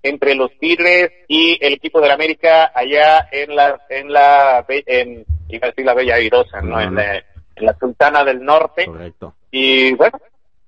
entre 0.02 0.34
los 0.34 0.50
Tigres 0.58 1.12
y 1.28 1.58
el 1.60 1.74
equipo 1.74 2.00
de 2.00 2.08
la 2.08 2.14
América 2.14 2.72
allá 2.74 3.28
en 3.30 3.54
la 3.54 3.78
en 3.90 4.10
la 4.10 4.64
en 4.68 5.26
iba 5.48 5.66
a 5.66 5.70
decir 5.70 5.84
la 5.84 5.94
Bella 5.94 6.14
Airosa, 6.14 6.62
¿no? 6.62 6.80
En, 6.80 6.94
la, 6.94 7.16
en 7.16 7.66
la 7.66 7.76
Sultana 7.78 8.24
del 8.24 8.42
Norte. 8.42 8.86
Correcto. 8.86 9.34
Y 9.50 9.92
bueno, 9.94 10.18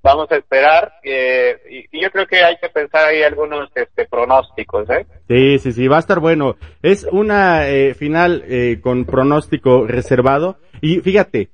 vamos 0.03 0.31
a 0.31 0.37
esperar 0.37 0.95
eh, 1.03 1.88
y, 1.91 2.03
yo 2.03 2.11
creo 2.11 2.27
que 2.27 2.45
hay 2.45 2.57
que 2.61 2.69
pensar 2.69 3.07
ahí 3.07 3.23
algunos 3.23 3.71
este, 3.75 4.05
pronósticos 4.07 4.91
¿eh? 4.91 5.07
sí 5.29 5.59
sí 5.61 5.73
sí 5.73 5.87
va 5.87 5.97
a 5.97 6.01
estar 6.01 6.19
bueno 6.19 6.57
es 6.83 7.07
una 7.11 7.69
eh, 7.69 7.95
final 7.95 8.43
eh, 8.49 8.81
con 8.83 9.05
pronóstico 9.05 9.87
reservado 9.87 10.57
y 10.81 11.01
fíjate 11.01 11.51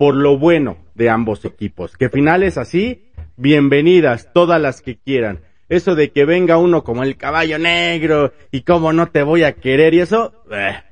por 0.00 0.14
lo 0.14 0.38
bueno 0.38 0.78
de 0.94 1.10
ambos 1.10 1.44
equipos 1.44 1.94
que 1.94 2.08
finales 2.08 2.56
así 2.56 3.10
bienvenidas 3.36 4.32
todas 4.32 4.58
las 4.58 4.80
que 4.80 4.96
quieran 4.96 5.40
eso 5.68 5.94
de 5.94 6.10
que 6.10 6.24
venga 6.24 6.56
uno 6.56 6.82
como 6.82 7.02
el 7.02 7.18
caballo 7.18 7.58
negro 7.58 8.32
y 8.50 8.62
cómo 8.62 8.94
no 8.94 9.08
te 9.08 9.22
voy 9.22 9.44
a 9.44 9.52
querer 9.52 9.92
y 9.92 10.00
eso, 10.00 10.32
eh, 10.50 10.82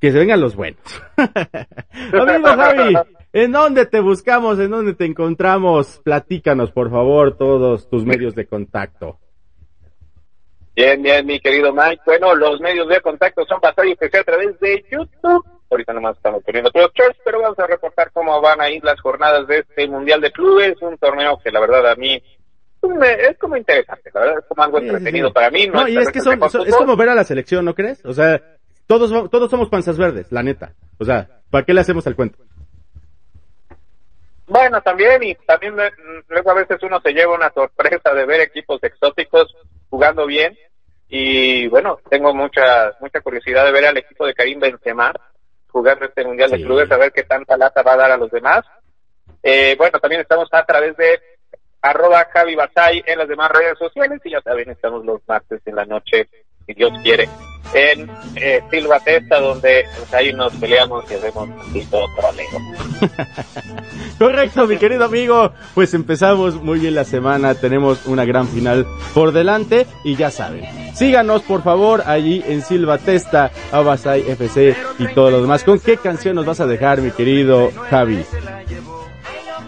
que 0.00 0.12
se 0.12 0.18
vengan 0.18 0.40
los 0.40 0.54
buenos. 0.54 0.82
Amigo 1.16 2.48
Javi, 2.48 2.94
¿en 3.32 3.52
dónde 3.52 3.86
te 3.86 4.00
buscamos? 4.00 4.58
¿En 4.58 4.70
dónde 4.70 4.94
te 4.94 5.06
encontramos? 5.06 6.00
Platícanos, 6.04 6.72
por 6.72 6.90
favor, 6.90 7.38
todos 7.38 7.88
tus 7.88 8.04
medios 8.04 8.34
de 8.34 8.46
contacto. 8.46 9.18
Bien, 10.76 11.00
bien, 11.00 11.24
mi 11.24 11.40
querido 11.40 11.72
Mike. 11.72 12.02
Bueno, 12.04 12.34
los 12.34 12.60
medios 12.60 12.86
de 12.88 13.00
contacto 13.00 13.46
son 13.46 13.60
Batalla 13.62 13.96
PC 13.96 14.18
a 14.18 14.24
través 14.24 14.60
de 14.60 14.84
YouTube. 14.90 15.57
Ahorita 15.70 15.92
nomás 15.92 16.16
estamos 16.16 16.42
poniendo 16.42 16.70
todos 16.70 16.90
pero 17.24 17.42
vamos 17.42 17.58
a 17.58 17.66
reportar 17.66 18.10
cómo 18.12 18.40
van 18.40 18.60
a 18.60 18.70
ir 18.70 18.82
las 18.82 19.00
jornadas 19.00 19.46
de 19.46 19.58
este 19.58 19.86
Mundial 19.86 20.20
de 20.20 20.32
Clubes, 20.32 20.80
un 20.80 20.96
torneo 20.96 21.38
que 21.42 21.50
la 21.50 21.60
verdad 21.60 21.90
a 21.90 21.94
mí 21.94 22.22
es 22.82 23.38
como 23.38 23.56
interesante, 23.56 24.10
la 24.14 24.20
verdad 24.20 24.38
es 24.38 24.44
como 24.46 24.62
algo 24.62 24.78
entretenido 24.78 25.32
para 25.32 25.50
mí. 25.50 25.66
No, 25.66 25.86
y 25.88 25.98
es 25.98 26.10
que 26.10 26.20
son, 26.20 26.40
es 26.66 26.76
como 26.76 26.96
ver 26.96 27.08
a 27.10 27.14
la 27.14 27.24
selección, 27.24 27.64
¿no 27.64 27.74
crees? 27.74 28.04
O 28.04 28.12
sea, 28.12 28.40
todos, 28.86 29.30
todos 29.30 29.50
somos 29.50 29.68
panzas 29.68 29.98
verdes, 29.98 30.30
la 30.30 30.42
neta. 30.42 30.72
O 30.98 31.04
sea, 31.04 31.28
¿para 31.50 31.64
qué 31.64 31.74
le 31.74 31.80
hacemos 31.80 32.06
el 32.06 32.16
cuento? 32.16 32.38
Bueno, 34.46 34.80
también, 34.80 35.22
y 35.22 35.34
también 35.34 35.74
luego 36.28 36.50
a 36.50 36.54
veces 36.54 36.78
uno 36.82 37.00
se 37.00 37.12
lleva 37.12 37.34
una 37.34 37.52
sorpresa 37.52 38.14
de 38.14 38.24
ver 38.24 38.40
equipos 38.40 38.82
exóticos 38.82 39.54
jugando 39.90 40.26
bien. 40.26 40.56
Y 41.10 41.66
bueno, 41.68 41.98
tengo 42.08 42.34
mucha, 42.34 42.92
mucha 43.00 43.20
curiosidad 43.20 43.64
de 43.64 43.72
ver 43.72 43.86
al 43.86 43.96
equipo 43.96 44.26
de 44.26 44.34
Karim 44.34 44.60
Benzema 44.60 45.12
jugar 45.70 46.02
este 46.02 46.24
Mundial 46.24 46.50
de 46.50 46.62
Clubes, 46.62 46.90
a 46.90 46.96
ver 46.96 47.12
qué 47.12 47.22
tanta 47.24 47.56
lata 47.56 47.82
va 47.82 47.92
a 47.92 47.96
dar 47.96 48.12
a 48.12 48.16
los 48.16 48.30
demás. 48.30 48.64
Eh, 49.42 49.74
bueno, 49.78 49.98
también 50.00 50.20
estamos 50.20 50.48
a 50.52 50.64
través 50.64 50.96
de 50.96 51.20
arroba 51.80 52.26
Javi 52.32 52.54
Basay 52.54 53.02
en 53.06 53.18
las 53.18 53.28
demás 53.28 53.50
redes 53.50 53.78
sociales 53.78 54.20
y 54.24 54.30
ya 54.30 54.40
saben, 54.42 54.70
estamos 54.70 55.04
los 55.04 55.20
martes 55.28 55.60
en 55.64 55.76
la 55.76 55.84
noche 55.84 56.28
si 56.66 56.74
Dios 56.74 56.92
quiere, 57.02 57.28
en 57.72 58.10
eh, 58.36 58.62
Silva 58.70 59.00
Testa, 59.00 59.40
donde 59.40 59.86
pues, 59.96 60.12
ahí 60.12 60.32
nos 60.34 60.54
peleamos 60.56 61.10
y 61.10 61.14
hacemos 61.14 61.48
un 61.48 61.90
troleo. 61.90 62.48
Correcto, 64.18 64.66
mi 64.66 64.76
querido 64.78 65.04
amigo. 65.04 65.52
Pues 65.74 65.94
empezamos 65.94 66.56
muy 66.56 66.80
bien 66.80 66.94
la 66.94 67.04
semana, 67.04 67.54
tenemos 67.54 68.06
una 68.06 68.24
gran 68.24 68.48
final 68.48 68.86
por 69.14 69.32
delante 69.32 69.86
y 70.04 70.16
ya 70.16 70.30
saben. 70.30 70.64
Síganos 70.94 71.42
por 71.42 71.62
favor 71.62 72.02
allí 72.04 72.42
en 72.46 72.62
Silva 72.62 72.98
Testa, 72.98 73.52
Abasai 73.70 74.28
FC 74.28 74.76
y 74.98 75.06
todo 75.14 75.30
lo 75.30 75.40
demás. 75.40 75.62
¿Con 75.62 75.78
qué 75.78 75.96
canción 75.96 76.34
nos 76.34 76.46
vas 76.46 76.58
a 76.60 76.66
dejar, 76.66 77.00
mi 77.00 77.12
querido 77.12 77.70
Javi? 77.88 78.24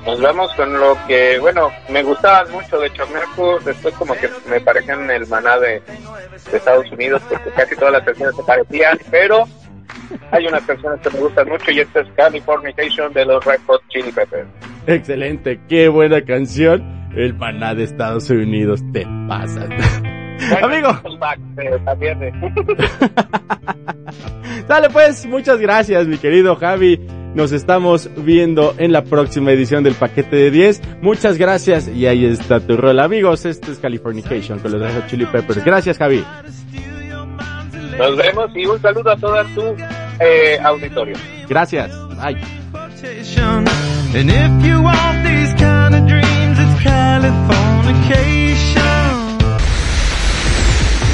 Nos 0.04 0.20
vamos 0.20 0.52
con 0.54 0.72
lo 0.72 0.96
que, 1.06 1.38
bueno, 1.38 1.70
me 1.88 2.02
gustaban 2.02 2.50
mucho 2.50 2.80
de 2.80 2.92
Chomerco, 2.92 3.60
después 3.64 3.94
como 3.94 4.14
que 4.14 4.30
me 4.48 4.60
parecían 4.60 5.08
el 5.10 5.26
maná 5.28 5.58
de, 5.58 5.82
Estados 6.52 6.90
Unidos, 6.90 7.22
porque 7.28 7.50
casi 7.50 7.76
todas 7.76 7.92
las 7.92 8.02
canciones 8.02 8.34
se 8.34 8.42
parecían, 8.42 8.98
pero 9.10 9.46
hay 10.30 10.46
unas 10.46 10.64
canciones 10.64 11.00
que 11.00 11.10
me 11.10 11.20
gustan 11.20 11.48
mucho 11.48 11.70
y 11.70 11.80
esta 11.80 12.00
es 12.00 12.08
Californication 12.16 13.12
de 13.12 13.24
los 13.24 13.44
Red 13.44 13.60
Hot 13.66 13.82
Chili 13.88 14.12
Peppers. 14.12 14.48
Excelente, 14.86 15.60
qué 15.68 15.88
buena 15.88 16.22
canción. 16.24 17.00
El 17.14 17.34
maná 17.34 17.74
de 17.74 17.84
Estados 17.84 18.30
Unidos, 18.30 18.80
te 18.92 19.06
pasas. 19.28 19.68
Amigo. 20.62 20.88
Dale 24.68 24.90
pues, 24.90 25.26
muchas 25.26 25.58
gracias 25.58 26.06
mi 26.06 26.18
querido 26.18 26.56
Javi. 26.56 26.98
Nos 27.34 27.52
estamos 27.52 28.10
viendo 28.16 28.74
en 28.78 28.92
la 28.92 29.04
próxima 29.04 29.52
edición 29.52 29.84
del 29.84 29.94
paquete 29.94 30.34
de 30.34 30.50
10. 30.50 30.82
Muchas 31.00 31.38
gracias 31.38 31.86
y 31.86 32.06
ahí 32.06 32.24
está 32.24 32.58
tu 32.58 32.76
rol. 32.76 32.98
Amigos, 32.98 33.46
esto 33.46 33.70
es 33.70 33.78
Californication 33.78 34.58
con 34.58 34.72
los 34.72 34.80
Red 34.80 35.06
Chili 35.06 35.26
Peppers. 35.26 35.64
Gracias, 35.64 35.96
Javi. 35.96 36.24
Nos 38.00 38.16
vemos 38.16 38.50
y 38.54 38.64
un 38.64 38.80
saludo 38.80 39.10
a 39.10 39.16
toda 39.16 39.44
tu 39.54 39.76
eh, 40.20 40.58
auditorio. 40.64 41.14
Gracias. 41.46 41.90
Bye. 42.16 42.40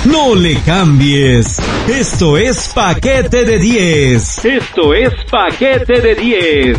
No 0.05 0.35
le 0.37 0.55
cambies. 0.61 1.61
Esto 1.89 2.39
es 2.39 2.69
paquete 2.73 3.45
de 3.45 3.59
10. 3.59 4.45
Esto 4.45 4.95
es 4.95 5.13
paquete 5.29 6.01
de 6.01 6.15
10. 6.15 6.79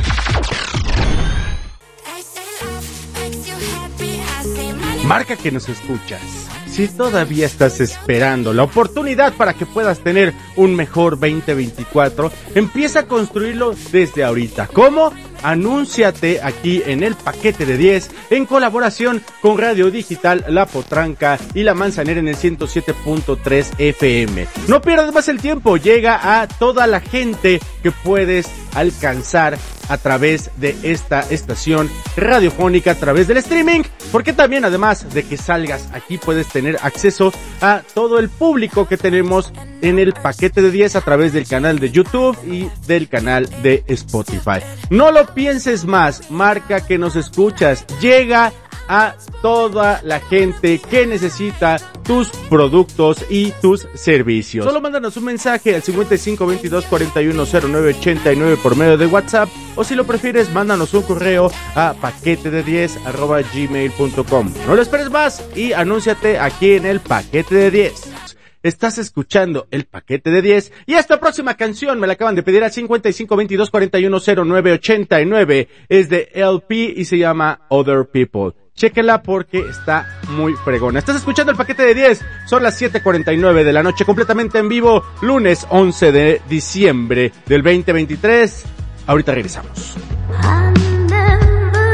Marca 5.03 5.35
que 5.35 5.51
nos 5.51 5.67
escuchas. 5.67 6.46
Si 6.77 6.87
todavía 6.89 7.47
estás 7.47 7.81
esperando 7.81 8.53
la 8.53 8.61
oportunidad 8.61 9.33
para 9.33 9.55
que 9.55 9.65
puedas 9.65 9.97
tener 9.97 10.35
un 10.55 10.75
mejor 10.75 11.19
2024, 11.19 12.31
empieza 12.53 12.99
a 12.99 13.07
construirlo 13.07 13.73
desde 13.91 14.23
ahorita. 14.23 14.67
¿Cómo? 14.71 15.11
Anúnciate 15.43 16.41
aquí 16.41 16.81
en 16.85 17.03
el 17.03 17.15
paquete 17.15 17.65
de 17.65 17.77
10 17.77 18.09
en 18.31 18.45
colaboración 18.45 19.23
con 19.41 19.57
Radio 19.57 19.91
Digital 19.91 20.45
La 20.49 20.65
Potranca 20.65 21.37
y 21.53 21.63
La 21.63 21.73
Manzanera 21.73 22.19
en 22.19 22.27
el 22.27 22.35
107.3 22.35 23.67
FM. 23.77 24.47
No 24.67 24.81
pierdas 24.81 25.13
más 25.13 25.27
el 25.27 25.39
tiempo, 25.39 25.77
llega 25.77 26.41
a 26.41 26.47
toda 26.47 26.87
la 26.87 26.99
gente 26.99 27.59
que 27.83 27.91
puedes 27.91 28.47
alcanzar 28.75 29.57
a 29.89 29.97
través 29.97 30.51
de 30.57 30.75
esta 30.83 31.21
estación 31.21 31.89
radiofónica, 32.15 32.91
a 32.91 32.95
través 32.95 33.27
del 33.27 33.37
streaming, 33.37 33.83
porque 34.11 34.33
también 34.33 34.65
además 34.65 35.13
de 35.13 35.23
que 35.23 35.37
salgas 35.37 35.89
aquí 35.93 36.17
puedes 36.17 36.47
tener 36.47 36.77
acceso 36.81 37.31
a 37.61 37.81
todo 37.93 38.19
el 38.19 38.29
público 38.29 38.87
que 38.87 38.97
tenemos 38.97 39.53
en 39.81 39.99
el 39.99 40.13
paquete 40.13 40.61
de 40.61 40.71
10 40.71 40.95
a 40.95 41.01
través 41.01 41.33
del 41.33 41.47
canal 41.47 41.79
de 41.79 41.91
YouTube 41.91 42.37
y 42.45 42.69
del 42.87 43.07
canal 43.07 43.49
de 43.61 43.83
Spotify. 43.87 44.59
No 44.89 45.11
lo 45.11 45.25
pienses 45.33 45.85
más, 45.85 46.31
marca 46.31 46.85
que 46.85 46.97
nos 46.97 47.15
escuchas, 47.15 47.85
llega 48.01 48.51
a 48.87 49.15
toda 49.41 50.01
la 50.03 50.19
gente 50.19 50.79
que 50.79 51.05
necesita 51.05 51.77
tus 52.03 52.29
productos 52.49 53.25
y 53.29 53.51
tus 53.61 53.87
servicios. 53.95 54.65
Solo 54.65 54.81
mándanos 54.81 55.17
un 55.17 55.25
mensaje 55.25 55.75
al 55.75 55.83
5522 55.83 56.85
410989 56.85 58.57
por 58.63 58.75
medio 58.75 58.97
de 58.97 59.05
WhatsApp 59.05 59.49
o 59.75 59.83
si 59.83 59.93
lo 59.95 60.05
prefieres 60.05 60.51
mándanos 60.53 60.93
un 60.93 61.03
correo 61.03 61.51
a 61.75 61.93
paquete 61.99 62.49
de 62.49 62.63
10 62.63 63.05
arroba 63.05 63.41
gmail.com. 63.41 64.53
No 64.65 64.75
lo 64.75 64.81
esperes 64.81 65.09
más 65.09 65.43
y 65.55 65.73
anúnciate 65.73 66.39
aquí 66.39 66.73
en 66.73 66.85
el 66.85 67.01
paquete 67.01 67.55
de 67.55 67.71
10. 67.71 68.36
Estás 68.63 68.97
escuchando 68.97 69.67
el 69.69 69.85
paquete 69.85 70.31
de 70.31 70.41
10 70.41 70.71
y 70.87 70.95
esta 70.95 71.19
próxima 71.19 71.53
canción 71.55 71.99
me 71.99 72.07
la 72.07 72.13
acaban 72.13 72.33
de 72.35 72.41
pedir 72.41 72.63
al 72.63 72.71
5522410989. 72.71 75.67
Es 75.87 76.09
de 76.09 76.31
LP 76.33 76.93
y 76.95 77.05
se 77.05 77.19
llama 77.19 77.61
Other 77.69 78.07
People. 78.11 78.53
Chéquela 78.73 79.21
porque 79.21 79.59
está 79.59 80.19
muy 80.29 80.53
fregona. 80.53 80.97
Estás 80.99 81.17
escuchando 81.17 81.51
el 81.51 81.57
paquete 81.57 81.83
de 81.83 81.93
10. 81.93 82.25
Son 82.45 82.63
las 82.63 82.81
7:49 82.81 83.63
de 83.63 83.73
la 83.73 83.83
noche 83.83 84.05
completamente 84.05 84.57
en 84.59 84.69
vivo, 84.69 85.03
lunes 85.21 85.65
11 85.69 86.11
de 86.11 86.41
diciembre 86.49 87.31
del 87.45 87.61
2023. 87.63 88.65
Ahorita 89.07 89.33
regresamos. 89.33 89.95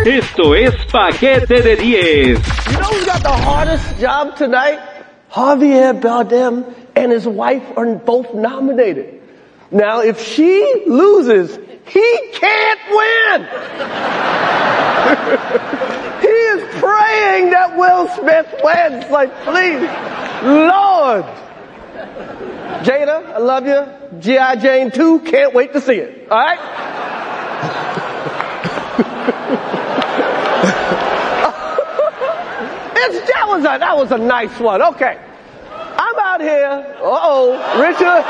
Esto 0.05 0.55
es 0.55 0.73
paquete 0.91 1.61
de 1.61 1.75
10. 1.77 2.39
You 2.71 2.77
know 2.77 2.89
who 2.89 3.05
got 3.05 3.21
the 3.21 3.29
hardest 3.29 3.85
job 4.01 4.35
tonight? 4.35 4.79
Javier 5.33 5.99
Bardem 5.99 6.73
and 6.95 7.11
his 7.11 7.27
wife 7.27 7.63
are 7.75 7.95
both 7.95 8.35
nominated. 8.35 9.19
Now, 9.71 10.01
if 10.01 10.21
she 10.21 10.83
loses, 10.85 11.57
he 11.87 12.29
can't 12.33 12.79
win. 12.91 13.41
he 16.21 16.27
is 16.27 16.63
praying 16.79 17.49
that 17.49 17.75
Will 17.75 18.07
Smith 18.09 18.53
wins. 18.63 19.09
Like, 19.09 19.33
please, 19.41 19.81
Lord. 20.43 21.25
Jada, 22.85 23.33
I 23.33 23.39
love 23.39 23.65
you. 23.65 23.87
G.I. 24.19 24.55
Jane 24.57 24.91
2, 24.91 25.21
can't 25.21 25.55
wait 25.55 25.73
to 25.73 25.81
see 25.81 25.95
it. 25.95 26.27
All 26.29 26.37
right? 26.37 26.59
it's, 33.03 33.31
that 33.31 33.47
was 33.47 33.61
a, 33.61 33.77
that 33.79 33.95
was 33.95 34.11
a 34.11 34.17
nice 34.17 34.59
one. 34.59 34.81
Okay. 34.81 35.17
I'm 35.95 36.19
out 36.19 36.41
here. 36.41 36.95
Uh-oh, 37.01 37.53
Richard. 37.79 37.99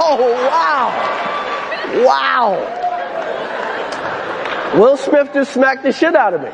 oh, 0.00 0.32
wow. 0.50 0.92
Wow. 2.04 2.58
Will 4.78 4.96
Smith 4.96 5.30
just 5.32 5.52
smacked 5.52 5.82
the 5.84 5.92
shit 5.92 6.14
out 6.14 6.34
of 6.34 6.42
me. 6.42 6.50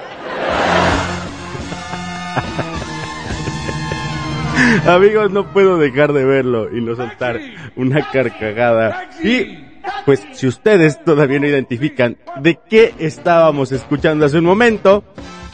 Amigos, 4.86 5.30
no 5.30 5.52
puedo 5.52 5.78
dejar 5.78 6.12
de 6.12 6.24
verlo 6.24 6.68
y 6.72 6.80
no 6.80 6.94
soltar 6.94 7.40
una 7.76 8.08
carcajada. 8.10 9.08
Y 9.22 9.71
pues 10.04 10.22
si 10.32 10.46
ustedes 10.46 11.02
todavía 11.04 11.38
no 11.38 11.46
identifican 11.46 12.16
de 12.40 12.58
qué 12.68 12.94
estábamos 12.98 13.72
escuchando 13.72 14.26
hace 14.26 14.38
un 14.38 14.44
momento, 14.44 15.04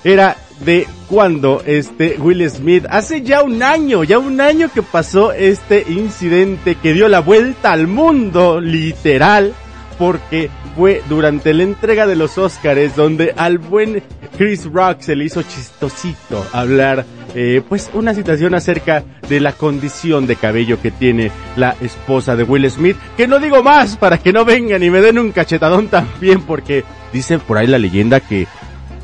era 0.04 0.36
de 0.60 0.86
cuando 1.08 1.62
este 1.64 2.16
Will 2.18 2.48
Smith, 2.50 2.84
hace 2.90 3.22
ya 3.22 3.42
un 3.42 3.62
año, 3.62 4.04
ya 4.04 4.18
un 4.18 4.40
año 4.40 4.70
que 4.72 4.82
pasó 4.82 5.32
este 5.32 5.84
incidente 5.88 6.76
que 6.76 6.92
dio 6.92 7.08
la 7.08 7.20
vuelta 7.20 7.72
al 7.72 7.86
mundo, 7.86 8.60
literal, 8.60 9.54
porque 9.99 10.51
fue 10.76 11.03
durante 11.09 11.53
la 11.53 11.64
entrega 11.64 12.07
de 12.07 12.16
los 12.16 12.38
Oscars 12.38 12.94
donde 12.94 13.34
al 13.36 13.59
buen 13.59 14.03
Chris 14.36 14.64
Rock 14.72 15.01
se 15.01 15.16
le 15.16 15.24
hizo 15.24 15.42
chistosito 15.42 16.46
hablar 16.53 17.05
eh, 17.34 17.62
pues 17.68 17.90
una 17.92 18.14
situación 18.14 18.55
acerca 18.55 19.03
de 19.28 19.40
la 19.40 19.53
condición 19.53 20.26
de 20.26 20.36
cabello 20.36 20.80
que 20.80 20.90
tiene 20.90 21.30
la 21.57 21.76
esposa 21.80 22.36
de 22.36 22.44
Will 22.44 22.70
Smith, 22.70 22.96
que 23.16 23.26
no 23.26 23.38
digo 23.38 23.62
más 23.62 23.96
para 23.96 24.18
que 24.18 24.32
no 24.32 24.44
vengan 24.44 24.82
y 24.82 24.90
me 24.90 25.01
den 25.01 25.18
un 25.18 25.32
cachetadón 25.32 25.88
también 25.88 26.42
porque 26.42 26.84
dice 27.12 27.38
por 27.38 27.59
ahí 27.59 27.66
la 27.66 27.78
leyenda 27.78 28.20
que 28.20 28.46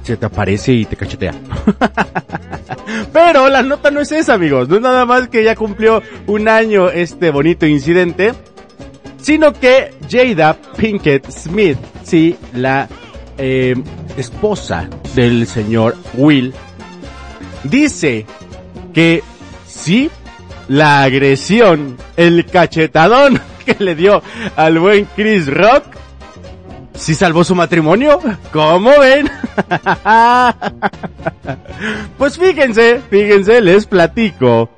se 0.02 0.16
te 0.16 0.26
aparece 0.26 0.72
y 0.72 0.84
te 0.84 0.96
cachetea. 0.96 1.34
Pero 3.12 3.48
la 3.48 3.62
nota 3.62 3.90
no 3.90 4.00
es 4.00 4.12
esa, 4.12 4.34
amigos. 4.34 4.68
No 4.68 4.76
es 4.76 4.82
nada 4.82 5.06
más 5.06 5.28
que 5.28 5.42
ya 5.42 5.56
cumplió 5.56 6.02
un 6.26 6.48
año 6.48 6.90
este 6.90 7.30
bonito 7.30 7.66
incidente, 7.66 8.34
sino 9.24 9.54
que 9.54 9.94
Jada 10.06 10.54
Pinkett 10.76 11.30
Smith, 11.30 11.78
sí, 12.02 12.36
la 12.52 12.86
eh, 13.38 13.74
esposa 14.18 14.90
del 15.14 15.46
señor 15.46 15.96
Will, 16.12 16.52
dice 17.62 18.26
que 18.92 19.22
sí, 19.66 20.10
la 20.68 21.02
agresión, 21.02 21.96
el 22.18 22.44
cachetadón 22.44 23.40
que 23.64 23.82
le 23.82 23.94
dio 23.94 24.22
al 24.56 24.78
buen 24.78 25.06
Chris 25.16 25.46
Rock 25.46 25.84
¿Sí 26.94 27.14
salvó 27.14 27.42
su 27.42 27.56
matrimonio? 27.56 28.20
¿Cómo 28.52 28.90
ven? 29.00 29.28
pues 32.18 32.38
fíjense, 32.38 33.00
fíjense, 33.10 33.60
les 33.60 33.86
platico 33.86 34.70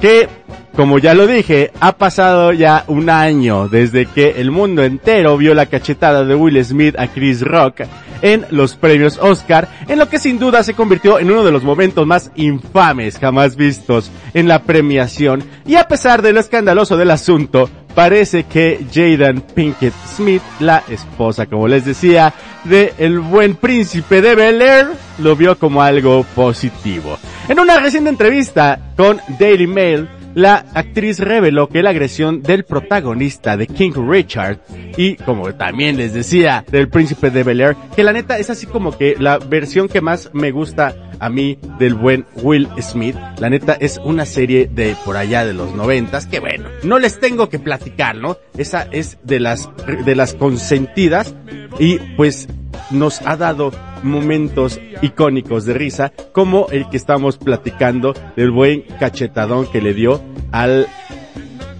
que, 0.00 0.28
como 0.74 0.98
ya 0.98 1.14
lo 1.14 1.26
dije, 1.26 1.72
ha 1.80 1.92
pasado 1.96 2.52
ya 2.52 2.84
un 2.86 3.10
año 3.10 3.68
desde 3.68 4.06
que 4.06 4.40
el 4.40 4.50
mundo 4.50 4.82
entero 4.82 5.36
vio 5.36 5.54
la 5.54 5.66
cachetada 5.66 6.24
de 6.24 6.34
Will 6.34 6.64
Smith 6.64 6.98
a 6.98 7.08
Chris 7.08 7.42
Rock 7.42 7.82
en 8.22 8.46
los 8.50 8.76
premios 8.76 9.18
Oscar, 9.20 9.68
en 9.88 9.98
lo 9.98 10.08
que 10.08 10.18
sin 10.18 10.38
duda 10.38 10.62
se 10.62 10.74
convirtió 10.74 11.18
en 11.18 11.30
uno 11.30 11.44
de 11.44 11.52
los 11.52 11.64
momentos 11.64 12.06
más 12.06 12.30
infames 12.34 13.18
jamás 13.18 13.56
vistos 13.56 14.10
en 14.34 14.48
la 14.48 14.62
premiación, 14.62 15.42
y 15.66 15.76
a 15.76 15.88
pesar 15.88 16.22
de 16.22 16.32
lo 16.32 16.40
escandaloso 16.40 16.96
del 16.96 17.10
asunto, 17.10 17.70
parece 17.94 18.44
que 18.44 18.84
Jaden 18.92 19.40
Pinkett 19.40 19.94
Smith, 20.14 20.42
la 20.60 20.82
esposa, 20.88 21.46
como 21.46 21.66
les 21.66 21.84
decía, 21.84 22.32
de 22.64 22.92
el 22.98 23.20
buen 23.20 23.56
príncipe 23.56 24.20
de 24.20 24.34
Bel 24.34 24.62
Air, 24.62 24.88
lo 25.18 25.34
vio 25.34 25.58
como 25.58 25.82
algo 25.82 26.24
positivo. 26.34 27.18
En 27.48 27.58
una 27.58 27.80
reciente 27.80 28.10
entrevista 28.10 28.78
con 28.96 29.20
Daily 29.38 29.66
Mail, 29.66 30.08
la 30.34 30.66
actriz 30.74 31.18
reveló 31.18 31.68
que 31.68 31.82
la 31.82 31.90
agresión 31.90 32.42
del 32.42 32.64
protagonista 32.64 33.56
de 33.56 33.66
King 33.66 33.92
Richard 34.08 34.58
y 34.96 35.16
como 35.16 35.52
también 35.54 35.96
les 35.96 36.12
decía 36.12 36.64
del 36.70 36.88
príncipe 36.88 37.30
de 37.30 37.42
Bel 37.42 37.60
Air, 37.60 37.76
que 37.94 38.04
la 38.04 38.12
neta 38.12 38.38
es 38.38 38.50
así 38.50 38.66
como 38.66 38.96
que 38.96 39.16
la 39.18 39.38
versión 39.38 39.88
que 39.88 40.00
más 40.00 40.30
me 40.32 40.50
gusta 40.50 40.94
a 41.18 41.28
mí 41.28 41.58
del 41.78 41.94
buen 41.94 42.26
Will 42.42 42.68
Smith, 42.80 43.16
la 43.38 43.50
neta 43.50 43.74
es 43.74 44.00
una 44.04 44.24
serie 44.24 44.70
de 44.72 44.96
por 45.04 45.16
allá 45.16 45.44
de 45.44 45.52
los 45.52 45.74
noventas 45.74 46.26
que 46.26 46.40
bueno, 46.40 46.68
no 46.82 46.98
les 46.98 47.20
tengo 47.20 47.48
que 47.48 47.58
platicar, 47.58 48.16
¿no? 48.16 48.38
Esa 48.56 48.88
es 48.90 49.18
de 49.24 49.40
las 49.40 49.68
de 50.04 50.14
las 50.14 50.34
consentidas 50.34 51.34
y 51.78 51.98
pues 52.16 52.48
nos 52.90 53.20
ha 53.22 53.36
dado 53.36 53.72
momentos 54.02 54.80
icónicos 55.02 55.64
de 55.64 55.74
risa, 55.74 56.12
como 56.32 56.66
el 56.70 56.88
que 56.88 56.96
estamos 56.96 57.38
platicando 57.38 58.14
del 58.36 58.50
buen 58.50 58.82
cachetadón 58.98 59.66
que 59.70 59.80
le 59.80 59.94
dio 59.94 60.20
al, 60.52 60.86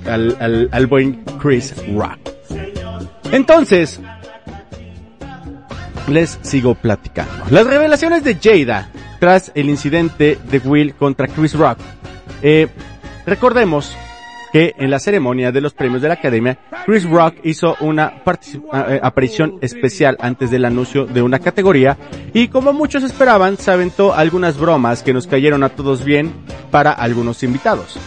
al, 0.06 0.68
al, 0.72 0.86
buen 0.86 1.24
Chris 1.40 1.74
Rock. 1.94 2.18
Entonces, 3.32 4.00
les 6.08 6.38
sigo 6.42 6.74
platicando. 6.74 7.44
Las 7.50 7.66
revelaciones 7.66 8.24
de 8.24 8.36
Jada 8.36 8.90
tras 9.20 9.52
el 9.54 9.68
incidente 9.68 10.38
de 10.50 10.58
Will 10.58 10.94
contra 10.94 11.28
Chris 11.28 11.54
Rock. 11.54 11.78
Eh, 12.42 12.68
recordemos 13.26 13.96
que 14.52 14.74
en 14.78 14.90
la 14.90 14.98
ceremonia 14.98 15.52
de 15.52 15.60
los 15.60 15.74
premios 15.74 16.02
de 16.02 16.08
la 16.08 16.14
Academia, 16.14 16.58
Chris 16.84 17.08
Rock 17.08 17.36
hizo 17.44 17.76
una 17.80 18.22
eh, 18.24 19.00
aparición 19.02 19.58
especial 19.60 20.16
antes 20.20 20.50
del 20.50 20.64
anuncio 20.64 21.06
de 21.06 21.22
una 21.22 21.38
categoría 21.38 21.96
y 22.32 22.48
como 22.48 22.72
muchos 22.72 23.02
esperaban, 23.02 23.56
se 23.56 23.70
aventó 23.70 24.14
algunas 24.14 24.58
bromas 24.58 25.02
que 25.02 25.12
nos 25.12 25.26
cayeron 25.26 25.62
a 25.62 25.68
todos 25.70 26.04
bien 26.04 26.32
para 26.70 26.92
algunos 26.92 27.42
invitados. 27.42 27.98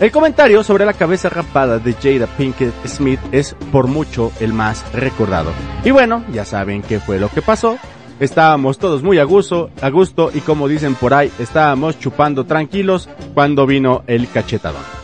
El 0.00 0.12
comentario 0.12 0.62
sobre 0.62 0.86
la 0.86 0.92
cabeza 0.92 1.28
rapada 1.28 1.80
de 1.80 1.92
Jada 1.92 2.28
Pinkett 2.28 2.86
Smith 2.86 3.18
es 3.32 3.56
por 3.72 3.88
mucho 3.88 4.30
el 4.38 4.52
más 4.52 4.84
recordado. 4.92 5.50
Y 5.84 5.90
bueno, 5.90 6.24
ya 6.32 6.44
saben 6.44 6.82
qué 6.82 7.00
fue 7.00 7.18
lo 7.18 7.28
que 7.28 7.42
pasó. 7.42 7.78
Estábamos 8.20 8.78
todos 8.78 9.02
muy 9.02 9.18
a 9.18 9.24
gusto, 9.24 9.70
a 9.80 9.90
gusto 9.90 10.30
y 10.32 10.40
como 10.40 10.68
dicen 10.68 10.94
por 10.94 11.14
ahí, 11.14 11.32
estábamos 11.38 11.98
chupando 11.98 12.44
tranquilos 12.44 13.08
cuando 13.34 13.66
vino 13.66 14.04
el 14.06 14.28
cachetadón. 14.28 14.97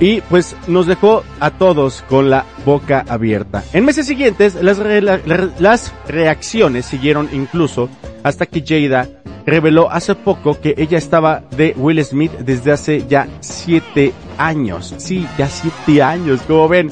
Y 0.00 0.20
pues 0.22 0.56
nos 0.66 0.86
dejó 0.86 1.22
a 1.40 1.50
todos 1.50 2.02
con 2.08 2.30
la 2.30 2.44
boca 2.64 3.04
abierta. 3.08 3.62
En 3.72 3.84
meses 3.84 4.06
siguientes 4.06 4.56
las, 4.60 5.92
reacciones 6.08 6.86
siguieron 6.86 7.28
incluso 7.32 7.88
hasta 8.22 8.46
que 8.46 8.64
Jada 8.66 9.08
reveló 9.46 9.90
hace 9.90 10.14
poco 10.14 10.60
que 10.60 10.74
ella 10.76 10.98
estaba 10.98 11.42
de 11.56 11.74
Will 11.76 12.02
Smith 12.04 12.32
desde 12.32 12.72
hace 12.72 13.06
ya 13.06 13.28
siete 13.40 14.12
años. 14.38 14.94
Sí, 14.98 15.26
ya 15.38 15.48
siete 15.48 16.02
años, 16.02 16.40
como 16.42 16.68
ven. 16.68 16.90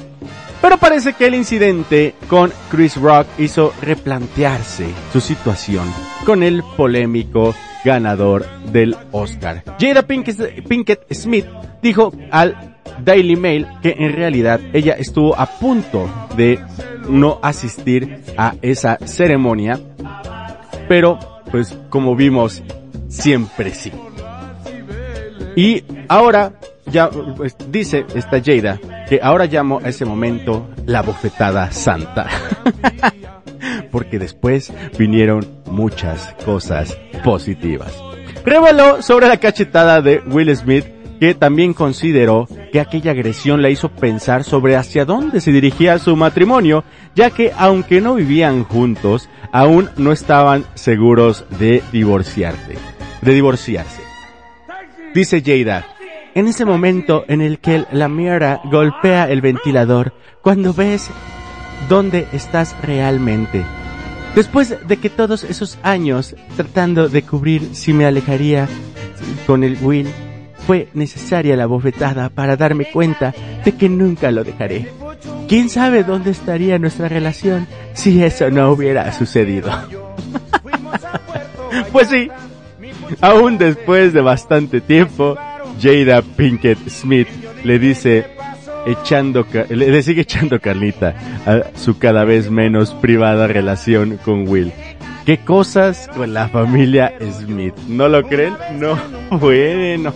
Pero 0.60 0.78
parece 0.78 1.14
que 1.14 1.26
el 1.26 1.34
incidente 1.34 2.14
con 2.28 2.52
Chris 2.70 2.96
Rock 2.96 3.26
hizo 3.38 3.72
replantearse 3.82 4.86
su 5.12 5.20
situación 5.20 5.92
con 6.24 6.44
el 6.44 6.62
polémico 6.76 7.52
ganador 7.84 8.46
del 8.70 8.96
Oscar. 9.10 9.64
Jada 9.80 10.02
Pinkett 10.02 11.12
Smith 11.12 11.46
dijo 11.82 12.12
al 12.30 12.71
Daily 13.04 13.36
Mail 13.36 13.66
que 13.82 13.96
en 13.98 14.12
realidad 14.12 14.60
ella 14.72 14.94
estuvo 14.94 15.38
a 15.38 15.46
punto 15.46 16.08
de 16.36 16.60
no 17.08 17.38
asistir 17.42 18.22
a 18.36 18.54
esa 18.62 18.98
ceremonia, 19.04 19.78
pero 20.88 21.18
pues 21.50 21.76
como 21.90 22.16
vimos, 22.16 22.62
siempre 23.08 23.74
sí. 23.74 23.92
Y 25.56 25.84
ahora 26.08 26.54
ya 26.86 27.10
pues, 27.10 27.56
dice 27.70 28.06
esta 28.14 28.40
Jada 28.42 28.78
que 29.08 29.20
ahora 29.22 29.46
llamo 29.46 29.80
a 29.84 29.88
ese 29.88 30.04
momento 30.04 30.68
la 30.86 31.02
bofetada 31.02 31.70
santa. 31.72 32.28
Porque 33.90 34.18
después 34.18 34.72
vinieron 34.98 35.46
muchas 35.66 36.34
cosas 36.44 36.96
positivas. 37.22 37.92
Reveló 38.44 39.02
sobre 39.02 39.28
la 39.28 39.36
cachetada 39.36 40.00
de 40.00 40.22
Will 40.26 40.54
Smith 40.56 40.86
que 41.22 41.36
también 41.36 41.72
consideró 41.72 42.48
que 42.72 42.80
aquella 42.80 43.12
agresión 43.12 43.62
la 43.62 43.70
hizo 43.70 43.90
pensar 43.90 44.42
sobre 44.42 44.74
hacia 44.74 45.04
dónde 45.04 45.40
se 45.40 45.52
dirigía 45.52 46.00
su 46.00 46.16
matrimonio, 46.16 46.82
ya 47.14 47.30
que 47.30 47.52
aunque 47.56 48.00
no 48.00 48.16
vivían 48.16 48.64
juntos, 48.64 49.28
aún 49.52 49.88
no 49.96 50.10
estaban 50.10 50.64
seguros 50.74 51.44
de 51.60 51.80
divorciarse, 51.92 52.74
de 53.20 53.32
divorciarse. 53.34 54.02
Dice 55.14 55.40
Jada, 55.46 55.86
en 56.34 56.48
ese 56.48 56.64
momento 56.64 57.24
en 57.28 57.40
el 57.40 57.60
que 57.60 57.84
la 57.92 58.08
mierda 58.08 58.60
golpea 58.64 59.30
el 59.30 59.42
ventilador, 59.42 60.14
cuando 60.42 60.74
ves 60.74 61.08
dónde 61.88 62.26
estás 62.32 62.74
realmente. 62.82 63.64
Después 64.34 64.76
de 64.88 64.96
que 64.96 65.08
todos 65.08 65.44
esos 65.44 65.78
años 65.84 66.34
tratando 66.56 67.08
de 67.08 67.22
cubrir 67.22 67.76
si 67.76 67.92
me 67.92 68.06
alejaría 68.06 68.66
con 69.46 69.62
el 69.62 69.78
Will, 69.82 70.08
fue 70.66 70.88
necesaria 70.94 71.56
la 71.56 71.66
bofetada 71.66 72.28
para 72.28 72.56
darme 72.56 72.86
cuenta 72.90 73.34
de 73.64 73.72
que 73.72 73.88
nunca 73.88 74.30
lo 74.30 74.44
dejaré. 74.44 74.88
¿Quién 75.48 75.68
sabe 75.68 76.04
dónde 76.04 76.30
estaría 76.30 76.78
nuestra 76.78 77.08
relación 77.08 77.66
si 77.94 78.22
eso 78.22 78.50
no 78.50 78.70
hubiera 78.70 79.12
sucedido? 79.12 79.70
pues 81.92 82.08
sí, 82.08 82.30
aún 83.20 83.58
después 83.58 84.12
de 84.12 84.20
bastante 84.20 84.80
tiempo, 84.80 85.36
Jada 85.80 86.22
Pinkett 86.22 86.78
Smith 86.88 87.28
le 87.64 87.78
dice 87.78 88.26
echando, 88.86 89.46
le 89.68 90.02
sigue 90.02 90.22
echando 90.22 90.60
carnita 90.60 91.14
a 91.46 91.78
su 91.78 91.98
cada 91.98 92.24
vez 92.24 92.50
menos 92.50 92.94
privada 92.94 93.46
relación 93.46 94.18
con 94.24 94.48
Will. 94.48 94.72
¿Qué 95.24 95.38
cosas 95.38 96.10
con 96.16 96.34
la 96.34 96.48
familia 96.48 97.12
Smith? 97.20 97.74
¿No 97.86 98.08
lo 98.08 98.24
creen? 98.24 98.54
No 98.78 98.98
bueno. 99.38 100.12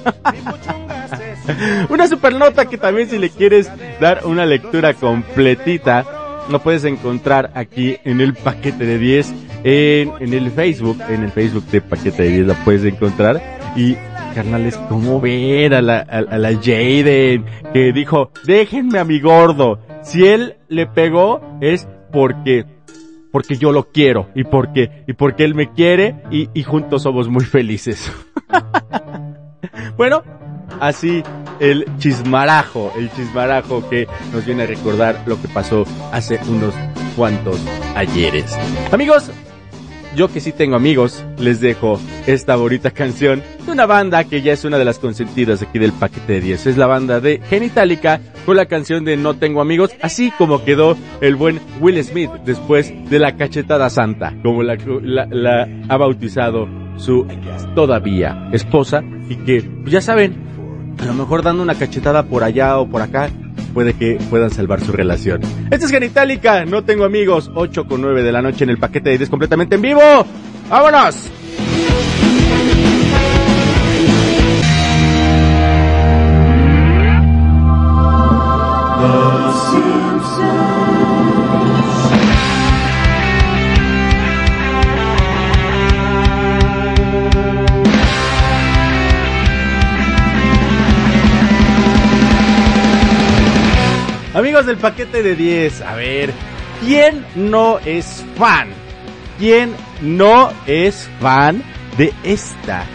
Una 1.88 2.08
supernota 2.08 2.66
que 2.66 2.76
también 2.76 3.08
si 3.08 3.18
le 3.18 3.30
quieres 3.30 3.70
dar 4.00 4.26
una 4.26 4.44
lectura 4.44 4.94
completita, 4.94 6.04
lo 6.50 6.60
puedes 6.60 6.84
encontrar 6.84 7.52
aquí 7.54 7.98
en 8.04 8.20
el 8.20 8.34
paquete 8.34 8.84
de 8.84 8.98
10, 8.98 9.34
en, 9.62 10.34
el 10.34 10.50
Facebook, 10.50 10.98
en 11.08 11.22
el 11.22 11.30
Facebook 11.30 11.66
de 11.66 11.80
paquete 11.82 12.24
de 12.24 12.28
10 12.30 12.46
la 12.48 12.54
puedes 12.64 12.84
encontrar. 12.84 13.40
Y 13.76 13.96
carnales, 14.34 14.76
¿cómo 14.88 15.20
ver 15.20 15.74
a 15.74 15.82
la, 15.82 15.98
a 15.98 16.38
la 16.38 16.52
Jaden 16.52 17.44
que 17.72 17.92
dijo, 17.92 18.32
déjenme 18.44 18.98
a 18.98 19.04
mi 19.04 19.20
gordo? 19.20 19.78
Si 20.02 20.26
él 20.26 20.56
le 20.68 20.86
pegó 20.86 21.40
es 21.60 21.86
porque 22.12 22.64
porque 23.36 23.58
yo 23.58 23.70
lo 23.70 23.90
quiero 23.90 24.30
y 24.34 24.44
porque 24.44 25.04
y 25.06 25.12
porque 25.12 25.44
él 25.44 25.54
me 25.54 25.70
quiere 25.70 26.14
y, 26.30 26.48
y 26.54 26.62
juntos 26.62 27.02
somos 27.02 27.28
muy 27.28 27.44
felices. 27.44 28.10
bueno, 29.98 30.22
así 30.80 31.22
el 31.60 31.84
chismarajo, 31.98 32.90
el 32.96 33.10
chismarajo 33.12 33.86
que 33.90 34.08
nos 34.32 34.46
viene 34.46 34.62
a 34.62 34.66
recordar 34.66 35.22
lo 35.26 35.38
que 35.38 35.48
pasó 35.48 35.84
hace 36.12 36.40
unos 36.48 36.72
cuantos 37.14 37.60
ayeres. 37.94 38.56
Amigos, 38.90 39.30
yo 40.16 40.28
que 40.28 40.40
sí 40.40 40.50
tengo 40.50 40.76
amigos, 40.76 41.22
les 41.38 41.60
dejo 41.60 42.00
esta 42.26 42.56
bonita 42.56 42.90
canción 42.90 43.42
de 43.64 43.70
una 43.70 43.84
banda 43.84 44.24
que 44.24 44.40
ya 44.40 44.54
es 44.54 44.64
una 44.64 44.78
de 44.78 44.84
las 44.86 44.98
consentidas 44.98 45.60
aquí 45.60 45.78
del 45.78 45.92
paquete 45.92 46.34
de 46.34 46.40
10. 46.40 46.66
Es 46.68 46.76
la 46.78 46.86
banda 46.86 47.20
de 47.20 47.40
Genitalica 47.50 48.20
con 48.46 48.56
la 48.56 48.64
canción 48.64 49.04
de 49.04 49.18
No 49.18 49.34
tengo 49.34 49.60
amigos, 49.60 49.90
así 50.00 50.32
como 50.38 50.64
quedó 50.64 50.96
el 51.20 51.36
buen 51.36 51.60
Will 51.80 52.02
Smith 52.02 52.30
después 52.46 52.92
de 53.10 53.18
la 53.18 53.36
cachetada 53.36 53.90
santa, 53.90 54.34
como 54.42 54.62
la, 54.62 54.76
la, 55.02 55.26
la 55.26 55.68
ha 55.88 55.96
bautizado 55.98 56.66
su 56.96 57.26
todavía 57.74 58.48
esposa 58.52 59.02
y 59.28 59.36
que 59.36 59.62
pues 59.62 59.92
ya 59.92 60.00
saben, 60.00 60.34
a 60.98 61.04
lo 61.04 61.14
mejor 61.14 61.42
dando 61.42 61.62
una 61.62 61.74
cachetada 61.74 62.24
por 62.24 62.44
allá 62.44 62.78
o 62.78 62.88
por 62.88 63.02
acá, 63.02 63.30
puede 63.74 63.94
que 63.94 64.18
puedan 64.30 64.50
salvar 64.50 64.80
su 64.80 64.92
relación. 64.92 65.40
Esta 65.70 65.86
es 65.86 65.90
Genitalica, 65.90 66.64
no 66.64 66.84
tengo 66.84 67.04
amigos, 67.04 67.50
8 67.54 67.86
con 67.86 68.00
9 68.00 68.22
de 68.22 68.32
la 68.32 68.42
noche 68.42 68.64
en 68.64 68.70
el 68.70 68.78
paquete 68.78 69.10
de 69.10 69.18
10 69.18 69.30
completamente 69.30 69.76
en 69.76 69.82
vivo. 69.82 70.00
¡Vámonos! 70.68 71.30
Del 94.64 94.78
paquete 94.78 95.22
de 95.22 95.36
10, 95.36 95.82
a 95.82 95.96
ver, 95.96 96.32
¿quién 96.80 97.26
no 97.34 97.78
es 97.80 98.24
fan? 98.38 98.68
¿Quién 99.38 99.74
no 100.00 100.50
es 100.66 101.10
fan 101.20 101.62
de 101.98 102.10
esta 102.24 102.86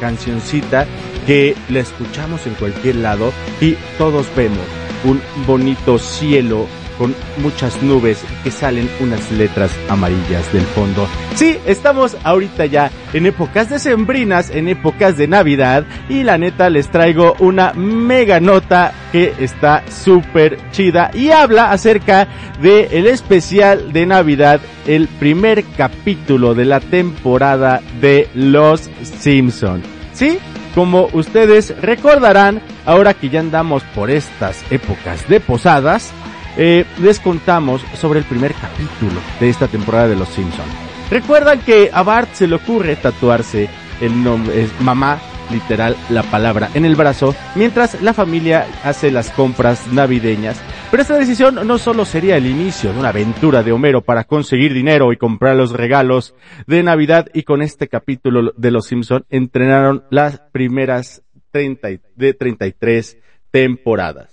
cancioncita 0.00 0.86
que 1.26 1.54
la 1.68 1.80
escuchamos 1.80 2.46
en 2.46 2.54
cualquier 2.54 2.96
lado 2.96 3.30
y 3.60 3.76
todos 3.98 4.26
vemos 4.34 4.64
un 5.04 5.20
bonito 5.46 5.98
cielo 5.98 6.66
con 7.02 7.16
muchas 7.38 7.82
nubes 7.82 8.22
que 8.44 8.52
salen 8.52 8.88
unas 9.00 9.32
letras 9.32 9.72
amarillas 9.88 10.52
del 10.52 10.62
fondo. 10.62 11.08
Sí, 11.34 11.58
estamos 11.66 12.16
ahorita 12.22 12.66
ya 12.66 12.92
en 13.12 13.26
épocas 13.26 13.70
decembrinas, 13.70 14.50
en 14.50 14.68
épocas 14.68 15.16
de 15.16 15.26
Navidad 15.26 15.84
y 16.08 16.22
la 16.22 16.38
neta 16.38 16.70
les 16.70 16.88
traigo 16.92 17.34
una 17.40 17.72
mega 17.72 18.38
nota 18.38 18.92
que 19.10 19.34
está 19.40 19.82
súper 19.90 20.58
chida 20.70 21.10
y 21.12 21.32
habla 21.32 21.72
acerca 21.72 22.28
de 22.62 22.84
el 22.92 23.08
especial 23.08 23.92
de 23.92 24.06
Navidad, 24.06 24.60
el 24.86 25.08
primer 25.08 25.64
capítulo 25.76 26.54
de 26.54 26.66
la 26.66 26.78
temporada 26.78 27.82
de 28.00 28.28
Los 28.32 28.88
Simpson. 29.18 29.82
¿Sí? 30.12 30.38
Como 30.76 31.08
ustedes 31.14 31.74
recordarán, 31.82 32.62
ahora 32.86 33.12
que 33.12 33.28
ya 33.28 33.40
andamos 33.40 33.82
por 33.92 34.08
estas 34.08 34.62
épocas 34.70 35.28
de 35.28 35.40
posadas, 35.40 36.12
eh, 36.56 36.84
les 37.00 37.20
contamos 37.20 37.84
sobre 37.94 38.18
el 38.18 38.24
primer 38.24 38.54
capítulo 38.54 39.20
de 39.40 39.48
esta 39.48 39.68
temporada 39.68 40.08
de 40.08 40.16
Los 40.16 40.28
Simpson. 40.28 40.66
Recuerdan 41.10 41.60
que 41.60 41.90
a 41.92 42.02
Bart 42.02 42.32
se 42.32 42.46
le 42.46 42.56
ocurre 42.56 42.96
tatuarse 42.96 43.68
el 44.00 44.22
nombre, 44.22 44.62
es 44.62 44.80
mamá, 44.80 45.20
literal, 45.50 45.96
la 46.10 46.22
palabra 46.22 46.70
en 46.74 46.84
el 46.84 46.96
brazo, 46.96 47.34
mientras 47.54 48.00
la 48.00 48.14
familia 48.14 48.66
hace 48.82 49.10
las 49.10 49.30
compras 49.30 49.86
navideñas. 49.92 50.60
Pero 50.90 51.02
esta 51.02 51.18
decisión 51.18 51.66
no 51.66 51.78
solo 51.78 52.04
sería 52.04 52.36
el 52.36 52.46
inicio 52.46 52.92
de 52.92 52.98
una 52.98 53.10
aventura 53.10 53.62
de 53.62 53.72
Homero 53.72 54.02
para 54.02 54.24
conseguir 54.24 54.74
dinero 54.74 55.12
y 55.12 55.16
comprar 55.16 55.56
los 55.56 55.72
regalos 55.72 56.34
de 56.66 56.82
Navidad 56.82 57.28
y 57.32 57.44
con 57.44 57.62
este 57.62 57.88
capítulo 57.88 58.52
de 58.56 58.70
Los 58.70 58.86
Simpson 58.86 59.24
entrenaron 59.30 60.04
las 60.10 60.40
primeras 60.52 61.22
30 61.50 61.88
de 62.16 62.34
33 62.34 63.18
temporadas. 63.50 64.31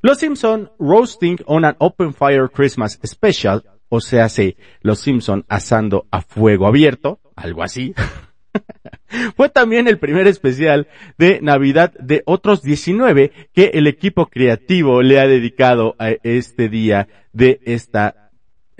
Los 0.00 0.18
Simpson 0.18 0.70
Roasting 0.78 1.38
on 1.46 1.64
an 1.64 1.74
Open 1.78 2.14
Fire 2.14 2.48
Christmas 2.48 3.00
Special, 3.04 3.64
o 3.88 4.00
sea, 4.00 4.28
se 4.28 4.56
Los 4.80 5.00
Simpson 5.00 5.44
asando 5.48 6.06
a 6.12 6.22
fuego 6.22 6.68
abierto, 6.68 7.20
algo 7.34 7.64
así. 7.64 7.94
Fue 9.36 9.48
también 9.48 9.88
el 9.88 9.98
primer 9.98 10.28
especial 10.28 10.86
de 11.18 11.40
Navidad 11.42 11.92
de 11.98 12.22
otros 12.26 12.62
19 12.62 13.32
que 13.52 13.72
el 13.74 13.88
equipo 13.88 14.26
creativo 14.26 15.02
le 15.02 15.18
ha 15.18 15.26
dedicado 15.26 15.96
a 15.98 16.10
este 16.22 16.68
día 16.68 17.08
de 17.32 17.60
esta 17.64 18.27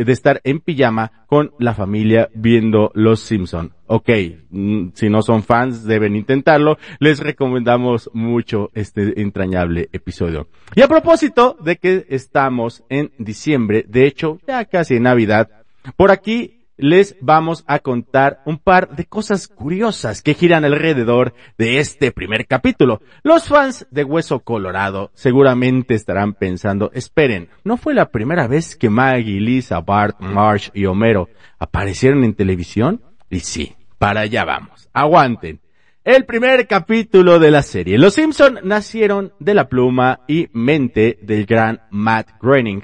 de 0.04 0.12
estar 0.12 0.40
en 0.44 0.60
pijama 0.60 1.24
con 1.26 1.52
la 1.58 1.74
familia 1.74 2.30
viendo 2.34 2.90
Los 2.94 3.20
Simpson. 3.20 3.72
Ok, 3.86 4.10
mm, 4.50 4.88
si 4.94 5.08
no 5.08 5.22
son 5.22 5.42
fans 5.42 5.84
deben 5.84 6.16
intentarlo. 6.16 6.78
Les 6.98 7.20
recomendamos 7.20 8.10
mucho 8.14 8.70
este 8.74 9.20
entrañable 9.20 9.88
episodio. 9.92 10.48
Y 10.74 10.82
a 10.82 10.88
propósito 10.88 11.56
de 11.60 11.76
que 11.76 12.06
estamos 12.08 12.84
en 12.88 13.10
diciembre, 13.18 13.84
de 13.88 14.06
hecho 14.06 14.38
ya 14.46 14.64
casi 14.64 14.96
en 14.96 15.04
Navidad, 15.04 15.48
por 15.96 16.10
aquí 16.10 16.57
les 16.78 17.16
vamos 17.20 17.64
a 17.66 17.80
contar 17.80 18.40
un 18.46 18.56
par 18.56 18.96
de 18.96 19.04
cosas 19.04 19.48
curiosas 19.48 20.22
que 20.22 20.34
giran 20.34 20.64
alrededor 20.64 21.34
de 21.58 21.80
este 21.80 22.12
primer 22.12 22.46
capítulo. 22.46 23.02
Los 23.22 23.48
fans 23.48 23.86
de 23.90 24.04
Hueso 24.04 24.40
Colorado 24.40 25.10
seguramente 25.12 25.94
estarán 25.94 26.34
pensando, 26.34 26.90
esperen, 26.94 27.50
¿no 27.64 27.76
fue 27.76 27.92
la 27.92 28.10
primera 28.10 28.46
vez 28.46 28.76
que 28.76 28.88
Maggie, 28.88 29.40
Lisa, 29.40 29.80
Bart, 29.80 30.20
Marsh 30.20 30.70
y 30.72 30.86
Homero 30.86 31.28
aparecieron 31.58 32.24
en 32.24 32.34
televisión? 32.34 33.02
Y 33.28 33.40
sí, 33.40 33.74
para 33.98 34.20
allá 34.20 34.44
vamos. 34.44 34.88
Aguanten 34.92 35.60
el 36.04 36.24
primer 36.24 36.66
capítulo 36.66 37.38
de 37.38 37.50
la 37.50 37.62
serie. 37.62 37.98
Los 37.98 38.14
Simpson 38.14 38.60
nacieron 38.62 39.32
de 39.40 39.54
la 39.54 39.68
pluma 39.68 40.20
y 40.26 40.48
mente 40.52 41.18
del 41.22 41.44
gran 41.44 41.82
Matt 41.90 42.30
Groening 42.40 42.82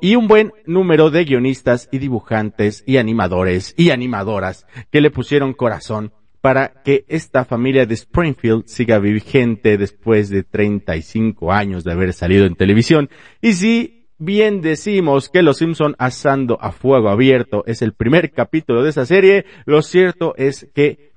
y 0.00 0.16
un 0.16 0.28
buen 0.28 0.52
número 0.66 1.10
de 1.10 1.24
guionistas 1.24 1.88
y 1.90 1.98
dibujantes 1.98 2.84
y 2.86 2.98
animadores 2.98 3.74
y 3.76 3.90
animadoras 3.90 4.66
que 4.90 5.00
le 5.00 5.10
pusieron 5.10 5.54
corazón 5.54 6.12
para 6.40 6.82
que 6.82 7.06
esta 7.08 7.46
familia 7.46 7.86
de 7.86 7.94
Springfield 7.94 8.66
siga 8.66 8.98
vigente 8.98 9.78
después 9.78 10.28
de 10.28 10.42
35 10.42 11.50
años 11.50 11.84
de 11.84 11.92
haber 11.92 12.12
salido 12.12 12.44
en 12.44 12.54
televisión. 12.54 13.08
Y 13.40 13.54
si 13.54 14.08
bien 14.18 14.60
decimos 14.60 15.30
que 15.30 15.42
Los 15.42 15.56
Simpson 15.56 15.96
asando 15.98 16.58
a 16.60 16.72
fuego 16.72 17.08
abierto 17.08 17.64
es 17.66 17.80
el 17.80 17.94
primer 17.94 18.32
capítulo 18.32 18.82
de 18.82 18.90
esa 18.90 19.06
serie, 19.06 19.46
lo 19.64 19.80
cierto 19.80 20.34
es 20.36 20.68
que 20.74 21.13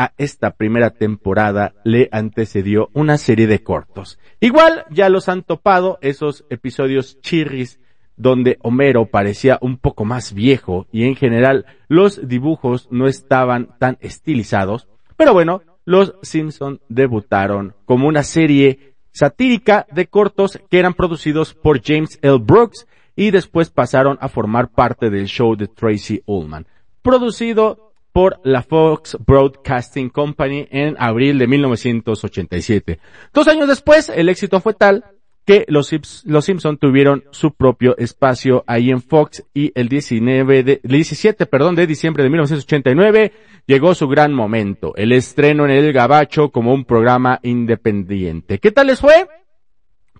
a 0.00 0.14
esta 0.16 0.52
primera 0.52 0.88
temporada 0.88 1.74
le 1.84 2.08
antecedió 2.10 2.88
una 2.94 3.18
serie 3.18 3.46
de 3.46 3.62
cortos. 3.62 4.18
Igual 4.40 4.86
ya 4.90 5.10
los 5.10 5.28
han 5.28 5.42
topado 5.42 5.98
esos 6.00 6.46
episodios 6.48 7.20
chirris 7.20 7.78
donde 8.16 8.56
Homero 8.62 9.10
parecía 9.10 9.58
un 9.60 9.76
poco 9.76 10.06
más 10.06 10.32
viejo 10.32 10.86
y 10.90 11.04
en 11.04 11.16
general 11.16 11.66
los 11.88 12.26
dibujos 12.26 12.88
no 12.90 13.08
estaban 13.08 13.76
tan 13.78 13.98
estilizados, 14.00 14.88
pero 15.18 15.34
bueno, 15.34 15.60
los 15.84 16.14
Simpson 16.22 16.80
debutaron 16.88 17.74
como 17.84 18.08
una 18.08 18.22
serie 18.22 18.94
satírica 19.12 19.86
de 19.92 20.06
cortos 20.06 20.58
que 20.70 20.78
eran 20.78 20.94
producidos 20.94 21.52
por 21.52 21.82
James 21.82 22.18
L. 22.22 22.38
Brooks 22.38 22.86
y 23.16 23.32
después 23.32 23.68
pasaron 23.68 24.16
a 24.22 24.28
formar 24.28 24.70
parte 24.70 25.10
del 25.10 25.26
show 25.26 25.56
de 25.56 25.68
Tracy 25.68 26.22
Ullman, 26.24 26.66
producido 27.02 27.89
por 28.12 28.40
la 28.44 28.62
Fox 28.62 29.16
Broadcasting 29.24 30.10
Company 30.10 30.66
en 30.70 30.96
abril 30.98 31.38
de 31.38 31.46
1987. 31.46 32.98
Dos 33.32 33.48
años 33.48 33.68
después, 33.68 34.08
el 34.08 34.28
éxito 34.28 34.60
fue 34.60 34.74
tal 34.74 35.04
que 35.44 35.64
los, 35.68 35.90
los 36.24 36.44
Simpson 36.44 36.76
tuvieron 36.78 37.24
su 37.30 37.52
propio 37.52 37.96
espacio 37.98 38.62
ahí 38.66 38.90
en 38.90 39.02
Fox 39.02 39.44
y 39.54 39.72
el 39.74 39.88
19 39.88 40.62
de, 40.62 40.80
17, 40.82 41.46
perdón, 41.46 41.74
de 41.74 41.86
diciembre 41.86 42.22
de 42.22 42.30
1989 42.30 43.32
llegó 43.66 43.94
su 43.94 44.06
gran 44.06 44.32
momento, 44.32 44.94
el 44.96 45.12
estreno 45.12 45.64
en 45.64 45.70
el 45.70 45.92
Gabacho 45.92 46.50
como 46.50 46.72
un 46.72 46.84
programa 46.84 47.40
independiente. 47.42 48.58
¿Qué 48.58 48.70
tal 48.70 48.88
les 48.88 49.00
fue? 49.00 49.26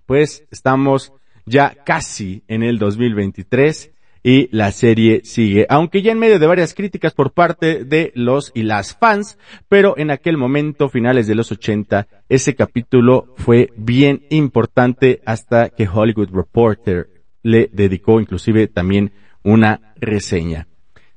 Pues 0.05 0.45
estamos 0.51 1.13
ya 1.45 1.75
casi 1.85 2.43
en 2.47 2.63
el 2.63 2.77
2023 2.77 3.91
y 4.23 4.55
la 4.55 4.71
serie 4.71 5.21
sigue, 5.23 5.65
aunque 5.69 6.01
ya 6.01 6.11
en 6.11 6.19
medio 6.19 6.37
de 6.37 6.45
varias 6.45 6.73
críticas 6.73 7.13
por 7.13 7.31
parte 7.33 7.83
de 7.83 8.11
los 8.13 8.51
y 8.53 8.63
las 8.63 8.95
fans, 8.95 9.37
pero 9.67 9.97
en 9.97 10.11
aquel 10.11 10.37
momento, 10.37 10.89
finales 10.89 11.27
de 11.27 11.35
los 11.35 11.51
80, 11.51 12.07
ese 12.29 12.55
capítulo 12.55 13.33
fue 13.37 13.71
bien 13.75 14.25
importante 14.29 15.21
hasta 15.25 15.69
que 15.69 15.87
Hollywood 15.87 16.29
Reporter 16.31 17.09
le 17.41 17.69
dedicó 17.73 18.19
inclusive 18.19 18.67
también 18.67 19.11
una 19.43 19.93
reseña. 19.95 20.67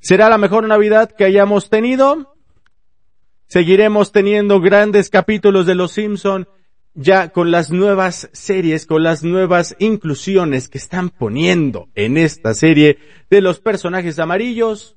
¿Será 0.00 0.28
la 0.28 0.38
mejor 0.38 0.66
Navidad 0.66 1.10
que 1.10 1.24
hayamos 1.24 1.68
tenido? 1.68 2.34
Seguiremos 3.46 4.12
teniendo 4.12 4.60
grandes 4.60 5.10
capítulos 5.10 5.66
de 5.66 5.74
Los 5.74 5.92
Simpson 5.92 6.48
ya 6.94 7.30
con 7.30 7.50
las 7.50 7.70
nuevas 7.70 8.30
series, 8.32 8.86
con 8.86 9.02
las 9.02 9.24
nuevas 9.24 9.76
inclusiones 9.78 10.68
que 10.68 10.78
están 10.78 11.10
poniendo 11.10 11.88
en 11.94 12.16
esta 12.16 12.54
serie 12.54 12.98
de 13.30 13.40
los 13.40 13.60
personajes 13.60 14.18
amarillos, 14.18 14.96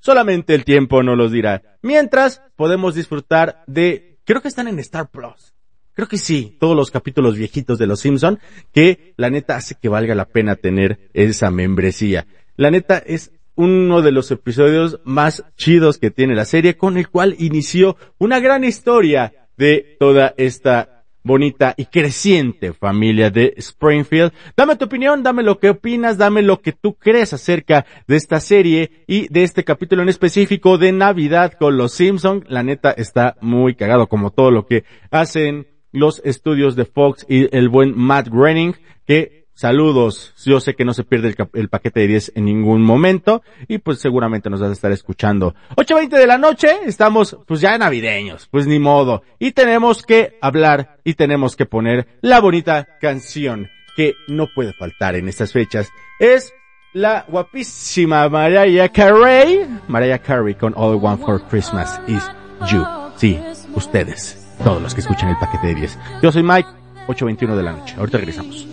solamente 0.00 0.54
el 0.54 0.64
tiempo 0.64 1.02
no 1.02 1.16
los 1.16 1.32
dirá. 1.32 1.62
Mientras 1.82 2.42
podemos 2.56 2.94
disfrutar 2.94 3.62
de, 3.66 4.18
creo 4.24 4.42
que 4.42 4.48
están 4.48 4.68
en 4.68 4.78
Star 4.78 5.10
Plus. 5.10 5.54
Creo 5.94 6.06
que 6.06 6.18
sí, 6.18 6.56
todos 6.60 6.76
los 6.76 6.92
capítulos 6.92 7.36
viejitos 7.36 7.76
de 7.76 7.88
Los 7.88 8.00
Simpson, 8.00 8.38
que 8.72 9.14
la 9.16 9.30
neta 9.30 9.56
hace 9.56 9.74
que 9.74 9.88
valga 9.88 10.14
la 10.14 10.26
pena 10.26 10.54
tener 10.54 11.10
esa 11.12 11.50
membresía. 11.50 12.26
La 12.56 12.70
neta 12.70 12.98
es 12.98 13.32
uno 13.56 14.02
de 14.02 14.12
los 14.12 14.30
episodios 14.30 15.00
más 15.02 15.44
chidos 15.56 15.98
que 15.98 16.12
tiene 16.12 16.36
la 16.36 16.44
serie, 16.44 16.76
con 16.76 16.96
el 16.98 17.08
cual 17.08 17.34
inició 17.40 17.96
una 18.18 18.38
gran 18.38 18.62
historia 18.62 19.48
de 19.56 19.96
toda 19.98 20.34
esta 20.36 20.97
bonita 21.28 21.74
y 21.76 21.84
creciente 21.84 22.72
familia 22.72 23.30
de 23.30 23.52
Springfield. 23.58 24.32
Dame 24.56 24.76
tu 24.76 24.86
opinión, 24.86 25.22
dame 25.22 25.42
lo 25.42 25.58
que 25.58 25.70
opinas, 25.70 26.16
dame 26.16 26.40
lo 26.40 26.60
que 26.62 26.72
tú 26.72 26.94
crees 26.94 27.34
acerca 27.34 27.84
de 28.08 28.16
esta 28.16 28.40
serie 28.40 29.04
y 29.06 29.28
de 29.28 29.44
este 29.44 29.62
capítulo 29.62 30.02
en 30.02 30.08
específico 30.08 30.78
de 30.78 30.90
Navidad 30.90 31.52
con 31.52 31.76
los 31.76 31.92
Simpsons. 31.92 32.44
La 32.48 32.62
neta 32.62 32.90
está 32.92 33.36
muy 33.42 33.74
cagado 33.74 34.08
como 34.08 34.30
todo 34.30 34.50
lo 34.50 34.66
que 34.66 34.84
hacen 35.10 35.68
los 35.92 36.22
estudios 36.24 36.76
de 36.76 36.86
Fox 36.86 37.26
y 37.28 37.54
el 37.54 37.68
buen 37.68 37.96
Matt 37.96 38.28
Groening 38.28 38.74
que 39.06 39.37
Saludos, 39.58 40.34
yo 40.46 40.60
sé 40.60 40.76
que 40.76 40.84
no 40.84 40.94
se 40.94 41.02
pierde 41.02 41.34
el, 41.54 41.68
paquete 41.68 41.98
de 41.98 42.06
10 42.06 42.32
en 42.36 42.44
ningún 42.44 42.80
momento 42.80 43.42
y 43.66 43.78
pues 43.78 43.98
seguramente 43.98 44.48
nos 44.48 44.60
vas 44.60 44.70
a 44.70 44.72
estar 44.72 44.92
escuchando. 44.92 45.52
8.20 45.74 46.10
de 46.10 46.28
la 46.28 46.38
noche, 46.38 46.68
estamos 46.86 47.36
pues 47.44 47.60
ya 47.60 47.76
navideños, 47.76 48.46
pues 48.52 48.68
ni 48.68 48.78
modo. 48.78 49.24
Y 49.40 49.50
tenemos 49.50 50.04
que 50.04 50.38
hablar 50.40 51.00
y 51.02 51.14
tenemos 51.14 51.56
que 51.56 51.66
poner 51.66 52.06
la 52.20 52.38
bonita 52.38 52.86
canción 53.00 53.68
que 53.96 54.14
no 54.28 54.46
puede 54.46 54.74
faltar 54.74 55.16
en 55.16 55.28
estas 55.28 55.50
fechas. 55.52 55.90
Es 56.20 56.54
la 56.92 57.24
guapísima 57.26 58.28
Mariah 58.28 58.90
Carey. 58.90 59.66
Mariah 59.88 60.20
Carey 60.20 60.54
con 60.54 60.72
All 60.76 60.94
I 60.94 60.98
Want 60.98 61.24
for 61.24 61.42
Christmas 61.48 62.00
is 62.06 62.22
You. 62.70 62.84
Sí, 63.16 63.40
ustedes, 63.74 64.54
todos 64.62 64.80
los 64.80 64.94
que 64.94 65.00
escuchan 65.00 65.30
el 65.30 65.36
paquete 65.38 65.66
de 65.66 65.74
10. 65.74 65.98
Yo 66.22 66.30
soy 66.30 66.44
Mike, 66.44 66.68
8.21 67.08 67.56
de 67.56 67.62
la 67.64 67.72
noche. 67.72 67.96
Ahorita 67.98 68.18
regresamos. 68.18 68.68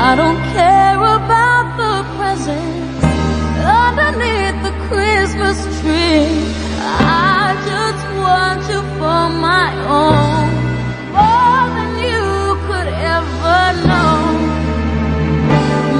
I 0.00 0.14
don't 0.14 0.40
care 0.54 0.96
about 0.96 1.66
the 1.76 1.94
presents 2.16 3.04
underneath 3.82 4.62
the 4.62 4.70
Christmas 4.86 5.58
tree. 5.80 6.30
I 6.80 7.58
just 7.66 8.04
want 8.22 8.60
you 8.70 8.80
for 8.96 9.28
my 9.48 9.68
own, 10.00 10.46
more 11.18 11.66
than 11.76 11.90
you 12.06 12.26
could 12.68 12.90
ever 13.16 13.60
know. 13.88 14.18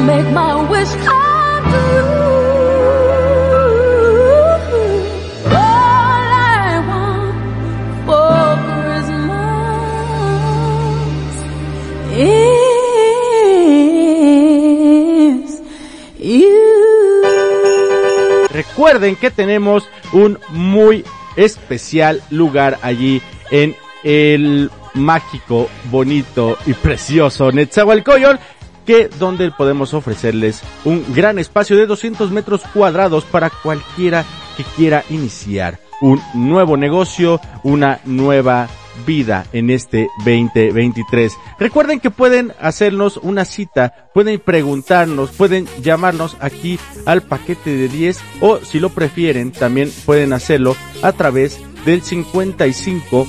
Make 0.06 0.28
my 0.32 0.54
wish 0.70 0.92
come 1.04 1.64
true. 1.72 2.27
Recuerden 18.78 19.16
que 19.16 19.32
tenemos 19.32 19.88
un 20.12 20.38
muy 20.50 21.04
especial 21.34 22.22
lugar 22.30 22.78
allí 22.80 23.20
en 23.50 23.74
el 24.04 24.70
mágico, 24.94 25.68
bonito 25.90 26.56
y 26.64 26.74
precioso 26.74 27.50
Netzahualcoyol 27.50 28.38
que 28.86 29.08
donde 29.08 29.50
podemos 29.50 29.94
ofrecerles 29.94 30.62
un 30.84 31.04
gran 31.12 31.40
espacio 31.40 31.76
de 31.76 31.86
200 31.86 32.30
metros 32.30 32.60
cuadrados 32.72 33.24
para 33.24 33.50
cualquiera 33.50 34.24
que 34.56 34.62
quiera 34.62 35.02
iniciar 35.10 35.80
un 36.00 36.22
nuevo 36.34 36.76
negocio, 36.76 37.40
una 37.64 37.98
nueva 38.04 38.68
vida 39.06 39.46
en 39.52 39.70
este 39.70 40.08
2023. 40.24 41.36
Recuerden 41.58 42.00
que 42.00 42.10
pueden 42.10 42.52
hacernos 42.60 43.16
una 43.18 43.44
cita, 43.44 44.10
pueden 44.14 44.40
preguntarnos, 44.40 45.30
pueden 45.30 45.66
llamarnos 45.80 46.36
aquí 46.40 46.78
al 47.06 47.22
paquete 47.22 47.76
de 47.76 47.88
10 47.88 48.20
o 48.40 48.58
si 48.58 48.80
lo 48.80 48.90
prefieren 48.90 49.52
también 49.52 49.90
pueden 50.04 50.32
hacerlo 50.32 50.76
a 51.02 51.12
través 51.12 51.60
del 51.84 52.02
55 52.02 53.26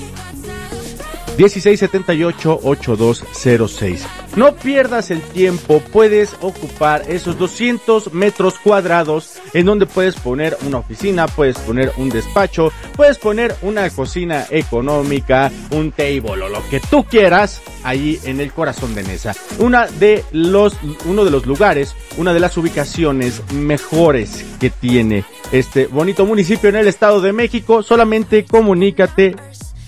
1678 1.39 2.59
8206. 2.63 4.05
No 4.35 4.55
pierdas 4.55 5.09
el 5.09 5.21
tiempo, 5.21 5.81
puedes 5.93 6.35
ocupar 6.41 7.03
esos 7.07 7.37
200 7.37 8.13
metros 8.13 8.55
cuadrados 8.59 9.39
en 9.53 9.65
donde 9.65 9.85
puedes 9.85 10.15
poner 10.15 10.57
una 10.65 10.79
oficina, 10.79 11.27
puedes 11.27 11.57
poner 11.59 11.93
un 11.95 12.09
despacho, 12.09 12.73
puedes 12.97 13.17
poner 13.17 13.55
una 13.61 13.89
cocina 13.89 14.47
económica, 14.49 15.49
un 15.71 15.93
table 15.93 16.43
o 16.43 16.49
lo 16.49 16.69
que 16.69 16.81
tú 16.81 17.05
quieras 17.05 17.61
ahí 17.83 18.19
en 18.25 18.41
el 18.41 18.51
corazón 18.51 18.93
de 18.93 19.03
Nesa. 19.03 19.33
Una 19.59 19.87
de 19.87 20.25
los, 20.33 20.75
uno 21.05 21.23
de 21.23 21.31
los 21.31 21.45
lugares, 21.45 21.95
una 22.17 22.33
de 22.33 22.41
las 22.41 22.57
ubicaciones 22.57 23.41
mejores 23.53 24.43
que 24.59 24.69
tiene 24.69 25.23
este 25.53 25.87
bonito 25.87 26.25
municipio 26.25 26.67
en 26.67 26.75
el 26.75 26.87
Estado 26.89 27.21
de 27.21 27.31
México. 27.31 27.81
Solamente 27.81 28.43
comunícate 28.43 29.35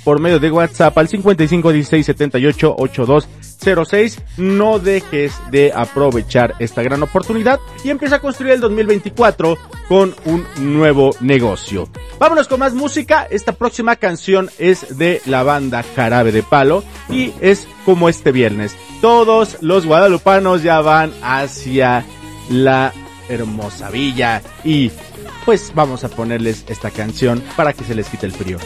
por 0.03 0.19
medio 0.19 0.39
de 0.39 0.51
WhatsApp 0.51 0.97
al 0.97 1.07
55 1.07 1.71
16 1.71 2.05
78 2.05 2.75
82 2.77 3.27
06. 3.61 4.21
No 4.37 4.79
dejes 4.79 5.33
de 5.51 5.71
aprovechar 5.73 6.55
esta 6.59 6.81
gran 6.81 7.03
oportunidad 7.03 7.59
y 7.83 7.89
empieza 7.89 8.15
a 8.15 8.19
construir 8.19 8.53
el 8.53 8.59
2024 8.59 9.57
con 9.87 10.15
un 10.25 10.45
nuevo 10.59 11.11
negocio. 11.19 11.87
Vámonos 12.19 12.47
con 12.47 12.59
más 12.59 12.73
música. 12.73 13.27
Esta 13.29 13.53
próxima 13.53 13.95
canción 13.95 14.49
es 14.57 14.97
de 14.97 15.21
la 15.25 15.43
banda 15.43 15.83
Jarabe 15.95 16.31
de 16.31 16.43
Palo 16.43 16.83
y 17.09 17.33
es 17.41 17.67
como 17.85 18.09
este 18.09 18.31
viernes. 18.31 18.75
Todos 19.01 19.57
los 19.61 19.85
guadalupanos 19.85 20.63
ya 20.63 20.81
van 20.81 21.11
hacia 21.21 22.05
la 22.49 22.93
hermosa 23.29 23.89
villa 23.89 24.41
y 24.63 24.91
pues 25.45 25.71
vamos 25.73 26.03
a 26.03 26.09
ponerles 26.09 26.65
esta 26.67 26.91
canción 26.91 27.41
para 27.55 27.73
que 27.73 27.83
se 27.83 27.95
les 27.95 28.07
quite 28.09 28.25
el 28.25 28.31
frío. 28.31 28.57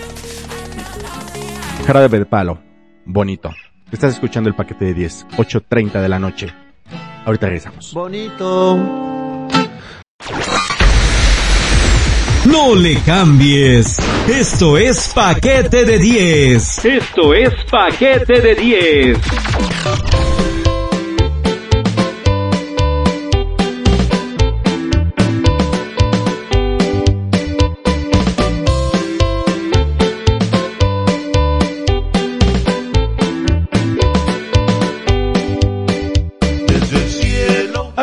Jarabe 1.84 2.20
de 2.20 2.26
Palo, 2.26 2.60
bonito. 3.06 3.52
Estás 3.92 4.14
escuchando 4.14 4.50
el 4.50 4.56
paquete 4.56 4.86
de 4.86 4.94
10, 4.94 5.28
8.30 5.38 6.02
de 6.02 6.10
la 6.10 6.20
noche. 6.20 6.54
Ahorita 7.26 7.48
regresamos. 7.48 7.94
Bonito. 7.94 8.78
No 12.46 12.76
le 12.76 12.96
cambies. 13.02 13.98
Esto 14.28 14.78
es 14.78 15.12
paquete 15.14 15.86
de 15.86 15.98
10. 15.98 16.86
Esto 16.86 17.34
es 17.34 17.54
paquete 17.70 18.40
de 18.42 18.56
10. 18.56 19.18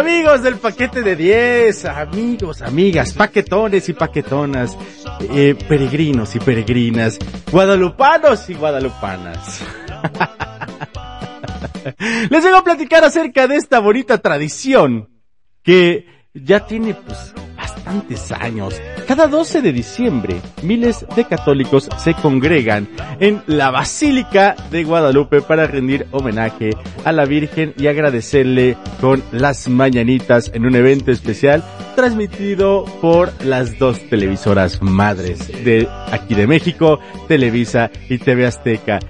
Del 0.02 0.56
paquete 0.56 1.02
de 1.02 1.14
10, 1.14 1.84
amigos, 1.84 2.60
amigas, 2.60 3.12
paquetones 3.12 3.88
y 3.88 3.92
paquetonas, 3.92 4.76
eh, 5.30 5.54
peregrinos 5.68 6.34
y 6.34 6.40
peregrinas, 6.40 7.20
guadalupanos 7.52 8.50
y 8.50 8.54
guadalupanas. 8.54 9.60
Les 12.30 12.42
vengo 12.42 12.56
a 12.56 12.64
platicar 12.64 13.04
acerca 13.04 13.46
de 13.46 13.54
esta 13.56 13.78
bonita 13.78 14.18
tradición 14.18 15.08
que 15.62 16.06
ya 16.34 16.66
tiene 16.66 16.94
pues 16.94 17.32
bastantes 17.82 18.32
años. 18.32 18.80
Cada 19.06 19.26
12 19.26 19.62
de 19.62 19.72
diciembre, 19.72 20.40
miles 20.62 21.04
de 21.16 21.24
católicos 21.24 21.88
se 21.98 22.14
congregan 22.14 22.88
en 23.20 23.42
la 23.46 23.70
Basílica 23.70 24.54
de 24.70 24.84
Guadalupe 24.84 25.42
para 25.42 25.66
rendir 25.66 26.06
homenaje 26.12 26.70
a 27.04 27.12
la 27.12 27.24
Virgen 27.24 27.74
y 27.76 27.88
agradecerle 27.88 28.76
con 29.00 29.22
las 29.32 29.68
mañanitas 29.68 30.50
en 30.54 30.66
un 30.66 30.76
evento 30.76 31.10
especial 31.10 31.64
transmitido 31.96 32.84
por 33.00 33.32
las 33.44 33.78
dos 33.78 33.98
televisoras 34.08 34.80
madres 34.80 35.48
de 35.64 35.88
aquí 36.10 36.34
de 36.34 36.46
México, 36.46 37.00
Televisa 37.28 37.90
y 38.08 38.18
TV 38.18 38.46
Azteca. 38.46 39.00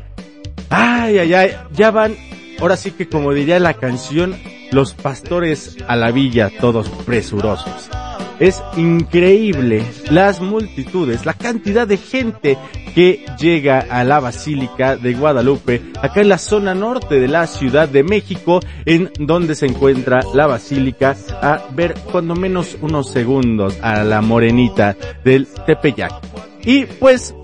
Ay, 0.70 1.18
ay, 1.18 1.34
ay, 1.34 1.50
ya 1.72 1.90
van, 1.90 2.16
ahora 2.60 2.76
sí 2.76 2.92
que 2.92 3.08
como 3.08 3.32
diría 3.34 3.60
la 3.60 3.74
canción, 3.74 4.34
los 4.70 4.94
pastores 4.94 5.76
a 5.86 5.96
la 5.96 6.10
villa 6.10 6.50
todos 6.60 6.88
presurosos. 6.88 7.90
Es 8.38 8.62
increíble 8.76 9.84
las 10.10 10.40
multitudes, 10.40 11.24
la 11.26 11.34
cantidad 11.34 11.86
de 11.86 11.96
gente 11.96 12.58
que 12.94 13.24
llega 13.38 13.80
a 13.88 14.04
la 14.04 14.20
Basílica 14.20 14.96
de 14.96 15.14
Guadalupe, 15.14 15.82
acá 16.00 16.20
en 16.20 16.28
la 16.28 16.38
zona 16.38 16.74
norte 16.74 17.20
de 17.20 17.28
la 17.28 17.46
Ciudad 17.46 17.88
de 17.88 18.02
México, 18.02 18.60
en 18.84 19.10
donde 19.18 19.54
se 19.54 19.66
encuentra 19.66 20.20
la 20.34 20.46
Basílica, 20.46 21.16
a 21.40 21.66
ver 21.74 21.94
cuando 22.10 22.34
menos 22.34 22.76
unos 22.80 23.10
segundos 23.10 23.78
a 23.82 24.04
la 24.04 24.20
morenita 24.20 24.96
del 25.24 25.46
Tepeyac. 25.66 26.12
Y 26.64 26.86
pues, 26.86 27.34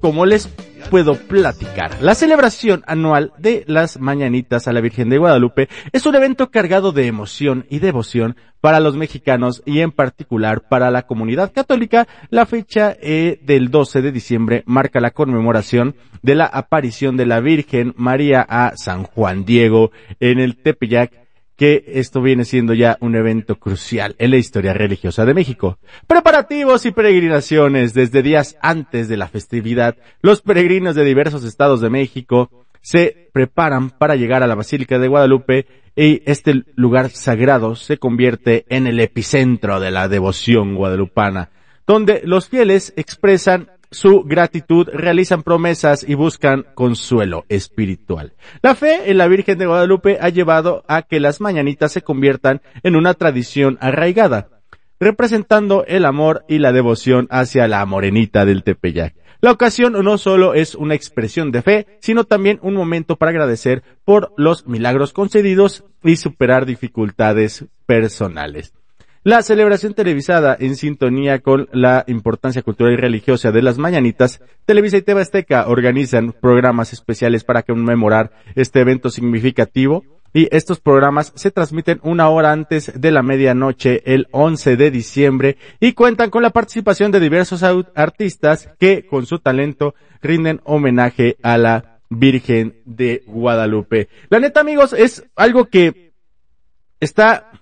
como 0.00 0.26
les 0.26 0.48
puedo 0.90 1.14
platicar. 1.14 2.02
La 2.02 2.16
celebración 2.16 2.82
anual 2.86 3.32
de 3.38 3.64
las 3.68 4.00
Mañanitas 4.00 4.66
a 4.66 4.72
la 4.72 4.80
Virgen 4.80 5.08
de 5.08 5.18
Guadalupe 5.18 5.68
es 5.92 6.04
un 6.04 6.16
evento 6.16 6.50
cargado 6.50 6.90
de 6.90 7.06
emoción 7.06 7.64
y 7.70 7.78
devoción 7.78 8.36
para 8.60 8.80
los 8.80 8.96
mexicanos 8.96 9.62
y 9.64 9.80
en 9.80 9.92
particular 9.92 10.62
para 10.68 10.90
la 10.90 11.02
comunidad 11.02 11.52
católica. 11.52 12.08
La 12.28 12.44
fecha 12.44 12.96
eh, 13.00 13.38
del 13.42 13.70
12 13.70 14.02
de 14.02 14.12
diciembre 14.12 14.62
marca 14.66 15.00
la 15.00 15.12
conmemoración 15.12 15.94
de 16.22 16.34
la 16.34 16.46
aparición 16.46 17.16
de 17.16 17.26
la 17.26 17.40
Virgen 17.40 17.94
María 17.96 18.44
a 18.46 18.72
San 18.76 19.04
Juan 19.04 19.44
Diego 19.44 19.92
en 20.18 20.40
el 20.40 20.56
Tepeyac 20.56 21.12
que 21.60 21.84
esto 21.88 22.22
viene 22.22 22.46
siendo 22.46 22.72
ya 22.72 22.96
un 23.02 23.14
evento 23.14 23.56
crucial 23.56 24.16
en 24.16 24.30
la 24.30 24.38
historia 24.38 24.72
religiosa 24.72 25.26
de 25.26 25.34
México. 25.34 25.78
Preparativos 26.06 26.86
y 26.86 26.90
peregrinaciones 26.90 27.92
desde 27.92 28.22
días 28.22 28.56
antes 28.62 29.10
de 29.10 29.18
la 29.18 29.28
festividad, 29.28 29.94
los 30.22 30.40
peregrinos 30.40 30.94
de 30.94 31.04
diversos 31.04 31.44
estados 31.44 31.82
de 31.82 31.90
México 31.90 32.66
se 32.80 33.28
preparan 33.34 33.90
para 33.90 34.16
llegar 34.16 34.42
a 34.42 34.46
la 34.46 34.54
Basílica 34.54 34.98
de 34.98 35.08
Guadalupe 35.08 35.66
y 35.94 36.22
este 36.24 36.62
lugar 36.76 37.10
sagrado 37.10 37.76
se 37.76 37.98
convierte 37.98 38.64
en 38.70 38.86
el 38.86 38.98
epicentro 38.98 39.80
de 39.80 39.90
la 39.90 40.08
devoción 40.08 40.76
guadalupana, 40.76 41.50
donde 41.86 42.22
los 42.24 42.48
fieles 42.48 42.94
expresan 42.96 43.68
su 43.90 44.22
gratitud, 44.22 44.88
realizan 44.92 45.42
promesas 45.42 46.04
y 46.08 46.14
buscan 46.14 46.64
consuelo 46.74 47.44
espiritual. 47.48 48.34
La 48.62 48.74
fe 48.74 49.10
en 49.10 49.18
la 49.18 49.28
Virgen 49.28 49.58
de 49.58 49.66
Guadalupe 49.66 50.18
ha 50.20 50.28
llevado 50.28 50.84
a 50.88 51.02
que 51.02 51.20
las 51.20 51.40
mañanitas 51.40 51.92
se 51.92 52.02
conviertan 52.02 52.62
en 52.82 52.96
una 52.96 53.14
tradición 53.14 53.78
arraigada, 53.80 54.48
representando 55.00 55.84
el 55.86 56.04
amor 56.04 56.44
y 56.48 56.58
la 56.58 56.72
devoción 56.72 57.26
hacia 57.30 57.66
la 57.66 57.84
morenita 57.86 58.44
del 58.44 58.62
Tepeyac. 58.62 59.14
La 59.42 59.52
ocasión 59.52 59.94
no 60.04 60.18
solo 60.18 60.52
es 60.52 60.74
una 60.74 60.94
expresión 60.94 61.50
de 61.50 61.62
fe, 61.62 61.86
sino 62.00 62.24
también 62.24 62.58
un 62.62 62.74
momento 62.74 63.16
para 63.16 63.30
agradecer 63.30 63.82
por 64.04 64.34
los 64.36 64.66
milagros 64.66 65.14
concedidos 65.14 65.84
y 66.04 66.16
superar 66.16 66.66
dificultades 66.66 67.64
personales. 67.86 68.74
La 69.22 69.42
celebración 69.42 69.92
televisada 69.92 70.56
en 70.58 70.76
sintonía 70.76 71.40
con 71.40 71.68
la 71.72 72.04
importancia 72.06 72.62
cultural 72.62 72.94
y 72.94 72.96
religiosa 72.96 73.52
de 73.52 73.60
las 73.60 73.76
mañanitas, 73.76 74.40
Televisa 74.64 74.96
y 74.96 75.02
TV 75.02 75.20
Azteca 75.20 75.68
organizan 75.68 76.32
programas 76.32 76.94
especiales 76.94 77.44
para 77.44 77.62
conmemorar 77.62 78.32
este 78.54 78.80
evento 78.80 79.10
significativo 79.10 80.04
y 80.32 80.48
estos 80.56 80.80
programas 80.80 81.34
se 81.36 81.50
transmiten 81.50 82.00
una 82.02 82.30
hora 82.30 82.50
antes 82.50 82.98
de 82.98 83.10
la 83.10 83.22
medianoche 83.22 84.02
el 84.06 84.26
11 84.30 84.78
de 84.78 84.90
diciembre 84.90 85.58
y 85.80 85.92
cuentan 85.92 86.30
con 86.30 86.42
la 86.42 86.48
participación 86.48 87.12
de 87.12 87.20
diversos 87.20 87.62
artistas 87.94 88.70
que 88.78 89.06
con 89.06 89.26
su 89.26 89.38
talento 89.38 89.94
rinden 90.22 90.62
homenaje 90.64 91.36
a 91.42 91.58
la 91.58 92.00
Virgen 92.08 92.80
de 92.86 93.22
Guadalupe. 93.26 94.08
La 94.30 94.40
neta 94.40 94.60
amigos 94.60 94.94
es 94.94 95.28
algo 95.36 95.66
que 95.66 96.14
está 97.00 97.59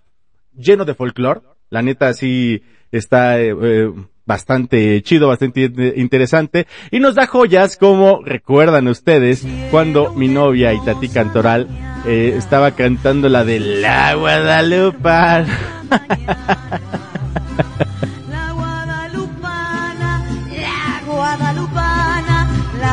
lleno 0.59 0.85
de 0.85 0.95
folclore. 0.95 1.41
La 1.71 1.83
neta 1.83 2.13
sí 2.13 2.63
está 2.91 3.41
eh, 3.41 3.55
eh, 3.61 3.91
bastante 4.27 5.03
chido, 5.03 5.29
bastante 5.29 5.71
interesante. 5.97 6.67
Y 6.91 7.01
nos 7.01 7.15
da 7.15 7.27
joyas 7.27 7.77
como 7.77 8.23
recuerdan 8.23 8.89
ustedes 8.89 9.47
cuando 9.71 10.13
mi 10.13 10.29
novia 10.29 10.75
Itati 10.75 11.09
Cantoral 11.09 11.69
eh, 12.07 12.35
estaba 12.37 12.73
cantando 12.73 13.29
la 13.29 13.45
de 13.45 13.61
La 13.61 14.15
Guadalupe. 14.15 15.09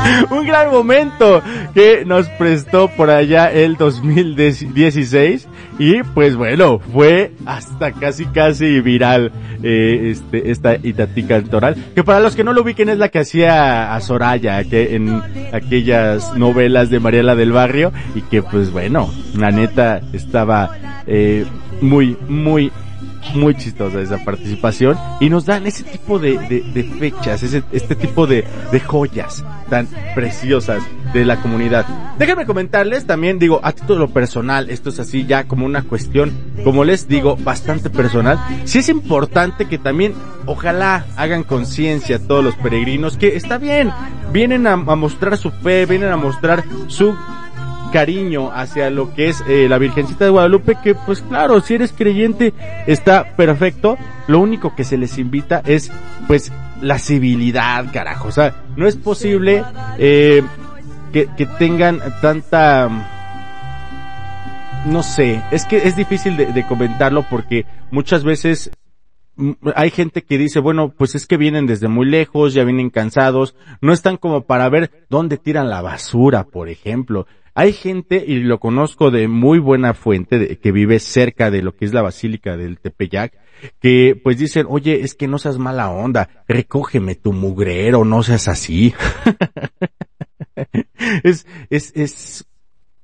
un 0.29 0.45
gran 0.45 0.71
momento 0.71 1.41
que 1.73 2.05
nos 2.05 2.27
prestó 2.29 2.87
por 2.89 3.09
allá 3.09 3.51
el 3.51 3.77
2016 3.77 5.47
y 5.77 6.03
pues 6.03 6.35
bueno, 6.35 6.79
fue 6.79 7.31
hasta 7.45 7.91
casi 7.91 8.25
casi 8.25 8.79
viral 8.81 9.31
eh, 9.63 10.11
este, 10.11 10.51
esta 10.51 10.75
Itatí 10.75 11.23
Cantoral, 11.23 11.75
que 11.93 12.03
para 12.03 12.19
los 12.19 12.35
que 12.35 12.43
no 12.43 12.53
lo 12.53 12.61
ubiquen 12.61 12.89
es 12.89 12.97
la 12.97 13.09
que 13.09 13.19
hacía 13.19 13.93
a 13.93 14.01
Soraya 14.01 14.63
que 14.63 14.95
en 14.95 15.21
aquellas 15.51 16.35
novelas 16.37 16.89
de 16.89 16.99
Mariela 16.99 17.35
del 17.35 17.51
Barrio 17.51 17.91
y 18.15 18.21
que 18.21 18.41
pues 18.41 18.71
bueno, 18.71 19.09
la 19.35 19.51
neta 19.51 20.01
estaba 20.13 20.69
eh, 21.07 21.45
muy, 21.81 22.17
muy, 22.27 22.71
muy 23.33 23.55
chistosa 23.55 23.99
esa 24.01 24.23
participación 24.23 24.97
y 25.19 25.29
nos 25.29 25.45
dan 25.45 25.65
ese 25.67 25.83
tipo 25.83 26.19
de, 26.19 26.37
de, 26.37 26.61
de 26.61 26.83
fechas, 26.83 27.43
ese, 27.43 27.63
este 27.71 27.95
tipo 27.95 28.27
de, 28.27 28.45
de 28.71 28.79
joyas 28.79 29.43
tan 29.69 29.87
preciosas 30.13 30.83
de 31.13 31.25
la 31.25 31.41
comunidad. 31.41 31.85
Déjenme 32.17 32.45
comentarles 32.45 33.05
también, 33.05 33.39
digo, 33.39 33.59
a 33.63 33.71
título 33.71 34.09
personal, 34.09 34.69
esto 34.69 34.89
es 34.89 34.99
así 34.99 35.25
ya 35.25 35.45
como 35.45 35.65
una 35.65 35.83
cuestión, 35.83 36.31
como 36.63 36.83
les 36.83 37.07
digo, 37.07 37.35
bastante 37.37 37.89
personal. 37.89 38.39
Sí 38.65 38.79
es 38.79 38.89
importante 38.89 39.65
que 39.65 39.77
también, 39.77 40.13
ojalá 40.45 41.05
hagan 41.15 41.43
conciencia 41.43 42.19
todos 42.19 42.43
los 42.43 42.55
peregrinos 42.55 43.17
que 43.17 43.35
está 43.35 43.57
bien, 43.57 43.91
vienen 44.31 44.67
a, 44.67 44.73
a 44.73 44.95
mostrar 44.95 45.37
su 45.37 45.51
fe, 45.51 45.85
vienen 45.85 46.11
a 46.11 46.17
mostrar 46.17 46.63
su 46.87 47.15
cariño 47.91 48.51
hacia 48.51 48.89
lo 48.89 49.13
que 49.13 49.29
es 49.29 49.43
eh, 49.47 49.67
la 49.69 49.77
Virgencita 49.77 50.25
de 50.25 50.31
Guadalupe, 50.31 50.77
que 50.83 50.95
pues 50.95 51.21
claro, 51.21 51.61
si 51.61 51.75
eres 51.75 51.93
creyente 51.93 52.53
está 52.87 53.35
perfecto, 53.35 53.97
lo 54.27 54.39
único 54.39 54.75
que 54.75 54.83
se 54.83 54.97
les 54.97 55.17
invita 55.17 55.61
es 55.65 55.91
pues 56.27 56.51
la 56.81 56.99
civilidad, 56.99 57.85
carajo, 57.91 58.27
o 58.27 58.31
sea, 58.31 58.63
no 58.75 58.87
es 58.87 58.95
posible 58.95 59.63
eh, 59.97 60.43
que, 61.11 61.27
tengan 61.57 62.01
tanta 62.21 62.89
no 64.85 65.01
sé, 65.01 65.41
es 65.51 65.65
que 65.65 65.77
es 65.77 65.95
difícil 65.95 66.37
de, 66.37 66.47
de 66.47 66.67
comentarlo 66.67 67.25
porque 67.29 67.65
muchas 67.91 68.23
veces 68.23 68.71
mm, 69.35 69.51
hay 69.75 69.89
gente 69.89 70.23
que 70.23 70.37
dice, 70.37 70.59
bueno, 70.59 70.93
pues 70.95 71.15
es 71.15 71.25
que 71.25 71.37
vienen 71.37 71.65
desde 71.65 71.87
muy 71.87 72.05
lejos, 72.05 72.53
ya 72.53 72.63
vienen 72.63 72.89
cansados, 72.89 73.55
no 73.81 73.93
están 73.93 74.17
como 74.17 74.41
para 74.41 74.69
ver 74.69 75.05
dónde 75.09 75.37
tiran 75.37 75.69
la 75.69 75.81
basura, 75.81 76.43
por 76.43 76.69
ejemplo. 76.69 77.25
Hay 77.55 77.71
gente, 77.71 78.23
y 78.27 78.41
lo 78.41 78.59
conozco 78.59 79.11
de 79.11 79.29
muy 79.29 79.59
buena 79.59 79.93
fuente, 79.93 80.37
de, 80.37 80.59
que 80.59 80.71
vive 80.73 80.99
cerca 80.99 81.49
de 81.49 81.61
lo 81.61 81.75
que 81.75 81.85
es 81.85 81.93
la 81.93 82.01
Basílica 82.01 82.57
del 82.57 82.79
Tepeyac, 82.79 83.33
que 83.79 84.19
pues 84.21 84.37
dicen, 84.37 84.65
oye, 84.69 85.01
es 85.01 85.15
que 85.15 85.29
no 85.29 85.37
seas 85.37 85.57
mala 85.57 85.89
onda, 85.89 86.43
recógeme 86.49 87.15
tu 87.15 87.31
mugrero, 87.31 88.03
no 88.03 88.23
seas 88.23 88.49
así. 88.49 88.93
es, 91.23 91.47
es, 91.69 91.93
es 91.95 92.45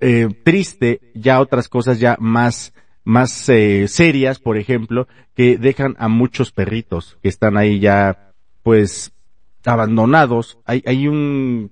eh, 0.02 0.28
triste 0.44 1.00
ya 1.16 1.40
otras 1.40 1.70
cosas 1.70 2.00
ya 2.00 2.18
más 2.20 2.74
más 3.04 3.50
eh, 3.50 3.88
serias, 3.88 4.40
por 4.40 4.58
ejemplo, 4.58 5.08
que 5.36 5.58
dejan 5.58 5.96
a 5.98 6.08
muchos 6.08 6.52
perritos 6.52 7.18
que 7.22 7.30
están 7.30 7.58
ahí 7.58 7.80
ya, 7.80 8.34
pues, 8.64 9.12
abandonados. 9.66 10.60
Hay, 10.66 10.84
hay 10.86 11.08
un 11.08 11.72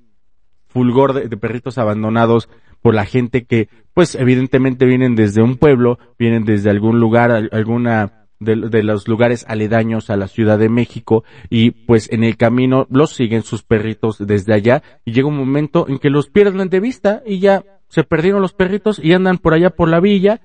fulgor 0.67 1.13
de, 1.13 1.27
de, 1.27 1.37
perritos 1.37 1.77
abandonados 1.77 2.49
por 2.81 2.95
la 2.95 3.05
gente 3.05 3.45
que, 3.45 3.69
pues, 3.93 4.15
evidentemente 4.15 4.85
vienen 4.85 5.15
desde 5.15 5.41
un 5.41 5.57
pueblo, 5.57 5.99
vienen 6.17 6.45
desde 6.45 6.69
algún 6.69 6.99
lugar, 6.99 7.31
alguna 7.51 8.19
de, 8.39 8.83
los 8.83 9.07
lugares 9.07 9.45
aledaños 9.47 10.09
a 10.09 10.15
la 10.15 10.27
Ciudad 10.27 10.57
de 10.57 10.69
México 10.69 11.23
y 11.49 11.71
pues 11.71 12.09
en 12.11 12.23
el 12.23 12.37
camino 12.37 12.87
los 12.89 13.11
siguen 13.13 13.43
sus 13.43 13.63
perritos 13.63 14.17
desde 14.17 14.53
allá 14.53 14.81
y 15.03 15.11
llega 15.11 15.27
un 15.27 15.37
momento 15.37 15.87
en 15.89 15.99
que 15.99 16.09
los 16.09 16.29
pierden 16.29 16.69
de 16.69 16.79
vista 16.79 17.21
y 17.25 17.39
ya 17.39 17.65
se 17.89 18.03
perdieron 18.03 18.41
los 18.41 18.53
perritos 18.53 18.99
y 19.03 19.13
andan 19.13 19.39
por 19.39 19.53
allá 19.53 19.71
por 19.71 19.89
la 19.89 19.99
villa 19.99 20.39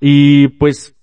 y 0.00 0.48
pues, 0.48 0.94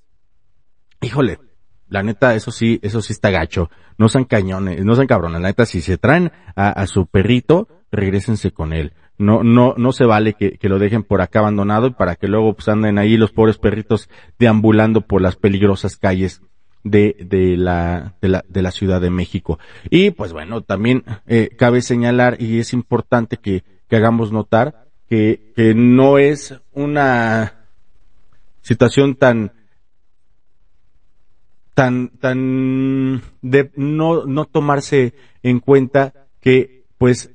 híjole, 1.02 1.40
La 1.88 2.04
neta, 2.04 2.36
eso 2.36 2.52
sí, 2.52 2.80
eso 2.82 3.02
sí 3.02 3.14
está 3.14 3.30
gacho. 3.30 3.70
No 4.00 4.10
sean 4.10 4.26
cañones, 4.26 4.84
no 4.84 4.96
sean 4.96 5.06
cabrones. 5.06 5.42
La 5.42 5.50
neta, 5.50 5.66
si 5.66 5.82
se 5.82 5.98
traen 5.98 6.32
a, 6.56 6.70
a 6.70 6.88
su 6.88 7.06
perrito, 7.06 7.68
regresense 7.92 8.52
con 8.52 8.74
él. 8.74 8.94
No, 9.18 9.44
no, 9.44 9.76
no 9.78 9.92
se 9.92 10.06
vale 10.06 10.34
que, 10.34 10.58
que 10.58 10.70
lo 10.70 10.80
dejen 10.80 11.04
por 11.04 11.22
acá 11.22 11.40
abandonado 11.40 11.88
y 11.88 11.92
para 11.92 12.16
que 12.16 12.28
luego 12.28 12.54
pues 12.56 12.68
anden 12.68 12.98
ahí 12.98 13.16
los 13.16 13.32
pobres 13.32 13.58
perritos 13.58 14.10
deambulando 14.40 15.02
por 15.02 15.22
las 15.22 15.36
peligrosas 15.36 15.98
calles 15.98 16.42
de, 16.84 17.16
de 17.20 17.56
la, 17.56 18.16
de 18.22 18.30
la, 18.30 18.44
de 18.48 18.62
la 18.62 18.72
Ciudad 18.72 19.00
de 19.00 19.12
México. 19.12 19.60
Y 19.90 20.12
pues 20.12 20.34
bueno, 20.34 20.62
también 20.62 21.04
eh, 21.28 21.50
cabe 21.58 21.82
señalar 21.82 22.42
y 22.42 22.60
es 22.60 22.74
importante 22.74 23.38
que, 23.38 23.64
que 23.88 23.96
hagamos 23.96 24.32
notar 24.32 24.88
que, 25.08 25.54
que 25.56 25.76
no 25.76 26.18
es 26.18 26.56
una 26.72 27.68
situación 28.62 29.16
tan, 29.16 29.52
tan, 31.74 32.10
tan 32.18 33.22
de 33.42 33.72
no, 33.76 34.26
no 34.26 34.46
tomarse 34.46 35.14
en 35.44 35.60
cuenta 35.60 36.14
que, 36.40 36.86
pues, 36.98 37.33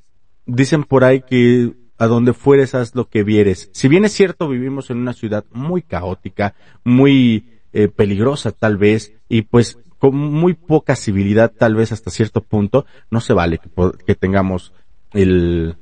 dicen 0.49 0.83
por 0.83 1.03
ahí 1.03 1.21
que 1.21 1.73
a 1.97 2.07
donde 2.07 2.33
fueres 2.33 2.75
haz 2.75 2.95
lo 2.95 3.09
que 3.09 3.23
vieres. 3.23 3.69
Si 3.73 3.87
bien 3.87 4.05
es 4.05 4.13
cierto, 4.13 4.47
vivimos 4.47 4.89
en 4.89 4.97
una 4.97 5.13
ciudad 5.13 5.45
muy 5.51 5.81
caótica, 5.81 6.55
muy 6.83 7.59
eh, 7.73 7.87
peligrosa 7.89 8.51
tal 8.51 8.77
vez, 8.77 9.13
y 9.27 9.43
pues 9.43 9.77
con 9.99 10.15
muy 10.15 10.53
poca 10.53 10.95
civilidad 10.95 11.51
tal 11.51 11.75
vez 11.75 11.91
hasta 11.91 12.09
cierto 12.09 12.41
punto, 12.41 12.85
no 13.11 13.19
se 13.19 13.33
vale 13.33 13.59
que, 14.05 14.15
tengamos 14.15 14.73
el, 15.11 15.75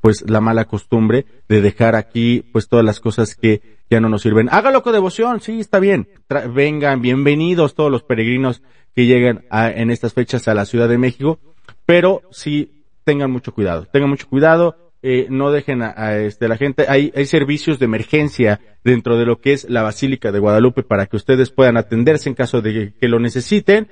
pues 0.00 0.28
la 0.28 0.40
mala 0.40 0.64
costumbre 0.64 1.26
de 1.46 1.60
dejar 1.60 1.94
aquí 1.94 2.42
pues 2.52 2.68
todas 2.68 2.84
las 2.84 3.00
cosas 3.00 3.34
que 3.34 3.60
ya 3.90 4.00
no 4.00 4.08
nos 4.08 4.22
sirven. 4.22 4.48
Hágalo 4.50 4.82
con 4.82 4.94
devoción, 4.94 5.40
sí, 5.40 5.60
está 5.60 5.78
bien. 5.78 6.08
Vengan, 6.54 7.02
bienvenidos 7.02 7.74
todos 7.74 7.90
los 7.90 8.02
peregrinos 8.02 8.62
que 8.96 9.04
llegan 9.04 9.44
a, 9.50 9.70
en 9.70 9.90
estas 9.90 10.14
fechas 10.14 10.48
a 10.48 10.54
la 10.54 10.64
Ciudad 10.64 10.88
de 10.88 10.96
México, 10.96 11.38
pero 11.84 12.22
sí 12.30 12.79
tengan 13.04 13.30
mucho 13.30 13.52
cuidado, 13.52 13.86
tengan 13.92 14.10
mucho 14.10 14.28
cuidado, 14.28 14.92
eh, 15.02 15.26
no 15.30 15.50
dejen 15.50 15.82
a, 15.82 15.94
a, 15.96 16.18
este, 16.18 16.46
la 16.48 16.56
gente, 16.56 16.86
hay, 16.88 17.12
hay 17.14 17.26
servicios 17.26 17.78
de 17.78 17.86
emergencia 17.86 18.60
dentro 18.84 19.16
de 19.16 19.24
lo 19.24 19.40
que 19.40 19.52
es 19.52 19.68
la 19.68 19.82
Basílica 19.82 20.30
de 20.30 20.38
Guadalupe 20.38 20.82
para 20.82 21.06
que 21.06 21.16
ustedes 21.16 21.50
puedan 21.50 21.76
atenderse 21.76 22.28
en 22.28 22.34
caso 22.34 22.60
de 22.60 22.72
que, 22.72 22.94
que 22.98 23.08
lo 23.08 23.18
necesiten. 23.18 23.88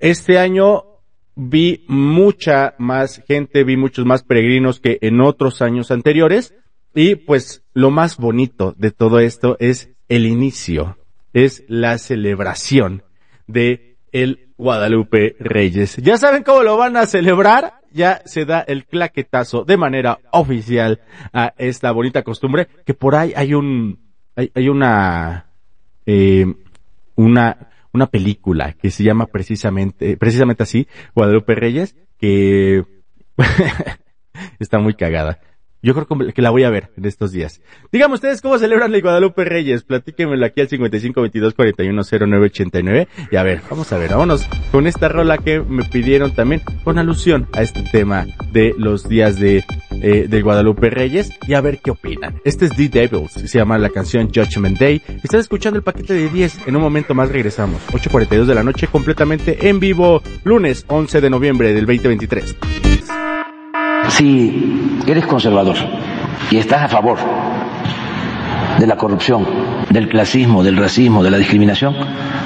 Este 0.00 0.38
año 0.38 0.84
vi 1.36 1.84
mucha 1.88 2.74
más 2.78 3.22
gente, 3.26 3.64
vi 3.64 3.76
muchos 3.76 4.04
más 4.04 4.22
peregrinos 4.22 4.80
que 4.80 4.98
en 5.02 5.20
otros 5.20 5.62
años 5.62 5.90
anteriores. 5.90 6.54
Y 6.94 7.16
pues 7.16 7.64
lo 7.72 7.90
más 7.90 8.16
bonito 8.16 8.74
de 8.76 8.92
todo 8.92 9.18
esto 9.18 9.56
es 9.58 9.90
el 10.08 10.26
inicio, 10.26 10.96
es 11.32 11.64
la 11.66 11.98
celebración 11.98 13.02
de 13.48 13.96
el 14.12 14.52
Guadalupe 14.56 15.34
Reyes. 15.40 15.96
Ya 15.96 16.16
saben 16.18 16.44
cómo 16.44 16.62
lo 16.62 16.76
van 16.76 16.96
a 16.96 17.06
celebrar, 17.06 17.80
ya 17.94 18.20
se 18.26 18.44
da 18.44 18.60
el 18.60 18.84
claquetazo 18.84 19.64
de 19.64 19.76
manera 19.76 20.18
oficial 20.32 21.00
a 21.32 21.54
esta 21.56 21.92
bonita 21.92 22.22
costumbre, 22.22 22.66
que 22.84 22.92
por 22.92 23.14
ahí 23.14 23.32
hay 23.36 23.54
un, 23.54 24.00
hay, 24.34 24.50
hay 24.54 24.68
una, 24.68 25.46
eh, 26.04 26.44
una, 27.14 27.68
una 27.92 28.06
película 28.08 28.72
que 28.72 28.90
se 28.90 29.04
llama 29.04 29.26
precisamente, 29.26 30.16
precisamente 30.16 30.64
así, 30.64 30.88
Guadalupe 31.14 31.54
Reyes, 31.54 31.96
que 32.18 32.84
está 34.58 34.80
muy 34.80 34.94
cagada. 34.94 35.38
Yo 35.84 35.92
creo 35.92 36.32
que 36.32 36.40
la 36.40 36.48
voy 36.48 36.64
a 36.64 36.70
ver 36.70 36.88
en 36.96 37.04
estos 37.04 37.30
días. 37.30 37.60
Díganme 37.92 38.14
ustedes 38.14 38.40
cómo 38.40 38.56
celebran 38.58 38.94
el 38.94 39.02
Guadalupe 39.02 39.44
Reyes. 39.44 39.84
Platíquenmelo 39.84 40.46
aquí 40.46 40.62
al 40.62 40.68
55 40.68 41.20
22 41.20 41.52
41 41.52 42.02
09 42.10 42.46
89. 42.46 43.08
Y 43.30 43.36
a 43.36 43.42
ver, 43.42 43.60
vamos 43.68 43.92
a 43.92 43.98
ver, 43.98 44.12
vámonos 44.12 44.48
con 44.72 44.86
esta 44.86 45.10
rola 45.10 45.36
que 45.36 45.60
me 45.60 45.84
pidieron 45.84 46.34
también 46.34 46.62
con 46.84 46.98
alusión 46.98 47.48
a 47.52 47.60
este 47.60 47.82
tema 47.92 48.24
de 48.50 48.74
los 48.78 49.06
días 49.10 49.38
de, 49.38 49.62
eh, 50.00 50.26
del 50.26 50.42
Guadalupe 50.42 50.88
Reyes. 50.88 51.30
Y 51.46 51.52
a 51.52 51.60
ver 51.60 51.80
qué 51.80 51.90
opinan. 51.90 52.40
Este 52.46 52.64
es 52.64 52.74
The 52.74 52.88
Devils, 52.88 53.32
se 53.32 53.58
llama 53.58 53.76
la 53.76 53.90
canción 53.90 54.30
Judgment 54.34 54.78
Day. 54.78 55.02
Están 55.22 55.40
escuchando 55.40 55.76
el 55.76 55.84
paquete 55.84 56.14
de 56.14 56.30
10. 56.30 56.66
En 56.66 56.76
un 56.76 56.82
momento 56.82 57.14
más 57.14 57.28
regresamos. 57.28 57.82
8.42 57.88 58.46
de 58.46 58.54
la 58.54 58.62
noche 58.62 58.86
completamente 58.86 59.68
en 59.68 59.80
vivo. 59.80 60.22
Lunes 60.44 60.86
11 60.88 61.20
de 61.20 61.28
noviembre 61.28 61.74
del 61.74 61.84
2023. 61.84 62.56
Si 64.08 65.00
eres 65.06 65.26
conservador 65.26 65.76
y 66.50 66.56
estás 66.56 66.82
a 66.82 66.88
favor 66.88 67.18
de 68.78 68.86
la 68.86 68.96
corrupción, 68.96 69.46
del 69.90 70.08
clasismo, 70.08 70.62
del 70.62 70.76
racismo, 70.76 71.22
de 71.22 71.30
la 71.30 71.38
discriminación, 71.38 71.94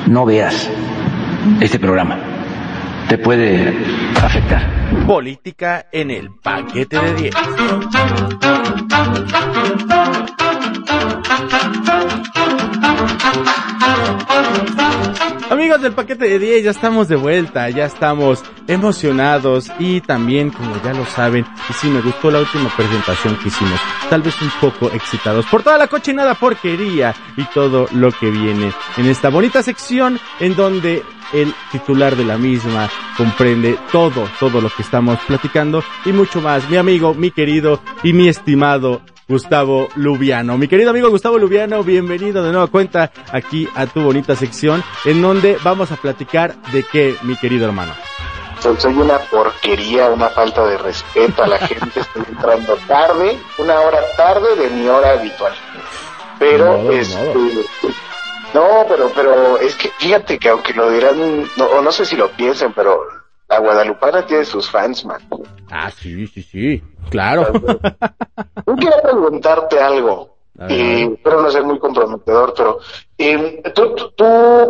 no 0.07 0.25
veas 0.25 0.71
este 1.61 1.79
programa. 1.79 2.19
Te 3.09 3.19
puede 3.19 3.75
afectar. 4.23 4.63
Política 5.07 5.87
en 5.93 6.11
el 6.11 6.31
paquete 6.43 6.99
de 6.99 7.15
10. 7.15 7.35
Amigos 15.51 15.81
del 15.81 15.93
paquete 15.93 16.29
de 16.29 16.39
10, 16.39 16.65
ya 16.65 16.71
estamos 16.71 17.09
de 17.09 17.17
vuelta, 17.17 17.71
ya 17.71 17.87
estamos 17.87 18.45
emocionados 18.67 19.73
y 19.79 20.03
también, 20.03 20.51
como 20.51 20.81
ya 20.83 20.93
lo 20.93 21.07
saben, 21.07 21.47
y 21.69 21.73
sí 21.73 21.89
me 21.89 22.03
gustó 22.03 22.31
la 22.31 22.41
última 22.41 22.69
presentación 22.77 23.37
que 23.37 23.49
hicimos, 23.49 23.81
tal 24.11 24.21
vez 24.21 24.35
un 24.43 24.51
poco 24.61 24.91
excitados 24.93 25.47
por 25.47 25.63
toda 25.63 25.79
la 25.79 25.87
cochinada 25.87 26.35
porquería 26.35 27.15
y 27.37 27.45
todo 27.47 27.87
lo 27.93 28.13
que 28.13 28.31
viene 28.31 28.73
en 28.99 29.07
esta 29.07 29.31
bonita 29.31 29.63
sección 29.63 30.21
en 30.39 30.55
donde 30.55 31.03
el 31.33 31.55
titular 31.73 32.15
de 32.15 32.25
la 32.25 32.37
misma 32.37 32.89
comprende 33.17 33.79
todo, 33.91 34.29
todo 34.39 34.61
lo 34.61 34.69
que 34.69 34.83
estamos 34.83 35.19
platicando 35.27 35.83
y 36.05 36.13
mucho 36.13 36.41
más. 36.41 36.69
Mi 36.69 36.77
amigo, 36.77 37.15
mi 37.15 37.31
querido 37.31 37.81
y 38.03 38.13
mi 38.13 38.29
estimado 38.29 39.03
Gustavo 39.29 39.89
Lubiano. 39.95 40.57
Mi 40.57 40.69
querido 40.69 40.89
amigo 40.89 41.11
Gustavo 41.11 41.37
Lubiano, 41.37 41.85
bienvenido 41.85 42.43
de 42.43 42.51
nueva 42.51 42.69
cuenta 42.69 43.11
aquí 43.31 43.69
a 43.75 43.87
tu 43.87 44.01
bonita 44.01 44.35
sección 44.35 44.83
en 45.05 45.21
donde 45.21 45.59
vamos 45.63 45.93
a 45.93 45.97
platicar 45.97 46.57
de 46.73 46.83
qué, 46.83 47.15
mi 47.23 47.37
querido 47.37 47.67
hermano. 47.67 47.93
Soy 48.59 48.95
una 48.95 49.19
porquería, 49.19 50.09
una 50.09 50.31
falta 50.31 50.67
de 50.67 50.79
respeto 50.79 51.43
a 51.43 51.47
la 51.47 51.59
gente. 51.67 52.01
Estoy 52.01 52.25
entrando 52.27 52.75
tarde, 52.89 53.39
una 53.59 53.79
hora 53.81 54.01
tarde 54.17 54.57
de 54.57 54.71
mi 54.71 54.89
hora 54.89 55.11
habitual. 55.13 55.53
Pero, 56.39 56.83
no, 56.83 56.91
este, 56.91 57.35
no, 58.55 58.87
pero, 58.89 59.13
pero 59.15 59.59
es 59.59 59.75
que 59.75 59.91
fíjate 59.99 60.39
que 60.39 60.49
aunque 60.49 60.73
lo 60.73 60.91
dirán, 60.91 61.43
no, 61.57 61.67
o 61.67 61.83
no 61.83 61.93
sé 61.93 62.07
si 62.07 62.17
lo 62.17 62.31
piensen, 62.31 62.73
pero 62.73 63.18
la 63.49 63.61
Guadalupana 63.61 64.27
tiene 64.27 64.45
sus 64.45 64.71
fans, 64.71 65.05
man. 65.05 65.21
Ah, 65.71 65.91
sí, 65.91 66.27
sí, 66.27 66.43
sí, 66.43 66.83
claro. 67.11 67.53
Yo 67.53 68.77
quiero 68.77 68.97
preguntarte 69.03 69.81
algo. 69.81 70.37
Y 70.69 71.03
espero 71.03 71.43
no 71.43 71.51
ser 71.51 71.63
muy 71.63 71.79
comprometedor, 71.79 72.53
pero 72.57 72.79
eh, 73.17 73.63
¿tú, 73.77 73.95
tú, 73.95 74.11
¿tú, 74.17 74.25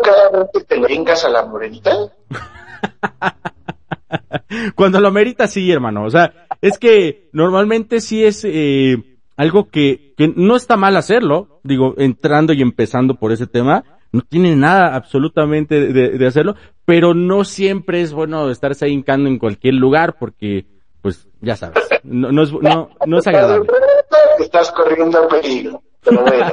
cada 0.04 0.30
vez 0.30 0.66
te 0.66 0.76
le 0.76 0.82
brincas 0.82 1.24
a 1.24 1.30
la 1.30 1.46
morenita? 1.46 1.90
Cuando 4.74 5.00
lo 5.00 5.10
merita, 5.10 5.46
sí, 5.46 5.70
hermano. 5.70 6.04
O 6.04 6.10
sea, 6.10 6.46
es 6.60 6.78
que 6.78 7.30
normalmente 7.32 8.00
sí 8.00 8.22
es 8.22 8.44
eh, 8.44 9.18
algo 9.36 9.70
que, 9.70 10.12
que 10.16 10.30
no 10.36 10.56
está 10.56 10.76
mal 10.76 10.96
hacerlo. 10.96 11.60
Digo, 11.62 11.94
entrando 11.96 12.52
y 12.52 12.60
empezando 12.60 13.14
por 13.14 13.32
ese 13.32 13.46
tema, 13.46 13.84
no 14.12 14.22
tiene 14.22 14.56
nada 14.56 14.94
absolutamente 14.94 15.92
de, 15.92 16.10
de, 16.10 16.26
hacerlo, 16.26 16.54
pero 16.84 17.14
no 17.14 17.44
siempre 17.44 18.00
es 18.00 18.12
bueno 18.12 18.50
estarse 18.50 18.86
ahí 18.86 18.92
hincando 18.92 19.28
en 19.28 19.38
cualquier 19.38 19.74
lugar 19.74 20.16
porque, 20.18 20.66
pues, 21.02 21.28
ya 21.40 21.56
sabes, 21.56 21.86
no, 22.04 22.32
no, 22.32 22.42
es, 22.42 22.52
no, 22.52 22.90
no 23.06 23.18
es 23.18 23.26
agradable. 23.26 23.68
Estás 24.38 24.70
corriendo 24.72 25.26
peligro. 25.28 25.82
Pero 26.00 26.22
bueno. 26.22 26.52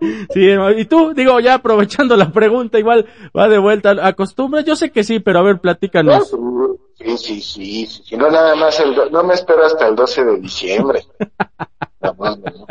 sí, 0.30 0.48
y 0.76 0.84
tú, 0.84 1.14
digo, 1.14 1.40
ya 1.40 1.54
aprovechando 1.54 2.16
la 2.16 2.30
pregunta, 2.30 2.78
igual 2.78 3.06
va 3.36 3.48
de 3.48 3.58
vuelta 3.58 3.94
a 4.00 4.12
costumbre. 4.12 4.62
Yo 4.64 4.76
sé 4.76 4.90
que 4.90 5.04
sí, 5.04 5.20
pero 5.20 5.40
a 5.40 5.42
ver, 5.42 5.58
platícanos. 5.58 6.28
Sí, 6.94 7.18
sí, 7.18 7.40
sí, 7.40 7.86
sí. 7.86 8.02
Si 8.04 8.16
no, 8.16 8.30
nada 8.30 8.54
más, 8.54 8.78
el, 8.80 8.94
no 9.10 9.24
me 9.24 9.34
espero 9.34 9.64
hasta 9.64 9.88
el 9.88 9.96
12 9.96 10.24
de 10.24 10.36
diciembre. 10.38 11.02
no, 12.00 12.14
no. 12.18 12.66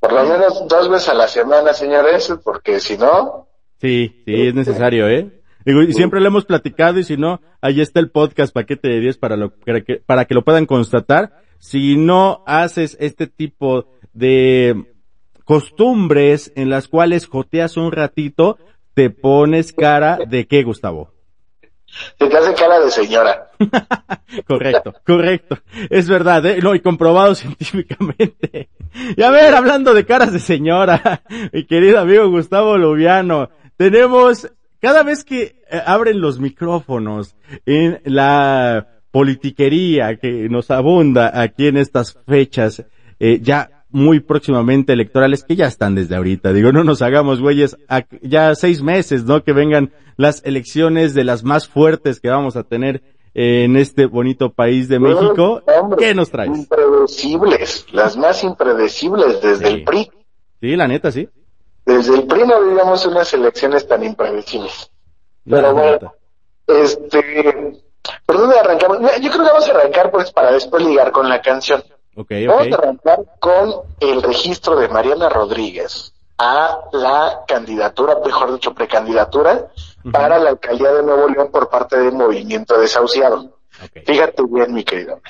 Por 0.00 0.12
lo 0.12 0.24
menos 0.24 0.66
dos 0.68 0.88
veces 0.88 1.08
a 1.08 1.14
la 1.14 1.28
semana, 1.28 1.72
señores, 1.72 2.32
porque 2.44 2.80
si 2.80 2.96
no... 2.96 3.48
Sí, 3.80 4.22
sí, 4.24 4.48
es 4.48 4.54
necesario, 4.54 5.08
¿eh? 5.08 5.30
Digo, 5.64 5.82
y 5.82 5.92
siempre 5.92 6.20
lo 6.20 6.28
hemos 6.28 6.44
platicado 6.44 6.98
y 7.00 7.04
si 7.04 7.16
no, 7.16 7.40
ahí 7.60 7.80
está 7.80 7.98
el 7.98 8.10
podcast 8.10 8.54
paquete 8.54 8.88
de 8.88 9.00
10 9.00 9.18
para, 9.18 9.36
lo, 9.36 9.50
para, 9.50 9.80
que, 9.80 9.96
para 9.96 10.24
que 10.24 10.34
lo 10.34 10.44
puedan 10.44 10.64
constatar. 10.64 11.42
Si 11.58 11.96
no 11.96 12.44
haces 12.46 12.96
este 13.00 13.26
tipo 13.26 13.86
de 14.12 14.94
costumbres 15.44 16.52
en 16.54 16.70
las 16.70 16.86
cuales 16.86 17.26
joteas 17.26 17.76
un 17.76 17.90
ratito, 17.90 18.58
te 18.94 19.10
pones 19.10 19.72
cara 19.72 20.18
de 20.26 20.46
qué, 20.46 20.62
Gustavo? 20.62 21.12
Se 22.18 22.28
te 22.28 22.36
hace 22.36 22.54
cara 22.54 22.80
de 22.80 22.90
señora. 22.90 23.50
correcto, 24.46 24.94
correcto. 25.04 25.58
Es 25.90 26.08
verdad, 26.08 26.44
¿eh? 26.46 26.60
No, 26.62 26.74
y 26.74 26.80
comprobado 26.80 27.34
científicamente. 27.36 28.68
Y 29.16 29.22
a 29.22 29.30
ver, 29.30 29.54
hablando 29.54 29.94
de 29.94 30.04
caras 30.04 30.32
de 30.32 30.38
señora, 30.38 31.22
mi 31.52 31.64
querido 31.64 32.00
amigo 32.00 32.28
Gustavo 32.30 32.76
Lubiano, 32.76 33.50
tenemos, 33.76 34.50
cada 34.80 35.02
vez 35.02 35.24
que 35.24 35.62
eh, 35.70 35.82
abren 35.84 36.20
los 36.20 36.40
micrófonos 36.40 37.36
en 37.64 38.00
la 38.04 38.88
politiquería 39.10 40.16
que 40.16 40.48
nos 40.48 40.70
abunda 40.70 41.40
aquí 41.40 41.68
en 41.68 41.76
estas 41.76 42.18
fechas, 42.26 42.84
eh, 43.18 43.38
ya 43.40 43.84
muy 43.90 44.20
próximamente 44.20 44.92
electorales 44.92 45.42
que 45.42 45.56
ya 45.56 45.66
están 45.66 45.94
desde 45.94 46.16
ahorita. 46.16 46.52
Digo, 46.52 46.72
no 46.72 46.84
nos 46.84 47.02
hagamos 47.02 47.40
güeyes, 47.40 47.76
ya 48.20 48.54
seis 48.54 48.82
meses, 48.82 49.24
¿no? 49.24 49.42
Que 49.42 49.52
vengan 49.52 49.92
las 50.16 50.42
elecciones 50.44 51.14
de 51.14 51.24
las 51.24 51.44
más 51.44 51.68
fuertes 51.68 52.20
que 52.20 52.28
vamos 52.28 52.56
a 52.56 52.64
tener 52.64 53.02
en 53.38 53.76
este 53.76 54.06
bonito 54.06 54.50
país 54.50 54.88
de 54.88 54.98
México. 54.98 55.60
¿Qué 55.98 56.14
nos 56.14 56.30
traes? 56.30 56.56
Impredecibles, 56.56 57.86
las 57.92 58.16
más 58.16 58.42
impredecibles 58.42 59.42
desde 59.42 59.68
el 59.68 59.84
PRI. 59.84 60.10
Sí, 60.58 60.74
la 60.74 60.88
neta, 60.88 61.12
sí. 61.12 61.28
Desde 61.84 62.14
el 62.14 62.26
PRI 62.26 62.46
no 62.46 62.62
vivíamos 62.62 63.04
unas 63.04 63.34
elecciones 63.34 63.86
tan 63.86 64.02
impredecibles. 64.04 64.90
Pero 65.44 65.74
bueno, 65.74 66.14
este, 66.66 67.82
¿por 68.24 68.38
dónde 68.38 68.58
arrancamos? 68.58 69.00
Yo 69.20 69.30
creo 69.30 69.44
que 69.44 69.50
vamos 69.50 69.68
a 69.68 69.72
arrancar 69.72 70.10
pues 70.10 70.32
para 70.32 70.52
después 70.52 70.82
ligar 70.82 71.12
con 71.12 71.28
la 71.28 71.42
canción. 71.42 71.84
Okay, 72.16 72.46
Vamos 72.46 72.68
a 72.72 72.76
arrancar 72.76 73.18
con 73.38 73.74
el 74.00 74.22
registro 74.22 74.76
de 74.76 74.88
Mariana 74.88 75.28
Rodríguez 75.28 76.14
a 76.38 76.88
la 76.92 77.40
candidatura, 77.46 78.16
mejor 78.24 78.54
dicho, 78.54 78.72
precandidatura 78.72 79.68
para 80.12 80.38
la 80.38 80.50
alcaldía 80.50 80.92
de 80.92 81.02
Nuevo 81.02 81.28
León 81.28 81.50
por 81.50 81.68
parte 81.68 81.98
del 81.98 82.12
movimiento 82.12 82.78
desahuciado. 82.78 83.58
Fíjate 84.04 84.42
bien, 84.48 84.72
mi 84.72 84.84
querido. 84.84 85.20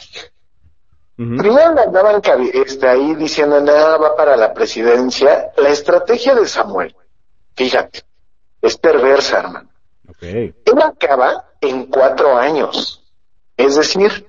Primero 1.17 1.73
le 1.75 1.81
andaban 1.81 2.21
este, 2.53 2.87
ahí 2.87 3.15
diciendo 3.15 3.59
nada 3.61 3.97
va 3.97 4.15
para 4.15 4.37
la 4.37 4.53
presidencia. 4.53 5.51
La 5.57 5.71
estrategia 5.71 6.35
de 6.35 6.47
Samuel, 6.47 6.95
fíjate, 7.55 8.03
es 8.61 8.77
perversa, 8.77 9.39
hermano. 9.39 9.71
Okay. 10.11 10.55
Él 10.65 10.83
acaba 10.83 11.47
en 11.61 11.87
cuatro 11.87 12.37
años. 12.37 13.03
Es 13.57 13.77
decir, 13.77 14.29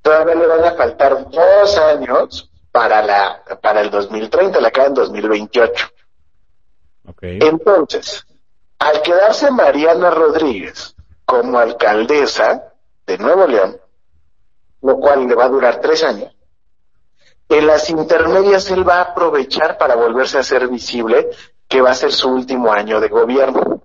todavía 0.00 0.36
le 0.36 0.46
van 0.46 0.64
a 0.64 0.72
faltar 0.72 1.28
dos 1.28 1.78
años 1.78 2.50
para 2.70 3.02
la 3.02 3.42
para 3.60 3.80
el 3.80 3.90
2030, 3.90 4.60
la 4.60 4.68
acaba 4.68 4.86
en 4.86 4.94
2028. 4.94 5.86
Okay. 7.08 7.38
Entonces, 7.42 8.24
al 8.78 9.02
quedarse 9.02 9.50
Mariana 9.50 10.10
Rodríguez 10.10 10.94
como 11.24 11.58
alcaldesa 11.58 12.72
de 13.06 13.18
Nuevo 13.18 13.46
León, 13.46 13.78
lo 14.82 14.96
cual 14.98 15.26
le 15.26 15.34
va 15.34 15.44
a 15.44 15.48
durar 15.48 15.80
tres 15.80 16.02
años, 16.04 16.32
en 17.48 17.66
las 17.66 17.88
intermedias 17.88 18.70
él 18.70 18.86
va 18.86 18.98
a 18.98 19.02
aprovechar 19.02 19.78
para 19.78 19.94
volverse 19.94 20.38
a 20.38 20.42
ser 20.42 20.68
visible 20.68 21.30
que 21.66 21.80
va 21.80 21.90
a 21.90 21.94
ser 21.94 22.12
su 22.12 22.28
último 22.30 22.72
año 22.72 23.00
de 23.00 23.08
gobierno. 23.08 23.82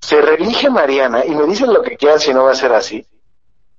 Se 0.00 0.20
reelige 0.20 0.68
Mariana 0.68 1.24
y 1.24 1.30
me 1.30 1.44
dicen 1.44 1.72
lo 1.72 1.82
que 1.82 1.96
quieran 1.96 2.20
si 2.20 2.34
no 2.34 2.44
va 2.44 2.52
a 2.52 2.56
ser 2.56 2.72
así. 2.72 3.06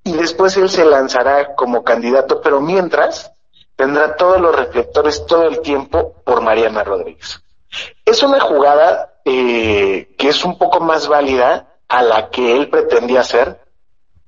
Y 0.03 0.13
después 0.13 0.57
él 0.57 0.69
se 0.69 0.85
lanzará 0.85 1.53
como 1.53 1.83
candidato, 1.83 2.41
pero 2.41 2.61
mientras 2.61 3.31
tendrá 3.75 4.15
todos 4.15 4.41
los 4.41 4.55
reflectores 4.55 5.25
todo 5.27 5.43
el 5.43 5.61
tiempo 5.61 6.15
por 6.23 6.41
Mariana 6.41 6.83
Rodríguez. 6.83 7.41
Es 8.05 8.23
una 8.23 8.39
jugada 8.39 9.19
eh, 9.25 10.15
que 10.17 10.29
es 10.29 10.43
un 10.45 10.57
poco 10.57 10.79
más 10.79 11.07
válida 11.07 11.75
a 11.87 12.01
la 12.03 12.29
que 12.29 12.55
él 12.55 12.69
pretendía 12.69 13.21
hacer 13.21 13.59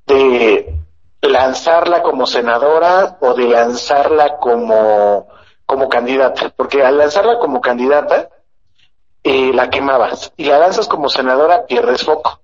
de 0.06 0.76
lanzarla 1.22 2.02
como 2.02 2.26
senadora 2.26 3.18
o 3.22 3.34
de 3.34 3.48
lanzarla 3.48 4.38
como, 4.38 5.28
como 5.66 5.90
candidata, 5.90 6.54
porque 6.56 6.84
al 6.84 6.98
lanzarla 6.98 7.40
como 7.40 7.62
candidata, 7.62 8.30
eh, 9.24 9.52
la 9.54 9.70
quemabas 9.70 10.32
y 10.38 10.46
la 10.46 10.60
lanzas 10.60 10.88
como 10.88 11.10
senadora, 11.10 11.66
pierdes 11.66 12.04
foco. 12.04 12.42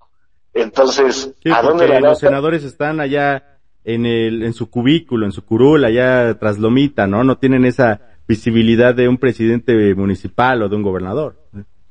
Entonces, 0.53 1.33
¿a 1.51 1.61
dónde 1.61 1.87
la 1.87 1.99
Los 1.99 2.19
senadores 2.19 2.63
están 2.63 2.99
allá 2.99 3.59
en 3.83 4.05
el, 4.05 4.43
en 4.43 4.53
su 4.53 4.69
cubículo, 4.69 5.25
en 5.25 5.31
su 5.31 5.45
curul, 5.45 5.83
allá 5.83 6.37
tras 6.39 6.57
Lomita, 6.57 7.07
¿no? 7.07 7.23
No 7.23 7.37
tienen 7.37 7.65
esa 7.65 8.14
visibilidad 8.27 8.93
de 8.93 9.07
un 9.07 9.17
presidente 9.17 9.93
municipal 9.95 10.61
o 10.61 10.69
de 10.69 10.75
un 10.75 10.83
gobernador. 10.83 11.35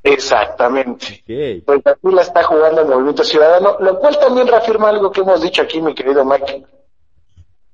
Exactamente. 0.03 1.63
Pues 1.65 1.81
aquí 1.87 2.09
la 2.13 2.23
está 2.23 2.43
jugando 2.43 2.83
el 2.83 2.89
Movimiento 2.89 3.25
Ciudadano, 3.25 3.79
lo 3.81 3.99
cual 3.99 4.19
también 4.19 4.47
reafirma 4.47 4.91
algo 4.91 5.11
que 5.11 5.23
hemos 5.23 5.41
dicho 5.41 5.63
aquí, 5.63 5.81
mi 5.81 5.95
querido 5.95 6.25
Mike. 6.25 6.67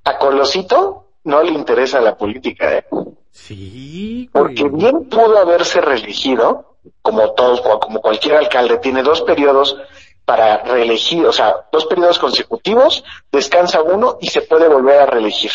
A 0.05 0.17
Colosito 0.17 1.07
no 1.25 1.43
le 1.43 1.51
interesa 1.51 1.99
la 1.99 2.15
política, 2.15 2.77
¿eh? 2.77 2.85
Sí. 3.31 4.29
Porque 4.31 4.69
bien 4.69 5.09
pudo 5.09 5.37
haberse 5.37 5.81
reelegido, 5.81 6.77
como 7.01 7.31
todos, 7.33 7.61
como 7.61 8.01
cualquier 8.01 8.35
alcalde, 8.35 8.77
tiene 8.77 9.03
dos 9.03 9.21
periodos 9.21 9.77
para 10.25 10.63
reelegir, 10.63 11.25
o 11.25 11.33
sea, 11.33 11.67
dos 11.71 11.85
periodos 11.85 12.17
consecutivos, 12.17 13.03
descansa 13.31 13.81
uno 13.81 14.17
y 14.21 14.27
se 14.27 14.41
puede 14.41 14.69
volver 14.69 15.01
a 15.01 15.05
reelegir. 15.05 15.51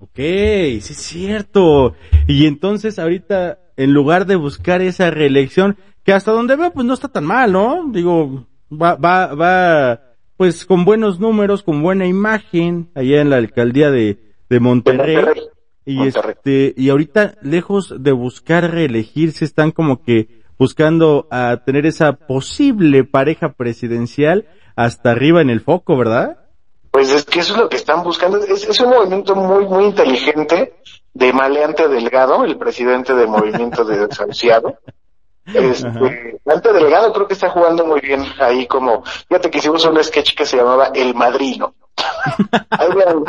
Ok, 0.00 0.16
sí 0.16 0.76
es 0.78 0.96
cierto. 0.96 1.94
Y 2.26 2.46
entonces 2.46 2.98
ahorita, 2.98 3.58
en 3.76 3.92
lugar 3.92 4.26
de 4.26 4.36
buscar 4.36 4.80
esa 4.80 5.10
reelección, 5.10 5.76
que 6.04 6.12
hasta 6.12 6.32
donde 6.32 6.56
veo, 6.56 6.72
pues 6.72 6.86
no 6.86 6.94
está 6.94 7.08
tan 7.08 7.24
mal, 7.24 7.52
¿no? 7.52 7.88
Digo, 7.92 8.46
va, 8.70 8.94
va, 8.94 9.34
va, 9.34 10.00
pues 10.36 10.64
con 10.64 10.84
buenos 10.84 11.18
números, 11.18 11.62
con 11.62 11.82
buena 11.82 12.06
imagen, 12.06 12.90
allá 12.94 13.20
en 13.20 13.30
la 13.30 13.36
alcaldía 13.36 13.90
de, 13.90 14.18
de 14.48 14.60
Monterrey. 14.60 15.16
Monterrey. 15.16 15.42
Y 15.84 15.96
Monterrey. 15.96 16.34
este, 16.36 16.74
y 16.76 16.90
ahorita, 16.90 17.34
lejos 17.42 17.94
de 17.98 18.12
buscar 18.12 18.70
reelegirse, 18.70 19.44
están 19.44 19.72
como 19.72 20.02
que 20.02 20.42
buscando 20.58 21.26
a 21.30 21.62
tener 21.64 21.86
esa 21.86 22.12
posible 22.12 23.04
pareja 23.04 23.52
presidencial 23.52 24.46
hasta 24.76 25.10
arriba 25.10 25.42
en 25.42 25.50
el 25.50 25.60
foco, 25.60 25.96
¿verdad? 25.96 26.38
Pues 26.98 27.12
es 27.12 27.24
que 27.26 27.38
eso 27.38 27.52
es 27.52 27.60
lo 27.60 27.68
que 27.68 27.76
están 27.76 28.02
buscando. 28.02 28.38
Es, 28.38 28.64
es 28.64 28.80
un 28.80 28.90
movimiento 28.90 29.36
muy, 29.36 29.64
muy 29.66 29.84
inteligente 29.84 30.80
de 31.14 31.32
Maleante 31.32 31.86
Delgado, 31.86 32.44
el 32.44 32.58
presidente 32.58 33.14
del 33.14 33.28
movimiento 33.28 33.84
de 33.84 34.08
desahuciado. 34.08 34.74
Este, 35.46 35.88
Maleante 36.44 36.72
Delgado 36.74 37.10
creo 37.10 37.26
que 37.26 37.32
está 37.32 37.48
jugando 37.48 37.86
muy 37.86 38.00
bien 38.00 38.22
ahí 38.38 38.66
como, 38.66 39.02
fíjate 39.02 39.48
que 39.48 39.56
hicimos 39.56 39.82
un 39.86 40.04
sketch 40.04 40.34
que 40.34 40.44
se 40.44 40.58
llamaba 40.58 40.90
El 40.92 41.14
Madrino. 41.14 41.74
ahí 42.68 42.88
vean, 42.94 43.24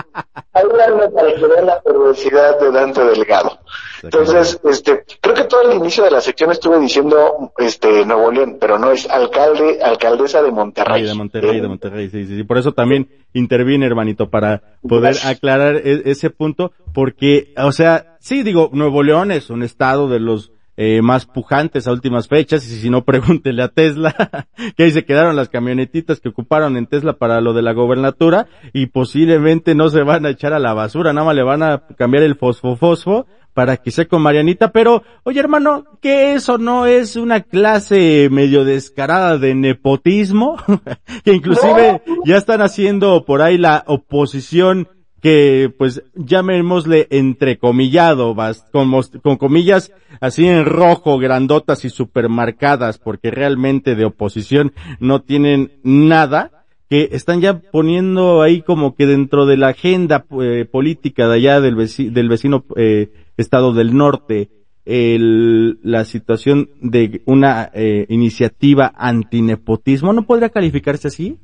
ahí 0.51 0.65
vean 0.73 1.13
para 1.13 1.33
que 1.33 1.47
vean 1.47 1.65
la 1.67 1.79
perversidad 1.79 2.59
de 2.59 2.71
Dante 2.71 3.05
Delgado. 3.05 3.59
Entonces, 4.03 4.59
este, 4.63 5.03
creo 5.21 5.35
que 5.35 5.43
todo 5.45 5.69
el 5.69 5.77
inicio 5.77 6.03
de 6.03 6.11
la 6.11 6.21
sección 6.21 6.51
estuve 6.51 6.79
diciendo, 6.79 7.51
este, 7.57 8.05
Nuevo 8.05 8.31
León, 8.31 8.57
pero 8.59 8.77
no 8.77 8.91
es 8.91 9.09
alcalde, 9.09 9.81
alcaldesa 9.81 10.41
de 10.41 10.51
Monterrey. 10.51 11.01
Ay, 11.01 11.07
de 11.07 11.13
Monterrey, 11.13 11.61
de 11.61 11.67
Monterrey, 11.67 12.09
sí, 12.09 12.25
sí, 12.25 12.35
sí. 12.37 12.43
Por 12.43 12.57
eso 12.57 12.73
también 12.73 13.09
intervine, 13.33 13.85
hermanito, 13.85 14.29
para 14.29 14.61
poder 14.87 15.15
aclarar 15.25 15.75
e 15.77 16.03
ese 16.05 16.29
punto, 16.29 16.71
porque, 16.93 17.53
o 17.57 17.71
sea, 17.71 18.17
sí, 18.19 18.43
digo, 18.43 18.69
Nuevo 18.73 19.03
León 19.03 19.31
es 19.31 19.49
un 19.49 19.63
estado 19.63 20.07
de 20.07 20.19
los 20.19 20.51
eh, 20.81 21.01
más 21.01 21.25
pujantes 21.25 21.87
a 21.87 21.91
últimas 21.91 22.29
fechas, 22.29 22.65
y 22.65 22.79
si 22.79 22.89
no, 22.89 23.03
pregúntele 23.05 23.61
a 23.63 23.67
Tesla, 23.67 24.15
que 24.77 24.83
ahí 24.83 24.91
se 24.91 25.03
quedaron 25.03 25.35
las 25.35 25.49
camionetitas 25.49 26.21
que 26.21 26.29
ocuparon 26.29 26.77
en 26.77 26.87
Tesla 26.87 27.17
para 27.17 27.41
lo 27.41 27.51
de 27.51 27.61
la 27.61 27.73
gobernatura, 27.73 28.47
y 28.71 28.85
posiblemente 28.85 29.75
no 29.75 29.89
se 29.89 30.03
van 30.03 30.25
a 30.25 30.29
echar 30.29 30.53
a 30.53 30.59
la 30.59 30.73
basura, 30.73 31.11
nada 31.11 31.27
más 31.27 31.35
le 31.35 31.43
van 31.43 31.63
a 31.63 31.85
cambiar 31.97 32.23
el 32.23 32.37
fosfo-fosfo, 32.37 33.25
para 33.59 33.75
que 33.75 33.91
sea 33.91 34.05
con 34.05 34.21
Marianita, 34.21 34.71
pero, 34.71 35.03
oye 35.23 35.41
hermano, 35.41 35.83
que 36.01 36.33
eso 36.33 36.57
no 36.57 36.85
es 36.85 37.17
una 37.17 37.41
clase 37.41 38.29
medio 38.31 38.63
descarada 38.63 39.37
de 39.37 39.53
nepotismo, 39.53 40.55
que 41.25 41.33
inclusive 41.33 42.01
ya 42.23 42.37
están 42.37 42.61
haciendo 42.61 43.25
por 43.25 43.41
ahí 43.41 43.57
la 43.57 43.83
oposición 43.85 44.87
que, 45.21 45.69
pues, 45.77 46.03
llamémosle 46.15 47.07
entrecomillado, 47.09 48.33
con, 48.71 48.89
con 49.21 49.35
comillas 49.35 49.91
así 50.21 50.47
en 50.47 50.63
rojo, 50.63 51.17
grandotas 51.17 51.83
y 51.83 51.89
supermarcadas, 51.89 52.97
porque 52.97 53.29
realmente 53.29 53.95
de 53.95 54.05
oposición 54.05 54.71
no 55.01 55.21
tienen 55.21 55.81
nada, 55.83 56.59
que 56.89 57.09
están 57.11 57.39
ya 57.39 57.59
poniendo 57.59 58.41
ahí 58.41 58.61
como 58.63 58.95
que 58.95 59.05
dentro 59.05 59.45
de 59.45 59.57
la 59.57 59.69
agenda 59.69 60.25
eh, 60.41 60.65
política 60.69 61.27
de 61.27 61.35
allá 61.35 61.61
del, 61.61 61.75
vecino, 61.75 62.11
del 62.11 62.29
vecino 62.29 62.65
eh, 62.75 63.11
estado 63.39 63.73
del 63.73 63.95
norte, 63.95 64.49
el, 64.85 65.79
la 65.83 66.05
situación 66.05 66.71
de 66.81 67.21
una 67.25 67.69
eh, 67.73 68.05
iniciativa 68.09 68.91
antinepotismo, 68.95 70.13
¿no 70.13 70.25
podría 70.25 70.49
calificarse 70.49 71.09
así? 71.09 71.37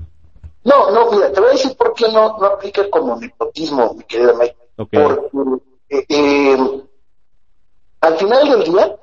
No, 0.64 0.90
no, 0.90 1.12
mira, 1.12 1.32
te 1.32 1.40
voy 1.40 1.50
a 1.50 1.54
decir 1.54 1.78
por 1.78 1.94
qué 1.94 2.08
no, 2.12 2.38
no 2.40 2.46
aplica 2.46 2.90
como 2.90 3.16
nepotismo, 3.18 3.94
mi 3.94 4.04
querida 4.04 4.34
Mike. 4.34 4.56
Okay. 4.78 5.04
Porque 5.04 5.64
eh, 5.90 6.06
eh, 6.10 6.58
al 8.02 8.18
final 8.18 8.50
del 8.50 8.64
día 8.64 8.96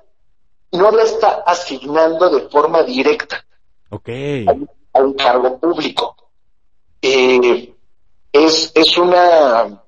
no 0.73 0.91
la 0.91 1.03
está 1.05 1.43
asignando 1.47 2.29
de 2.31 2.49
forma 2.49 2.83
directa 2.83 3.45
okay. 3.91 4.45
a, 4.47 4.99
a, 4.99 5.03
un 5.03 5.15
cargo 5.15 5.59
público. 5.59 6.17
Eh, 7.01 7.73
es, 8.33 8.73
es 8.75 8.99
una 8.99 9.83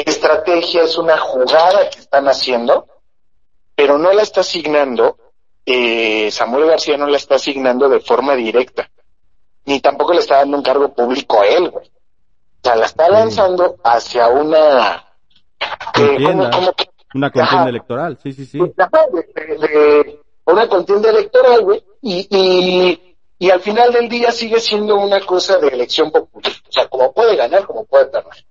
estrategia, 0.00 0.82
es 0.84 0.96
una 0.98 1.18
jugada 1.18 1.88
que 1.90 2.00
están 2.00 2.26
haciendo, 2.28 2.86
pero 3.74 3.98
no 3.98 4.12
la 4.12 4.22
está 4.22 4.40
asignando 4.40 5.18
eh, 5.64 6.30
Samuel 6.32 6.66
García 6.66 6.96
no 6.96 7.06
la 7.06 7.16
está 7.18 7.36
asignando 7.36 7.88
de 7.88 8.00
forma 8.00 8.34
directa, 8.34 8.90
ni 9.64 9.80
tampoco 9.80 10.12
le 10.12 10.18
está 10.20 10.38
dando 10.38 10.56
un 10.56 10.62
cargo 10.62 10.92
público 10.92 11.40
a 11.40 11.46
él, 11.46 11.70
güey. 11.70 11.86
O 11.86 12.60
sea, 12.64 12.74
la 12.76 12.86
está 12.86 13.08
lanzando 13.08 13.76
hacia 13.84 14.28
una... 14.28 15.04
eh, 15.98 16.16
Una 17.14 17.30
contienda 17.30 17.60
Ajá. 17.60 17.68
electoral, 17.68 18.18
sí, 18.22 18.32
sí, 18.32 18.46
sí. 18.46 18.58
De, 18.58 18.66
de- 19.44 19.58
de 19.68 20.20
una 20.46 20.68
contienda 20.68 21.10
electoral, 21.10 21.60
güey, 21.62 21.84
y, 22.00 22.26
y, 22.30 23.16
y 23.38 23.50
al 23.50 23.60
final 23.60 23.92
del 23.92 24.08
día 24.08 24.32
sigue 24.32 24.58
siendo 24.60 24.96
una 24.96 25.20
cosa 25.20 25.58
de 25.58 25.68
elección 25.68 26.10
popular. 26.10 26.52
O 26.68 26.72
sea, 26.72 26.88
como 26.88 27.12
puede 27.12 27.36
ganar, 27.36 27.66
como 27.66 27.84
puede 27.84 28.06
perder. 28.06 28.44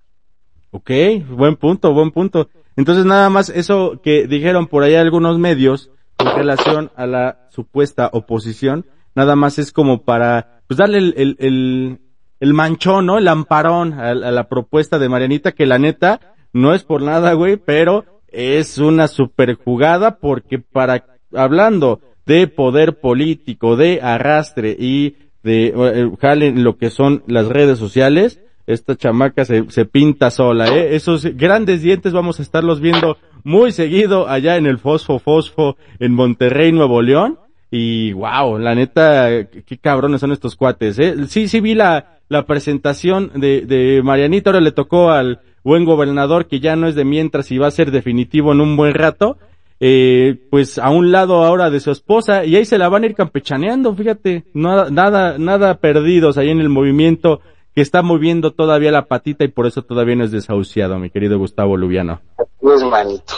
Ok, 0.72 0.90
buen 1.30 1.58
punto, 1.58 1.94
buen 1.94 2.12
punto. 2.12 2.50
Entonces 2.78 3.06
nada 3.06 3.30
más 3.30 3.50
eso 3.50 4.00
que 4.02 4.28
dijeron 4.28 4.68
por 4.68 4.84
ahí 4.84 4.96
algunos 4.96 5.38
medios 5.38 5.92
en 6.18 6.28
relación 6.36 6.92
a 6.96 7.06
la 7.06 7.48
supuesta 7.50 8.10
oposición, 8.14 8.86
nada 9.14 9.36
más 9.36 9.60
es 9.60 9.72
como 9.72 10.04
para 10.04 10.62
pues 10.68 10.78
darle 10.78 11.00
el, 11.00 11.14
el, 11.18 11.36
el, 11.40 12.00
el 12.40 12.54
manchón, 12.54 13.06
¿no? 13.06 13.18
El 13.18 13.28
amparón 13.28 13.94
a, 13.94 14.12
a 14.12 14.16
la 14.16 14.48
propuesta 14.48 14.98
de 14.98 15.10
Marianita 15.10 15.52
que 15.52 15.66
la 15.66 15.78
neta 15.78 16.22
no 16.54 16.74
es 16.74 16.84
por 16.84 17.02
nada, 17.02 17.34
güey, 17.34 17.58
pero 17.58 18.06
es 18.28 18.78
una 18.78 19.08
super 19.08 19.56
jugada 19.56 20.18
porque 20.20 20.60
para 20.60 21.06
hablando 21.34 22.00
de 22.26 22.48
poder 22.48 23.00
político, 23.00 23.76
de 23.76 24.00
arrastre 24.02 24.76
y 24.80 25.18
de 25.44 25.74
eh, 25.76 26.12
jale 26.20 26.48
en 26.48 26.64
lo 26.64 26.78
que 26.78 26.90
son 26.90 27.24
las 27.28 27.48
redes 27.48 27.80
sociales, 27.80 28.40
esta 28.68 28.96
chamaca 28.96 29.46
se, 29.46 29.70
se 29.70 29.86
pinta 29.86 30.32
sola, 30.32 30.68
¿eh? 30.68 30.96
Esos 30.96 31.26
grandes 31.36 31.82
dientes 31.82 32.14
vamos 32.14 32.40
a 32.40 32.44
estarlos 32.44 32.80
viendo 32.80 33.18
muy 33.44 33.72
seguido 33.72 34.28
allá 34.28 34.58
en 34.58 34.66
el 34.66 34.78
Fosfo 34.78 35.20
Fosfo 35.20 35.78
en 36.00 36.14
Monterrey, 36.14 36.72
Nuevo 36.72 37.02
León. 37.02 37.38
Y 37.70 38.12
wow, 38.14 38.58
la 38.58 38.76
neta, 38.76 39.46
qué, 39.46 39.78
cabrones 39.78 40.20
son 40.20 40.34
estos 40.34 40.56
cuates, 40.56 41.00
¿eh? 41.00 41.16
Sí, 41.28 41.48
sí 41.48 41.62
vi 41.62 41.74
la, 41.74 42.20
la 42.28 42.46
presentación 42.46 43.32
de, 43.36 43.62
de 43.62 44.02
Marianita, 44.04 44.50
ahora 44.50 44.62
le 44.62 44.74
tocó 44.74 45.12
al 45.12 45.40
buen 45.64 45.86
gobernador 45.86 46.48
que 46.48 46.60
ya 46.60 46.76
no 46.76 46.88
es 46.88 46.96
de 46.96 47.06
mientras 47.06 47.52
y 47.52 47.58
va 47.58 47.68
a 47.68 47.72
ser 47.72 47.92
definitivo 47.92 48.52
en 48.52 48.62
un 48.62 48.76
buen 48.76 48.94
rato. 48.94 49.38
Eh, 49.84 50.38
pues 50.52 50.78
a 50.78 50.92
un 50.92 51.12
lado 51.12 51.44
ahora 51.44 51.72
de 51.72 51.80
su 51.80 51.90
esposa 51.90 52.46
y 52.46 52.56
ahí 52.56 52.66
se 52.66 52.78
la 52.78 52.88
van 52.88 53.02
a 53.02 53.08
ir 53.08 53.16
campechaneando, 53.16 53.96
fíjate, 53.96 54.44
nada, 54.54 54.92
nada, 54.92 55.40
nada 55.40 55.80
perdidos 55.80 56.38
ahí 56.38 56.50
en 56.50 56.60
el 56.60 56.70
movimiento 56.70 57.42
que 57.74 57.82
está 57.82 58.02
moviendo 58.02 58.52
todavía 58.52 58.92
la 58.92 59.06
patita 59.06 59.44
y 59.44 59.50
por 59.50 59.68
eso 59.68 59.82
todavía 59.84 60.16
no 60.16 60.24
es 60.24 60.32
desahuciado, 60.32 61.00
mi 61.00 61.10
querido 61.10 61.38
Gustavo 61.38 61.78
Lubiano. 61.78 62.22
Es 62.62 62.84
manito. 62.84 63.34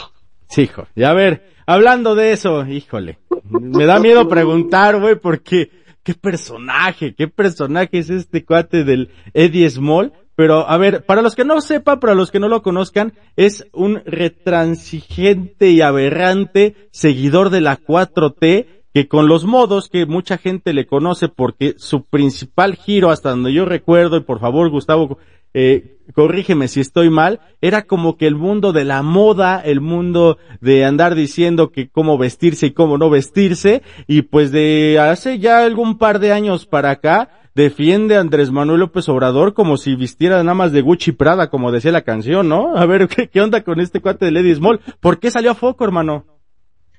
Sí, 0.48 0.62
hijo. 0.62 0.86
Y 0.94 1.04
a 1.04 1.12
ver, 1.12 1.50
hablando 1.66 2.14
de 2.14 2.32
eso, 2.32 2.66
híjole, 2.66 3.18
me 3.48 3.86
da 3.86 3.98
miedo 3.98 4.28
preguntar, 4.28 5.00
güey, 5.00 5.16
porque 5.16 5.70
qué 6.02 6.14
personaje, 6.14 7.14
qué 7.14 7.28
personaje 7.28 7.98
es 7.98 8.10
este 8.10 8.44
cuate 8.44 8.84
del 8.84 9.10
Eddie 9.32 9.68
Small. 9.70 10.12
Pero, 10.36 10.68
a 10.68 10.76
ver, 10.78 11.04
para 11.04 11.22
los 11.22 11.36
que 11.36 11.44
no 11.44 11.60
sepan, 11.60 12.00
para 12.00 12.16
los 12.16 12.32
que 12.32 12.40
no 12.40 12.48
lo 12.48 12.62
conozcan, 12.62 13.12
es 13.36 13.68
un 13.72 14.02
retransigente 14.04 15.70
y 15.70 15.80
aberrante 15.80 16.74
seguidor 16.90 17.50
de 17.50 17.60
la 17.60 17.78
4T 17.78 18.66
que 18.94 19.08
con 19.08 19.26
los 19.26 19.44
modos 19.44 19.88
que 19.88 20.06
mucha 20.06 20.38
gente 20.38 20.72
le 20.72 20.86
conoce 20.86 21.28
porque 21.28 21.74
su 21.78 22.04
principal 22.04 22.76
giro, 22.76 23.10
hasta 23.10 23.30
donde 23.30 23.52
yo 23.52 23.64
recuerdo, 23.64 24.16
y 24.16 24.20
por 24.20 24.38
favor, 24.38 24.70
Gustavo, 24.70 25.18
eh, 25.52 25.98
corrígeme 26.14 26.68
si 26.68 26.78
estoy 26.78 27.10
mal, 27.10 27.40
era 27.60 27.82
como 27.82 28.16
que 28.16 28.28
el 28.28 28.36
mundo 28.36 28.72
de 28.72 28.84
la 28.84 29.02
moda, 29.02 29.60
el 29.60 29.80
mundo 29.80 30.38
de 30.60 30.84
andar 30.84 31.16
diciendo 31.16 31.72
que 31.72 31.88
cómo 31.88 32.18
vestirse 32.18 32.66
y 32.66 32.70
cómo 32.70 32.96
no 32.96 33.10
vestirse, 33.10 33.82
y 34.06 34.22
pues 34.22 34.52
de 34.52 35.00
hace 35.00 35.40
ya 35.40 35.64
algún 35.64 35.98
par 35.98 36.20
de 36.20 36.30
años 36.30 36.64
para 36.64 36.90
acá, 36.90 37.30
defiende 37.56 38.16
a 38.16 38.20
Andrés 38.20 38.52
Manuel 38.52 38.78
López 38.78 39.08
Obrador 39.08 39.54
como 39.54 39.76
si 39.76 39.96
vistiera 39.96 40.36
nada 40.44 40.54
más 40.54 40.70
de 40.70 40.82
Gucci 40.82 41.10
Prada, 41.10 41.50
como 41.50 41.72
decía 41.72 41.90
la 41.90 42.02
canción, 42.02 42.48
¿no? 42.48 42.76
A 42.76 42.86
ver, 42.86 43.08
¿qué, 43.08 43.28
qué 43.28 43.40
onda 43.40 43.62
con 43.64 43.80
este 43.80 44.00
cuate 44.00 44.26
de 44.26 44.30
Lady 44.30 44.54
Small? 44.54 44.80
¿Por 45.00 45.18
qué 45.18 45.32
salió 45.32 45.50
a 45.50 45.54
foco, 45.56 45.84
hermano? 45.84 46.33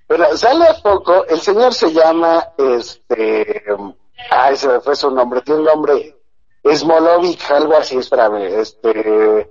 Pero 0.08 0.38
sale 0.38 0.66
a 0.68 0.74
poco, 0.76 1.26
el 1.26 1.40
señor 1.42 1.74
se 1.74 1.92
llama, 1.92 2.54
este, 2.58 3.64
ay, 4.30 4.56
se 4.56 4.68
me 4.68 4.80
fue 4.80 4.96
su 4.96 5.10
nombre, 5.10 5.42
tiene 5.42 5.62
un 5.62 5.66
nombre, 5.66 6.16
Smolovic, 6.64 7.50
algo 7.52 7.76
así, 7.76 7.98
espérame, 7.98 8.60
este, 8.60 9.50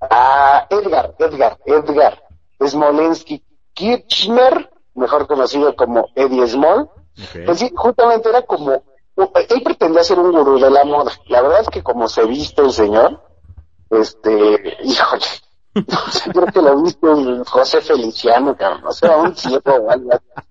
ah, 0.00 0.66
Edgar, 0.68 1.14
Edgar, 1.18 1.58
Edgar, 1.64 2.22
Smolensky 2.60 3.42
Kirchner, 3.72 4.70
mejor 4.94 5.26
conocido 5.26 5.74
como 5.74 6.08
Eddie 6.14 6.48
Small, 6.48 6.90
pues 7.46 7.58
sí, 7.58 7.72
justamente 7.74 8.28
era 8.28 8.42
como, 8.42 8.82
él 9.16 9.62
pretendía 9.62 10.04
ser 10.04 10.18
un 10.18 10.32
gurú 10.32 10.58
de 10.58 10.70
la 10.70 10.84
moda, 10.84 11.12
la 11.28 11.40
verdad 11.40 11.60
es 11.62 11.68
que 11.68 11.82
como 11.82 12.08
se 12.08 12.26
viste 12.26 12.60
el 12.60 12.72
señor, 12.72 13.22
este, 13.90 14.76
híjole, 14.84 15.24
no 15.74 16.12
sé, 16.12 16.30
creo 16.30 16.46
que 16.46 16.60
lo 16.62 16.82
viste 16.82 17.06
en 17.10 17.44
José 17.44 17.80
Feliciano, 17.80 18.54
cabrón. 18.56 18.82
O 18.86 18.92
sea, 18.92 19.16
un 19.16 19.34
ciego 19.36 19.60
o 19.64 19.90
algo. 19.90 20.10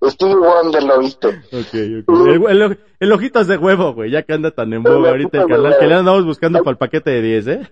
Stevie 0.10 0.36
Wonder 0.36 0.84
lo 0.84 1.00
viste. 1.00 1.28
Ok, 1.28 2.08
ok. 2.08 2.28
El, 2.50 2.62
el- 2.62 2.80
el 3.00 3.48
de 3.48 3.58
huevo, 3.58 3.94
güey, 3.96 4.12
ya 4.12 4.22
que 4.24 4.34
anda 4.34 4.52
tan 4.52 4.72
en 4.74 4.84
boga 4.84 5.10
ahorita 5.10 5.42
el 5.42 5.48
canal, 5.48 5.76
que 5.80 5.88
le 5.88 5.96
andamos 5.96 6.24
buscando 6.24 6.60
para 6.60 6.72
el 6.72 6.78
paquete 6.78 7.10
de 7.10 7.22
10, 7.22 7.48
¿eh? 7.48 7.68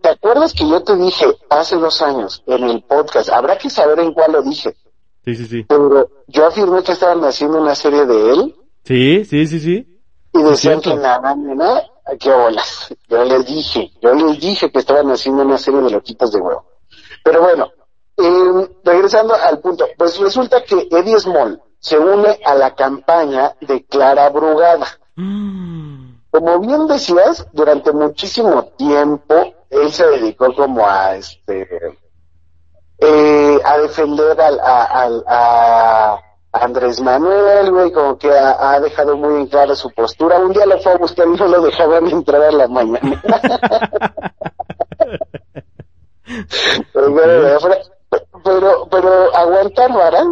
¿Te 0.00 0.08
acuerdas 0.08 0.52
que 0.52 0.68
yo 0.68 0.82
te 0.82 0.96
dije 0.96 1.26
hace 1.48 1.76
dos 1.76 2.02
años 2.02 2.42
en 2.46 2.64
el 2.64 2.82
podcast? 2.82 3.30
Habrá 3.30 3.56
que 3.56 3.70
saber 3.70 4.00
en 4.00 4.12
cuál 4.12 4.32
lo 4.32 4.42
dije. 4.42 4.74
Sí, 5.24 5.36
sí, 5.36 5.46
sí. 5.46 5.64
Pero 5.68 6.08
yo 6.26 6.46
afirmé 6.46 6.82
que 6.82 6.92
estaban 6.92 7.22
haciendo 7.24 7.60
una 7.62 7.74
serie 7.76 8.04
de 8.06 8.32
él 8.32 8.54
Sí, 8.84 9.24
sí, 9.26 9.46
sí, 9.46 9.60
sí. 9.60 10.00
y 10.34 10.42
decían 10.42 10.80
que 10.80 10.94
nada, 10.96 11.34
nada, 11.36 11.82
qué 12.16 12.32
bolas. 12.32 12.94
Yo 13.08 13.24
les 13.24 13.44
dije, 13.46 13.90
yo 14.00 14.14
les 14.14 14.38
dije 14.40 14.70
que 14.70 14.78
estaban 14.78 15.10
haciendo 15.10 15.42
una 15.42 15.58
serie 15.58 15.80
de 15.80 15.90
loquitos 15.90 16.32
de 16.32 16.40
huevo. 16.40 16.64
Pero 17.24 17.42
bueno, 17.42 17.70
eh, 18.16 18.70
regresando 18.84 19.34
al 19.34 19.60
punto, 19.60 19.86
pues 19.96 20.18
resulta 20.18 20.62
que 20.64 20.88
Eddie 20.90 21.18
Small 21.18 21.60
se 21.78 21.98
une 21.98 22.38
a 22.44 22.54
la 22.54 22.74
campaña 22.74 23.54
de 23.60 23.84
Clara 23.86 24.28
Brugada. 24.30 24.86
Como 26.30 26.58
bien 26.60 26.86
decías, 26.86 27.46
durante 27.52 27.92
muchísimo 27.92 28.64
tiempo 28.76 29.54
él 29.70 29.92
se 29.92 30.06
dedicó 30.06 30.54
como 30.54 30.86
a 30.86 31.16
este 31.16 31.66
eh, 32.98 33.58
a 33.64 33.78
defender 33.78 34.40
al, 34.40 34.58
a, 34.60 34.84
al- 34.84 35.24
a 35.26 36.20
Andrés 36.64 37.00
Manuel, 37.00 37.70
güey, 37.70 37.92
como 37.92 38.18
que 38.18 38.30
ha, 38.30 38.72
ha 38.72 38.80
dejado 38.80 39.16
muy 39.16 39.34
en 39.40 39.46
clara 39.46 39.74
su 39.74 39.90
postura. 39.90 40.38
Un 40.38 40.52
día 40.52 40.66
lo 40.66 40.78
fue 40.80 40.92
a 40.92 40.96
buscar 40.96 41.26
y 41.26 41.30
no 41.36 41.46
lo 41.46 41.62
dejaban 41.62 42.06
entrar 42.08 42.42
a 42.42 42.52
la 42.52 42.68
mañana. 42.68 43.22
pero, 46.92 47.58
pero, 48.44 48.88
pero, 48.90 49.36
aguantar 49.36 49.92
vara, 49.92 50.24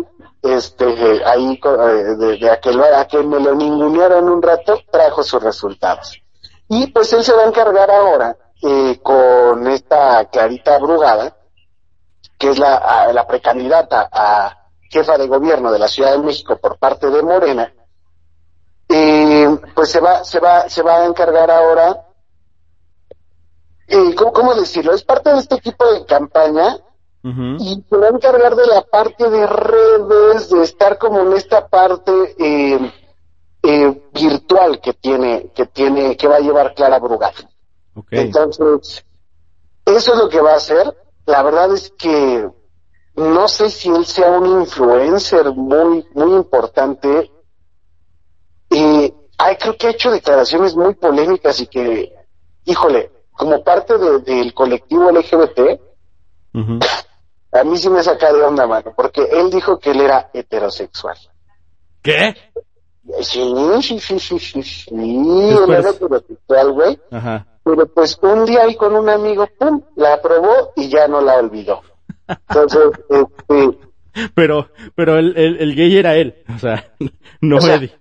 este, 0.43 0.85
ahí 1.25 1.61
eh, 1.63 2.15
de, 2.19 2.37
de 2.39 2.51
aquel 2.51 2.83
a 2.83 3.07
que 3.07 3.23
me 3.23 3.41
lo 3.41 3.55
ningunearon 3.55 4.29
un 4.29 4.43
rato, 4.43 4.79
trajo 4.91 5.23
sus 5.23 5.43
resultados. 5.43 6.21
Y 6.69 6.89
pues 6.89 7.13
él 7.13 7.23
se 7.25 7.33
va 7.35 7.43
a 7.43 7.47
encargar 7.47 7.91
ahora 7.91 8.37
eh, 8.63 8.99
con 9.03 9.67
esta 9.69 10.25
Clarita 10.27 10.79
Brugada, 10.79 11.37
que 12.39 12.51
es 12.51 12.59
la, 12.59 12.77
a- 12.77 13.13
la 13.13 13.27
precandidata 13.27 14.09
a 14.11 14.66
jefa 14.97 15.19
de 15.19 15.27
gobierno 15.27 15.71
de 15.71 15.79
la 15.79 15.89
Ciudad 15.89 16.13
de 16.13 16.25
México 16.25 16.57
por 16.57 16.79
parte 16.79 17.11
de 17.11 17.23
Morena, 17.23 17.73
eh, 18.89 19.59
pues 19.75 19.91
se 19.91 20.01
va, 20.01 20.25
se 20.25 20.41
va, 20.41 20.69
se 20.69 20.83
va 20.83 20.99
a 20.99 21.07
encargar 21.07 21.51
ahora, 21.51 22.07
eh, 23.89 24.15
¿cómo, 24.15 24.33
cómo 24.33 24.55
decirlo? 24.55 24.95
Es 24.95 25.05
parte 25.05 25.33
de 25.33 25.39
este 25.39 25.57
equipo 25.57 25.85
de 25.93 26.07
campaña 26.07 26.79
y 27.59 27.85
se 27.91 27.97
va 27.97 28.07
a 28.07 28.11
encargar 28.11 28.55
de 28.55 28.67
la 28.67 28.83
parte 28.83 29.29
de 29.29 29.47
redes, 29.49 30.49
de 30.49 30.63
estar 30.63 30.97
como 30.97 31.23
en 31.23 31.33
esta 31.33 31.67
parte 31.67 32.13
eh, 32.39 32.93
eh, 33.65 34.03
virtual 34.15 34.81
que 34.81 34.93
tiene, 34.93 35.51
que 35.53 35.67
tiene, 35.67 36.17
que 36.17 36.29
va 36.29 36.37
a 36.37 36.41
llevar 36.41 36.73
Clara 36.75 37.01
Brugada. 37.01 37.51
Entonces, 38.13 39.05
eso 39.85 40.13
es 40.13 40.19
lo 40.19 40.29
que 40.29 40.41
va 40.41 40.53
a 40.53 40.57
hacer. 40.57 40.97
La 41.27 41.43
verdad 41.43 41.73
es 41.75 41.91
que 41.99 42.49
no 43.17 43.49
sé 43.49 43.71
si 43.71 43.89
él 43.89 44.05
sea 44.07 44.31
un 44.31 44.61
influencer 44.61 45.51
muy, 45.53 46.07
muy 46.15 46.33
importante. 46.35 47.31
Y 48.71 49.13
ay, 49.39 49.57
creo 49.59 49.77
que 49.77 49.87
ha 49.87 49.91
hecho 49.91 50.11
declaraciones 50.11 50.75
muy 50.77 50.95
polémicas 50.95 51.61
y 51.61 51.67
que, 51.67 52.13
híjole, 52.65 53.11
como 53.33 53.63
parte 53.63 53.97
de- 53.99 54.21
del 54.21 54.55
colectivo 54.55 55.11
LGBT, 55.11 55.81
a 57.53 57.65
mí 57.65 57.77
sí 57.79 57.89
me 57.91 58.03
saca 58.03 58.33
de 58.33 58.43
onda, 58.43 58.67
mano, 58.67 58.93
porque 58.97 59.23
él 59.23 59.51
dijo 59.51 59.79
que 59.79 59.91
él 59.91 60.01
era 60.01 60.31
heterosexual. 60.33 61.17
¿Qué? 62.03 62.35
Sí, 63.23 63.55
sí, 63.83 64.01
sí, 64.01 64.19
sí, 64.19 64.39
sí, 64.39 64.63
sí, 64.63 64.85
él 64.91 65.71
era 65.71 65.91
heterosexual, 65.91 66.73
güey. 66.73 67.01
Ajá. 67.11 67.47
Pero 67.63 67.87
pues 67.93 68.19
un 68.23 68.45
día 68.45 68.63
ahí 68.63 68.77
con 68.77 68.95
un 68.95 69.09
amigo, 69.09 69.47
pum, 69.59 69.83
la 69.97 70.15
aprobó 70.15 70.73
y 70.77 70.89
ya 70.89 71.09
no 71.09 71.21
la 71.21 71.37
olvidó. 71.37 71.83
Entonces, 72.29 72.91
este, 73.09 73.79
pero, 74.35 74.69
pero 74.95 75.19
el, 75.19 75.37
el, 75.37 75.57
el, 75.59 75.77
gay 75.77 75.97
era 75.97 76.15
él, 76.15 76.43
o 76.55 76.59
sea, 76.59 76.93
no 77.41 77.59
Eddie. 77.59 77.97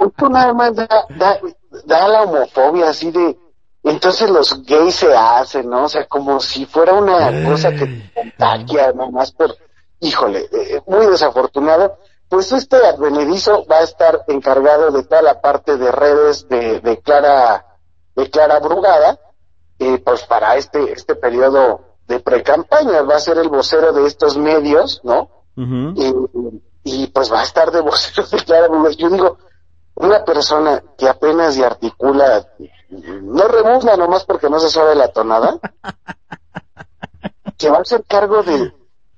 Esto 0.00 0.28
nada 0.30 0.54
más 0.54 0.74
da, 0.74 0.88
da, 1.10 1.38
da 1.84 2.08
la 2.08 2.22
homofobia 2.22 2.88
así 2.88 3.10
de, 3.10 3.36
entonces 3.84 4.30
los 4.30 4.64
gays 4.64 4.94
se 4.94 5.14
hacen, 5.14 5.68
¿no? 5.68 5.84
O 5.84 5.88
sea, 5.88 6.06
como 6.06 6.40
si 6.40 6.66
fuera 6.66 6.94
una 6.94 7.44
cosa 7.44 7.70
que 7.70 7.86
te 7.86 8.12
contagia, 8.14 8.92
más 8.92 9.32
por, 9.32 9.56
híjole, 10.00 10.48
eh, 10.52 10.80
muy 10.86 11.06
desafortunado. 11.06 11.98
Pues 12.28 12.50
este 12.52 12.76
advenedizo 12.76 13.66
va 13.66 13.78
a 13.78 13.82
estar 13.82 14.24
encargado 14.28 14.90
de 14.90 15.02
toda 15.02 15.20
la 15.20 15.40
parte 15.42 15.76
de 15.76 15.92
redes 15.92 16.48
de, 16.48 16.80
de 16.80 17.00
Clara, 17.00 17.66
de 18.16 18.30
Clara 18.30 18.58
Brugada, 18.60 19.18
eh, 19.78 19.98
pues 19.98 20.22
para 20.24 20.56
este, 20.56 20.92
este 20.92 21.14
periodo 21.14 21.91
de 22.12 22.20
pre-campaña, 22.20 23.02
va 23.02 23.16
a 23.16 23.20
ser 23.20 23.38
el 23.38 23.48
vocero 23.48 23.92
de 23.92 24.06
estos 24.06 24.36
medios, 24.36 25.00
¿no? 25.02 25.30
y, 25.56 26.14
y, 26.84 27.06
pues 27.08 27.32
va 27.32 27.40
a 27.40 27.44
estar 27.44 27.70
de 27.70 27.80
vocero 27.90 28.26
de 28.26 28.38
Clara 28.38 28.68
Brugada. 28.68 28.94
Yo 28.96 29.10
digo, 29.10 29.38
una 29.94 30.24
persona 30.24 30.82
que 30.98 31.08
apenas 31.08 31.56
y 31.56 31.62
articula, 31.62 32.46
no 32.90 33.48
rebuzna 33.48 33.96
nomás 33.96 34.24
porque 34.24 34.50
no 34.50 34.60
se 34.60 34.68
sabe 34.68 34.94
la 34.94 35.08
tonada, 35.08 35.58
que 37.56 37.70
va 37.70 37.78
a 37.78 37.82
hacer 37.82 38.04
cargo 38.06 38.42
de, 38.42 38.72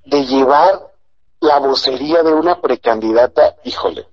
de 0.05 0.25
llevar 0.25 0.91
la 1.41 1.59
vocería 1.59 2.23
de 2.23 2.33
una 2.33 2.61
precandidata, 2.61 3.55
híjole. 3.63 4.07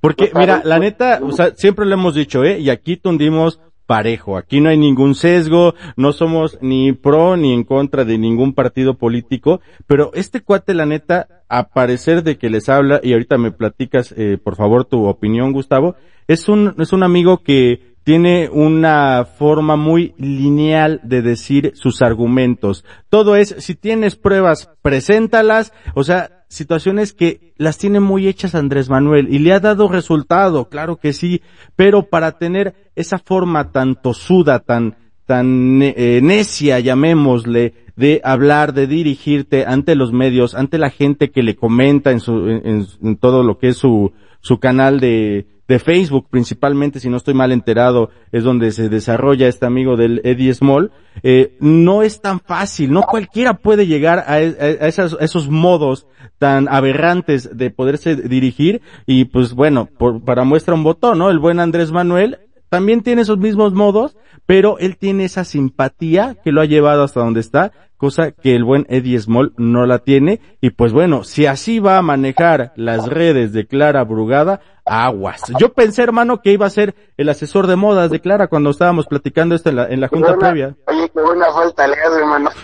Porque, 0.00 0.30
mira, 0.34 0.60
la 0.64 0.78
neta, 0.78 1.20
o 1.22 1.32
sea, 1.32 1.54
siempre 1.54 1.86
lo 1.86 1.94
hemos 1.94 2.14
dicho, 2.14 2.44
¿eh? 2.44 2.58
Y 2.58 2.68
aquí 2.68 2.96
tundimos 2.96 3.60
parejo. 3.86 4.36
Aquí 4.36 4.60
no 4.60 4.68
hay 4.70 4.78
ningún 4.78 5.14
sesgo, 5.14 5.74
no 5.96 6.12
somos 6.12 6.58
ni 6.60 6.92
pro 6.92 7.36
ni 7.36 7.52
en 7.52 7.64
contra 7.64 8.04
de 8.04 8.18
ningún 8.18 8.54
partido 8.54 8.94
político, 8.94 9.60
pero 9.86 10.10
este 10.14 10.40
cuate, 10.40 10.74
la 10.74 10.86
neta, 10.86 11.28
a 11.48 11.68
parecer 11.68 12.22
de 12.22 12.38
que 12.38 12.50
les 12.50 12.68
habla, 12.68 13.00
y 13.02 13.12
ahorita 13.12 13.38
me 13.38 13.52
platicas, 13.52 14.14
eh, 14.16 14.38
por 14.42 14.56
favor, 14.56 14.84
tu 14.84 15.06
opinión, 15.06 15.52
Gustavo, 15.52 15.96
es 16.26 16.48
un, 16.48 16.74
es 16.78 16.92
un 16.92 17.02
amigo 17.02 17.42
que 17.42 17.93
tiene 18.04 18.50
una 18.50 19.24
forma 19.24 19.76
muy 19.76 20.14
lineal 20.18 21.00
de 21.02 21.22
decir 21.22 21.72
sus 21.74 22.02
argumentos. 22.02 22.84
Todo 23.08 23.34
es, 23.34 23.56
si 23.58 23.74
tienes 23.74 24.14
pruebas, 24.14 24.70
preséntalas, 24.82 25.72
o 25.94 26.04
sea, 26.04 26.44
situaciones 26.48 27.14
que 27.14 27.54
las 27.56 27.78
tiene 27.78 28.00
muy 28.00 28.28
hechas 28.28 28.54
Andrés 28.54 28.90
Manuel 28.90 29.28
y 29.32 29.38
le 29.38 29.54
ha 29.54 29.60
dado 29.60 29.88
resultado, 29.88 30.68
claro 30.68 30.96
que 30.96 31.14
sí, 31.14 31.40
pero 31.76 32.08
para 32.10 32.38
tener 32.38 32.74
esa 32.94 33.18
forma 33.18 33.72
tan 33.72 34.00
tosuda, 34.00 34.60
tan, 34.60 34.96
tan 35.24 35.80
eh, 35.82 36.20
necia, 36.22 36.80
llamémosle, 36.80 37.72
de 37.96 38.20
hablar, 38.22 38.74
de 38.74 38.86
dirigirte 38.86 39.64
ante 39.66 39.94
los 39.94 40.12
medios, 40.12 40.54
ante 40.54 40.78
la 40.78 40.90
gente 40.90 41.30
que 41.30 41.42
le 41.42 41.56
comenta 41.56 42.10
en 42.10 42.20
su, 42.20 42.48
en 42.48 43.16
todo 43.16 43.42
lo 43.42 43.56
que 43.58 43.68
es 43.68 43.78
su, 43.78 44.12
su 44.40 44.58
canal 44.58 45.00
de, 45.00 45.46
de 45.66 45.78
Facebook 45.78 46.26
principalmente, 46.30 47.00
si 47.00 47.08
no 47.08 47.16
estoy 47.16 47.34
mal 47.34 47.52
enterado, 47.52 48.10
es 48.32 48.44
donde 48.44 48.70
se 48.72 48.88
desarrolla 48.88 49.48
este 49.48 49.66
amigo 49.66 49.96
del 49.96 50.20
Eddie 50.24 50.52
Small, 50.52 50.92
eh, 51.22 51.56
no 51.60 52.02
es 52.02 52.20
tan 52.20 52.40
fácil, 52.40 52.92
no 52.92 53.02
cualquiera 53.02 53.54
puede 53.54 53.86
llegar 53.86 54.24
a, 54.26 54.40
esos, 54.40 55.48
modos 55.48 56.06
tan 56.38 56.68
aberrantes 56.68 57.56
de 57.56 57.70
poderse 57.70 58.16
dirigir 58.16 58.82
y 59.06 59.26
pues 59.26 59.54
bueno, 59.54 59.88
para 60.24 60.44
muestra 60.44 60.74
un 60.74 60.84
botón, 60.84 61.18
¿no? 61.18 61.30
El 61.30 61.38
buen 61.38 61.60
Andrés 61.60 61.92
Manuel 61.92 62.38
también 62.68 63.02
tiene 63.02 63.22
esos 63.22 63.38
mismos 63.38 63.72
modos, 63.72 64.16
pero 64.46 64.78
él 64.78 64.96
tiene 64.96 65.24
esa 65.24 65.44
simpatía 65.44 66.36
que 66.42 66.52
lo 66.52 66.60
ha 66.60 66.66
llevado 66.66 67.02
hasta 67.02 67.20
donde 67.20 67.40
está, 67.40 67.72
cosa 67.96 68.32
que 68.32 68.54
el 68.54 68.64
buen 68.64 68.86
Eddie 68.90 69.18
Small 69.18 69.54
no 69.56 69.86
la 69.86 70.00
tiene. 70.00 70.40
Y 70.60 70.70
pues 70.70 70.92
bueno, 70.92 71.24
si 71.24 71.46
así 71.46 71.78
va 71.78 71.96
a 71.96 72.02
manejar 72.02 72.72
las 72.76 73.08
redes 73.08 73.52
de 73.52 73.66
Clara 73.66 74.04
Brugada, 74.04 74.60
aguas. 74.84 75.44
Yo 75.58 75.72
pensé, 75.72 76.02
hermano, 76.02 76.42
que 76.42 76.52
iba 76.52 76.66
a 76.66 76.70
ser 76.70 76.94
el 77.16 77.28
asesor 77.30 77.66
de 77.66 77.76
modas 77.76 78.10
de 78.10 78.20
Clara 78.20 78.48
cuando 78.48 78.70
estábamos 78.70 79.06
platicando 79.06 79.54
esto 79.54 79.70
en 79.70 79.76
la, 79.76 79.86
en 79.86 80.00
la 80.00 80.08
junta 80.08 80.36
previa. 80.36 80.76
Oye, 80.86 81.08
qué 81.08 81.20
buena 81.22 81.50
falta 81.52 81.86
le 81.86 81.96
hermano. 81.96 82.50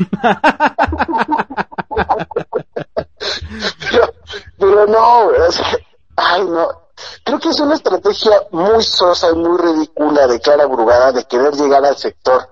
pero, 3.90 4.14
pero 4.58 4.86
no, 4.86 5.30
ay 6.16 6.44
no, 6.44 6.68
Creo 7.24 7.38
que 7.38 7.48
es 7.48 7.60
una 7.60 7.74
estrategia 7.74 8.32
muy 8.50 8.82
sosa 8.82 9.28
y 9.32 9.36
muy 9.36 9.58
ridícula 9.58 10.26
de 10.26 10.40
Clara 10.40 10.66
Brugada 10.66 11.12
de 11.12 11.24
querer 11.24 11.54
llegar 11.54 11.84
al 11.84 11.96
sector 11.96 12.48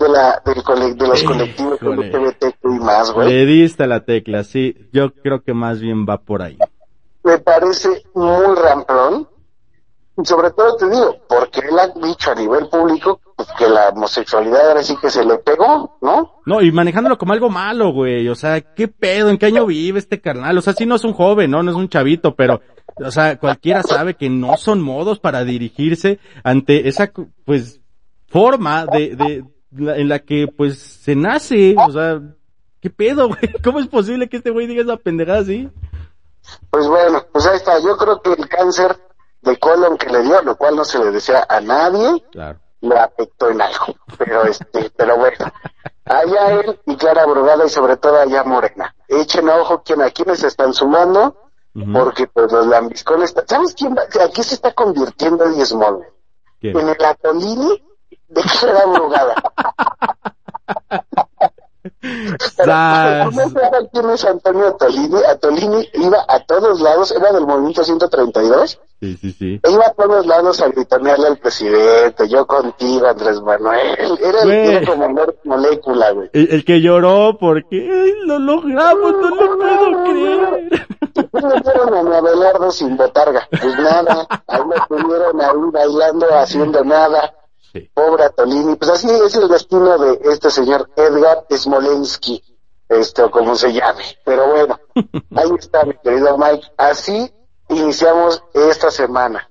de 0.00 0.08
la 0.08 0.42
del 0.44 0.96
de 0.96 1.06
los 1.06 1.22
colectivos 1.22 1.80
LGBTQ 1.82 2.64
y 2.64 2.80
más, 2.80 3.12
güey. 3.12 3.28
Le 3.28 3.46
diste 3.46 3.86
la 3.86 4.04
tecla, 4.04 4.44
sí. 4.44 4.88
Yo 4.92 5.12
creo 5.12 5.42
que 5.42 5.52
más 5.52 5.80
bien 5.80 6.06
va 6.08 6.18
por 6.18 6.42
ahí. 6.42 6.58
Me 7.22 7.38
parece 7.38 8.02
muy 8.14 8.56
ramplón. 8.56 9.28
Sobre 10.24 10.50
todo 10.50 10.76
te 10.76 10.90
digo, 10.90 11.16
porque 11.28 11.60
él 11.60 11.78
ha 11.78 11.86
dicho 12.06 12.30
a 12.30 12.34
nivel 12.34 12.68
público 12.68 13.20
pues, 13.36 13.48
que 13.56 13.66
la 13.66 13.88
homosexualidad 13.88 14.68
ahora 14.68 14.82
sí 14.82 14.94
que 15.00 15.08
se 15.08 15.24
le 15.24 15.38
pegó, 15.38 15.96
¿no? 16.02 16.42
No, 16.44 16.60
y 16.60 16.70
manejándolo 16.72 17.16
como 17.16 17.32
algo 17.32 17.48
malo, 17.48 17.92
güey. 17.92 18.28
O 18.28 18.34
sea, 18.34 18.60
¿qué 18.60 18.86
pedo? 18.86 19.30
¿En 19.30 19.38
qué 19.38 19.46
año 19.46 19.64
vive 19.64 19.98
este 19.98 20.20
carnal? 20.20 20.58
O 20.58 20.60
sea, 20.60 20.74
sí 20.74 20.84
no 20.84 20.96
es 20.96 21.04
un 21.04 21.14
joven, 21.14 21.50
¿no? 21.50 21.62
No 21.62 21.70
es 21.70 21.76
un 21.76 21.88
chavito, 21.88 22.34
pero 22.34 22.60
o 23.04 23.10
sea, 23.10 23.38
cualquiera 23.38 23.82
sabe 23.82 24.14
que 24.14 24.28
no 24.30 24.56
son 24.56 24.80
modos 24.80 25.18
para 25.18 25.44
dirigirse 25.44 26.18
ante 26.44 26.88
esa, 26.88 27.12
pues, 27.44 27.80
forma 28.28 28.86
de, 28.86 29.16
de, 29.16 29.44
en 29.94 30.08
la 30.08 30.20
que, 30.20 30.46
pues, 30.46 30.78
se 30.78 31.16
nace, 31.16 31.74
o 31.76 31.90
sea, 31.90 32.20
¿qué 32.80 32.90
pedo, 32.90 33.28
güey? 33.28 33.40
¿Cómo 33.64 33.80
es 33.80 33.86
posible 33.86 34.28
que 34.28 34.38
este 34.38 34.50
güey 34.50 34.66
diga 34.66 34.82
esa 34.82 34.96
pendejada 34.96 35.40
así? 35.40 35.68
Pues 36.70 36.86
bueno, 36.88 37.24
pues 37.32 37.46
ahí 37.46 37.56
está, 37.56 37.78
yo 37.80 37.96
creo 37.96 38.20
que 38.22 38.32
el 38.32 38.48
cáncer 38.48 38.96
de 39.42 39.58
colon 39.58 39.96
que 39.96 40.08
le 40.10 40.22
dio, 40.22 40.42
lo 40.42 40.56
cual 40.56 40.76
no 40.76 40.84
se 40.84 40.98
le 40.98 41.10
desea 41.10 41.46
a 41.48 41.60
nadie, 41.60 42.24
claro. 42.30 42.58
le 42.80 42.98
afectó 42.98 43.50
en 43.50 43.60
algo, 43.60 43.94
pero 44.18 44.44
este, 44.44 44.90
pero 44.96 45.16
bueno, 45.16 45.52
allá 46.04 46.60
él 46.60 46.80
y 46.86 46.96
Clara 46.96 47.26
Brugada 47.26 47.64
y 47.64 47.68
sobre 47.68 47.96
todo 47.96 48.16
allá 48.20 48.44
Morena, 48.44 48.94
echen 49.08 49.48
ojo 49.48 49.82
quién 49.84 50.02
a 50.02 50.10
quienes 50.10 50.42
están 50.44 50.74
sumando, 50.74 51.36
porque 51.92 52.26
pues 52.26 52.50
los 52.52 52.66
lambiscones, 52.66 53.34
¿sabes 53.46 53.74
quién 53.74 53.94
va? 53.94 54.02
Aquí 54.24 54.42
se 54.42 54.54
está 54.54 54.72
convirtiendo 54.72 55.44
en 55.44 55.64
Small. 55.64 56.04
En 56.60 56.88
el 56.88 57.04
atolini 57.04 57.82
de 58.28 58.42
Clara 58.42 58.86
Brugada. 58.86 59.34
quién 63.92 64.10
es 64.10 64.24
Antonio 64.24 64.68
Atolini? 64.68 65.22
Atolini 65.28 65.88
iba 65.94 66.24
a 66.28 66.40
todos 66.40 66.80
lados, 66.80 67.12
era 67.12 67.32
del 67.32 67.46
movimiento 67.46 67.84
132. 67.84 68.80
Sí, 69.00 69.16
sí, 69.16 69.32
sí. 69.32 69.60
E 69.62 69.70
iba 69.70 69.86
a 69.86 69.92
todos 69.94 70.26
lados 70.26 70.60
a 70.60 70.68
gritonearle 70.68 71.28
al 71.28 71.38
presidente, 71.38 72.28
yo 72.28 72.46
contigo, 72.46 73.06
Andrés 73.06 73.40
Manuel. 73.40 74.18
Era 74.22 74.42
el 74.42 74.86
como 74.86 75.08
molécula, 75.44 76.10
güey. 76.12 76.30
El, 76.32 76.64
que 76.64 76.80
lloró 76.80 77.36
porque 77.38 78.14
lo 78.24 78.38
logramos, 78.38 79.12
no 79.12 79.30
lo 79.30 79.58
puedo 79.58 80.04
creer. 80.04 80.88
Le 81.14 81.60
dieron 81.62 82.12
a 82.12 82.18
Abelardo 82.18 82.70
sin 82.70 82.96
botarga. 82.96 83.48
Pues 83.50 83.78
nada, 83.78 84.26
ahí 84.46 84.60
me 84.64 84.76
tuvieron 84.88 85.40
ahí 85.40 85.70
bailando, 85.72 86.26
haciendo 86.38 86.84
nada. 86.84 87.34
Pobre 87.94 88.24
Atolini. 88.24 88.76
Pues 88.76 88.90
así 88.90 89.08
es 89.08 89.34
el 89.36 89.48
destino 89.48 89.98
de 89.98 90.18
este 90.30 90.50
señor 90.50 90.90
Edgar 90.96 91.44
Smolensky, 91.50 92.42
este, 92.88 93.22
o 93.22 93.30
como 93.30 93.54
se 93.54 93.72
llame. 93.72 94.04
Pero 94.24 94.48
bueno, 94.48 94.78
ahí 95.34 95.50
está 95.58 95.84
mi 95.84 95.94
querido 96.02 96.36
Mike. 96.38 96.66
Así 96.76 97.30
iniciamos 97.68 98.42
esta 98.54 98.90
semana. 98.90 99.46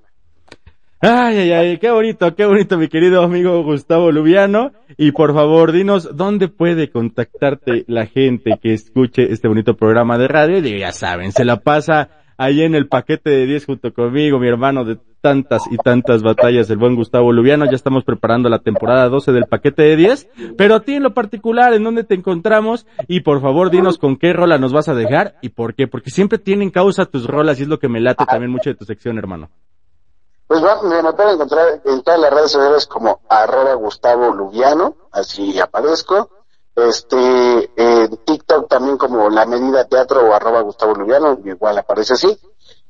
Ay, 1.01 1.37
ay, 1.37 1.51
ay, 1.53 1.77
qué 1.77 1.91
bonito, 1.91 2.35
qué 2.35 2.45
bonito, 2.45 2.77
mi 2.77 2.89
querido 2.89 3.23
amigo 3.23 3.63
Gustavo 3.63 4.11
Lubiano. 4.11 4.73
Y 4.97 5.13
por 5.13 5.33
favor, 5.33 5.71
dinos 5.71 6.09
dónde 6.17 6.49
puede 6.49 6.91
contactarte 6.91 7.85
la 7.87 8.05
gente 8.05 8.59
que 8.61 8.73
escuche 8.73 9.31
este 9.31 9.47
bonito 9.47 9.77
programa 9.77 10.17
de 10.17 10.27
radio. 10.27 10.57
Y 10.57 10.79
ya 10.79 10.91
saben, 10.91 11.31
se 11.31 11.45
la 11.45 11.61
pasa 11.61 12.18
ahí 12.39 12.63
en 12.63 12.73
el 12.73 12.87
paquete 12.87 13.29
de 13.29 13.45
10 13.45 13.65
junto 13.65 13.93
conmigo, 13.93 14.39
mi 14.39 14.47
hermano 14.47 14.85
de 14.85 14.97
tantas 15.21 15.61
y 15.69 15.77
tantas 15.77 16.23
batallas, 16.23 16.69
el 16.69 16.77
buen 16.77 16.95
Gustavo 16.95 17.33
Lubiano. 17.33 17.65
Ya 17.65 17.75
estamos 17.75 18.05
preparando 18.05 18.47
la 18.47 18.59
temporada 18.59 19.09
12 19.09 19.33
del 19.33 19.45
paquete 19.45 19.83
de 19.83 19.95
10. 19.97 20.29
Pero 20.57 20.75
a 20.75 20.79
ti 20.79 20.95
en 20.95 21.03
lo 21.03 21.13
particular, 21.13 21.73
¿en 21.73 21.83
dónde 21.83 22.05
te 22.05 22.15
encontramos? 22.15 22.87
Y 23.09 23.21
por 23.21 23.41
favor, 23.41 23.69
dinos 23.69 23.97
con 23.97 24.15
qué 24.15 24.31
rola 24.31 24.57
nos 24.57 24.71
vas 24.71 24.87
a 24.87 24.95
dejar 24.95 25.35
y 25.41 25.49
por 25.49 25.75
qué. 25.75 25.87
Porque 25.87 26.11
siempre 26.11 26.37
tienen 26.37 26.71
causa 26.71 27.05
tus 27.05 27.27
rolas 27.27 27.59
y 27.59 27.63
es 27.63 27.67
lo 27.67 27.77
que 27.77 27.89
me 27.89 27.99
late 27.99 28.25
también 28.25 28.51
mucho 28.51 28.69
de 28.69 28.75
tu 28.75 28.85
sección, 28.85 29.17
hermano. 29.17 29.49
Pues 30.47 30.63
va, 30.63 30.81
me 30.81 31.13
pueden 31.13 31.35
encontrar 31.35 31.81
en 31.83 32.01
todas 32.01 32.19
las 32.21 32.33
redes 32.33 32.51
sociales 32.51 32.87
como 32.87 33.19
arroba 33.29 33.73
Gustavo 33.75 34.33
Lubiano, 34.33 34.95
así 35.11 35.59
aparezco. 35.59 36.29
Este, 36.75 37.69
en 37.75 38.17
TikTok 38.25 38.69
también 38.69 38.97
como 38.97 39.29
La 39.29 39.45
Medida 39.45 39.85
Teatro 39.85 40.21
o 40.21 40.33
arroba 40.33 40.61
Gustavo 40.61 40.93
Lubiano, 40.93 41.39
igual 41.43 41.77
aparece 41.77 42.13
así. 42.13 42.37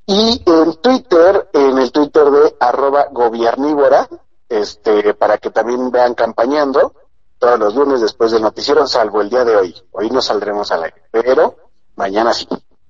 Y 0.05 0.41
en 0.45 0.75
Twitter, 0.81 1.49
en 1.53 1.77
el 1.77 1.91
Twitter 1.91 2.25
de 2.25 2.55
arroba 2.59 3.07
Gobiernívora, 3.11 4.07
este, 4.47 5.13
para 5.13 5.37
que 5.37 5.51
también 5.51 5.91
vean 5.91 6.13
campañando 6.15 6.93
todos 7.37 7.59
los 7.59 7.75
lunes 7.75 8.01
después 8.01 8.31
del 8.31 8.41
noticiero, 8.41 8.85
salvo 8.85 9.21
el 9.21 9.29
día 9.29 9.45
de 9.45 9.55
hoy. 9.55 9.75
Hoy 9.91 10.09
no 10.09 10.21
saldremos 10.21 10.71
al 10.71 10.83
aire, 10.83 10.97
pero 11.11 11.55
mañana 11.95 12.33
sí. 12.33 12.47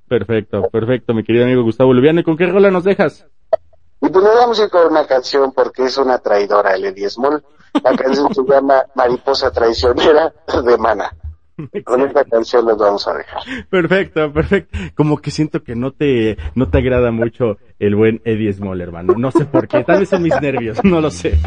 Perfecto, 0.08 0.64
perfecto, 0.72 1.14
mi 1.14 1.24
querido 1.24 1.46
amigo 1.46 1.64
Gustavo 1.64 1.94
Lubiano. 1.94 2.22
¿Y 2.22 2.24
con 2.24 2.36
qué 2.36 2.48
rola 2.48 2.72
nos 2.72 2.84
dejas? 2.84 3.28
Y 4.02 4.10
pues 4.10 4.24
nos 4.24 4.36
vamos 4.36 4.60
a 4.60 4.64
ir 4.64 4.70
con 4.70 4.88
una 4.88 5.06
canción 5.06 5.52
porque 5.52 5.86
es 5.86 5.98
una 5.98 6.20
traidora, 6.20 6.76
Eddie 6.76 7.10
Small. 7.10 7.44
La 7.84 7.96
canción 7.96 8.34
se 8.34 8.44
llama 8.44 8.86
Mariposa 8.96 9.52
Traicionera 9.52 10.34
de 10.64 10.78
Mana. 10.78 11.12
Con 11.84 12.02
esta 12.02 12.24
canción 12.26 12.66
nos 12.66 12.78
vamos 12.78 13.08
a 13.08 13.14
dejar. 13.14 13.42
Perfecto, 13.70 14.32
perfecto. 14.32 14.78
Como 14.96 15.18
que 15.18 15.32
siento 15.32 15.64
que 15.64 15.76
no 15.76 15.92
te, 15.92 16.38
no 16.56 16.70
te 16.70 16.78
agrada 16.78 17.12
mucho 17.12 17.58
el 17.80 17.96
buen 17.96 18.22
Eddie 18.26 18.54
Small, 18.54 18.82
hermano. 18.82 19.14
No 19.18 19.32
sé 19.32 19.46
por 19.46 19.68
qué. 19.68 19.84
Tal 19.84 20.00
vez 20.00 20.10
son 20.10 20.22
mis 20.22 20.40
nervios, 20.42 20.84
no 20.84 21.02
lo 21.02 21.10
sé. 21.10 21.38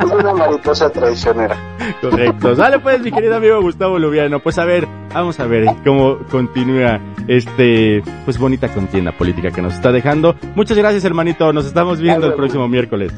Es 0.00 0.10
una 0.12 0.34
mariposa 0.34 0.90
traicionera. 0.90 1.56
Correcto. 2.00 2.54
Sale 2.54 2.78
pues, 2.78 3.00
mi 3.00 3.10
querido 3.10 3.36
amigo 3.36 3.60
Gustavo 3.60 3.98
Lubiano. 3.98 4.40
Pues 4.40 4.58
a 4.58 4.64
ver, 4.64 4.86
vamos 5.12 5.40
a 5.40 5.46
ver 5.46 5.66
cómo 5.84 6.18
continúa 6.30 7.00
este, 7.28 8.02
pues 8.24 8.38
bonita 8.38 8.68
contienda 8.68 9.12
política 9.12 9.50
que 9.50 9.62
nos 9.62 9.74
está 9.74 9.92
dejando. 9.92 10.36
Muchas 10.54 10.76
gracias, 10.76 11.04
hermanito. 11.04 11.52
Nos 11.52 11.66
estamos 11.66 12.00
viendo 12.00 12.26
el 12.26 12.34
próximo 12.34 12.68
miércoles. 12.68 13.12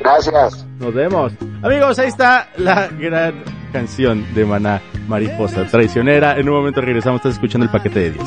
Gracias. 0.00 0.66
Nos 0.78 0.92
vemos. 0.92 1.32
Amigos, 1.62 1.98
ahí 1.98 2.08
está 2.08 2.48
la 2.56 2.88
gran 2.88 3.63
canción 3.74 4.24
de 4.36 4.44
Maná, 4.44 4.80
Mariposa 5.08 5.66
Traicionera. 5.66 6.38
En 6.38 6.48
un 6.48 6.54
momento 6.54 6.80
regresamos, 6.80 7.18
estás 7.18 7.32
escuchando 7.32 7.64
el 7.64 7.72
paquete 7.72 7.98
de 7.98 8.10
10. 8.12 8.24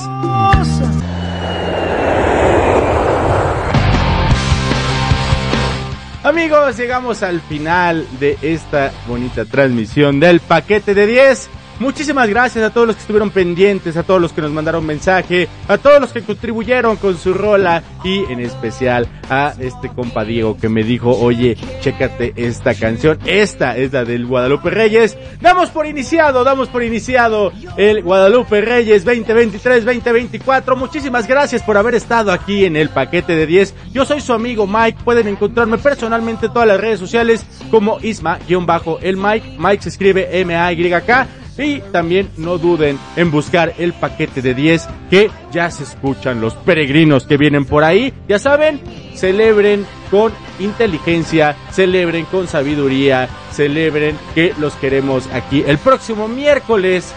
Amigos, 6.26 6.78
llegamos 6.78 7.24
al 7.24 7.40
final 7.40 8.06
de 8.19 8.38
esta 8.41 8.91
bonita 9.07 9.45
transmisión 9.45 10.19
del 10.19 10.41
paquete 10.41 10.94
de 10.94 11.07
10. 11.07 11.49
Muchísimas 11.80 12.28
gracias 12.28 12.64
a 12.64 12.72
todos 12.72 12.88
los 12.88 12.95
que 12.95 13.02
estuvieron 13.02 13.30
pendientes, 13.30 13.98
a 13.98 14.04
todos 14.04 14.20
los 14.20 14.34
que 14.34 14.41
nos 14.41 14.52
mandaron 14.52 14.84
mensaje, 14.84 15.48
a 15.68 15.78
todos 15.78 16.02
los 16.02 16.12
que 16.12 16.24
contribuyeron 16.24 16.98
con 16.98 17.18
su 17.18 17.36
rola 17.36 17.84
y 18.04 18.24
en 18.32 18.40
especial 18.40 19.08
a 19.30 19.54
este 19.60 19.90
compa 19.90 20.24
Diego 20.24 20.58
que 20.58 20.70
me 20.70 20.84
dijo, 20.84 21.12
oye, 21.12 21.56
chécate 21.82 22.34
esta 22.36 22.74
canción, 22.74 23.20
esta 23.26 23.78
es 23.78 23.94
la 23.94 24.06
del 24.06 24.26
Guadalupe 24.26 24.72
Reyes. 24.72 25.18
Damos 25.40 25.70
por 25.70 25.86
iniciado, 25.86 26.44
damos 26.44 26.68
por 26.70 26.82
iniciado 26.82 27.52
el 27.78 28.02
Guadalupe 28.02 28.62
Reyes 28.62 29.06
2023-2024. 29.06 30.76
Muchísimas 30.76 31.28
gracias 31.28 31.62
por 31.62 31.78
haber 31.78 31.94
estado 31.94 32.32
aquí 32.32 32.66
en 32.66 32.76
el 32.76 32.90
paquete 32.90 33.36
de 33.36 33.45
10. 33.45 33.76
Yo 33.94 34.04
soy 34.04 34.22
su 34.22 34.34
amigo 34.34 34.66
Mike, 34.66 34.99
pueden 35.04 35.28
encontrarme 35.28 35.78
personalmente 35.78 36.48
en 36.48 36.54
todas 36.54 36.68
las 36.68 36.80
redes 36.80 36.99
sociales 36.99 37.45
como 37.70 37.99
Isma-el 37.99 39.18
Mike. 39.18 39.58
Mike 39.60 39.84
se 39.84 39.90
escribe 39.90 40.40
M-A-Y-K. 40.41 41.28
Y 41.57 41.79
también 41.91 42.29
no 42.38 42.57
duden 42.57 42.99
en 43.15 43.31
buscar 43.31 43.73
el 43.77 43.93
paquete 43.93 44.41
de 44.41 44.53
10 44.53 44.88
que 45.09 45.31
ya 45.51 45.71
se 45.71 45.84
escuchan 45.84 46.39
los 46.41 46.53
peregrinos 46.53 47.25
que 47.25 47.38
vienen 47.38 47.65
por 47.65 47.84
ahí. 47.84 48.13
Ya 48.27 48.39
saben, 48.39 48.81
celebren 49.15 49.85
con 50.11 50.31
inteligencia, 50.59 51.55
celebren 51.71 52.25
con 52.25 52.47
sabiduría, 52.47 53.27
celebren 53.51 54.17
que 54.35 54.53
los 54.59 54.73
queremos 54.75 55.27
aquí 55.34 55.63
el 55.65 55.77
próximo 55.77 56.27
miércoles 56.27 57.13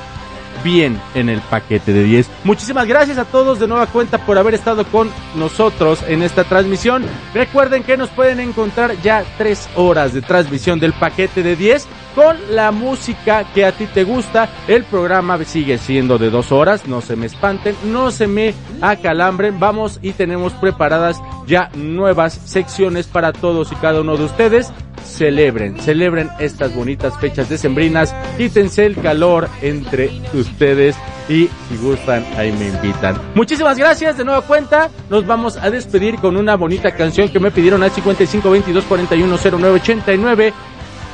bien 0.62 1.00
en 1.14 1.28
el 1.28 1.40
paquete 1.40 1.92
de 1.92 2.04
10. 2.04 2.30
Muchísimas 2.44 2.86
gracias 2.86 3.18
a 3.18 3.24
todos 3.24 3.58
de 3.58 3.68
nueva 3.68 3.86
cuenta 3.86 4.18
por 4.24 4.38
haber 4.38 4.54
estado 4.54 4.84
con 4.84 5.10
nosotros 5.36 6.02
en 6.06 6.22
esta 6.22 6.44
transmisión. 6.44 7.04
Recuerden 7.34 7.82
que 7.82 7.96
nos 7.96 8.10
pueden 8.10 8.40
encontrar 8.40 9.00
ya 9.02 9.24
tres 9.38 9.68
horas 9.74 10.12
de 10.12 10.22
transmisión 10.22 10.80
del 10.80 10.92
paquete 10.92 11.42
de 11.42 11.56
10 11.56 11.86
con 12.15 12.37
la 12.51 12.70
música 12.70 13.45
que 13.55 13.65
a 13.65 13.73
ti 13.73 13.87
te 13.87 14.05
gusta. 14.05 14.49
El 14.69 14.85
programa 14.85 15.43
sigue 15.45 15.78
siendo 15.78 16.19
de 16.19 16.31
dos 16.31 16.53
horas, 16.53 16.87
no 16.87 17.01
se 17.01 17.16
me 17.16 17.27
espanten, 17.27 17.74
no 17.85 18.11
se 18.11 18.27
me 18.27 18.55
acalambren. 18.81 19.59
Vamos 19.61 19.99
y 20.03 20.12
tenemos 20.12 20.53
preparadas 20.55 21.20
ya 21.47 21.70
nuevas 21.74 22.35
secciones 22.35 23.07
para 23.07 23.32
todos 23.32 23.73
y 23.73 23.77
cada 23.77 24.01
uno 24.01 24.16
de 24.16 24.24
ustedes 24.24 24.73
celebren, 25.05 25.78
celebren 25.81 26.31
estas 26.39 26.74
bonitas 26.74 27.19
fechas 27.19 27.49
decembrinas, 27.49 28.15
quítense 28.37 28.87
el 28.87 28.97
calor 28.97 29.49
entre 29.62 30.11
ustedes 30.35 30.97
y 31.28 31.49
si 31.69 31.77
gustan 31.81 32.24
ahí 32.37 32.53
me 32.53 32.69
invitan. 32.69 33.16
Muchísimas 33.35 33.78
gracias 33.78 34.19
de 34.19 34.24
nueva 34.24 34.43
cuenta, 34.43 34.91
nos 35.09 35.27
vamos 35.27 35.57
a 35.57 35.70
despedir 35.70 36.16
con 36.16 36.37
una 36.37 36.57
bonita 36.57 36.95
canción 36.95 37.28
que 37.28 37.41
me 37.41 37.51
pidieron 37.51 37.82
al 37.82 37.91
55 37.91 38.51
22 38.51 38.85
41 38.85 39.39
09 39.43 39.81
89. 39.81 40.53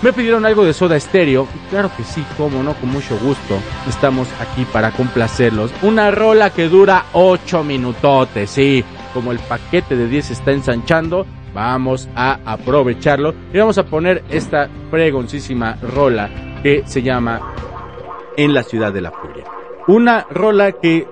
Me 0.03 0.13
pidieron 0.13 0.45
algo 0.45 0.65
de 0.65 0.73
soda 0.73 0.97
estéreo. 0.97 1.49
Claro 1.71 1.91
que 1.97 2.05
sí, 2.05 2.25
como 2.37 2.63
no, 2.63 2.75
con 2.75 2.91
mucho 2.91 3.19
gusto. 3.19 3.59
Estamos 3.89 4.29
aquí 4.41 4.67
para 4.73 4.91
complacerlos. 4.91 5.73
Una 5.83 6.11
rola 6.11 6.51
que 6.51 6.69
dura 6.69 7.07
8 7.13 7.65
minutotes, 7.65 8.51
sí. 8.51 8.85
Como 9.15 9.33
el 9.33 9.39
paquete 9.39 9.97
de 9.97 10.07
10 10.07 10.33
está 10.33 10.53
ensanchando, 10.53 11.27
vamos 11.55 12.09
a 12.15 12.39
aprovecharlo 12.45 13.35
y 13.53 13.59
vamos 13.59 13.79
a 13.79 13.87
poner 13.87 14.23
esta 14.29 14.69
fregoncísima 14.91 15.79
rola 15.81 16.29
que 16.63 16.83
se 16.87 17.03
llama 17.03 17.55
En 18.37 18.53
la 18.53 18.63
ciudad 18.63 18.93
de 18.93 19.01
la 19.01 19.11
furia. 19.11 19.45
Una 19.87 20.27
rola 20.31 20.73
que 20.73 21.09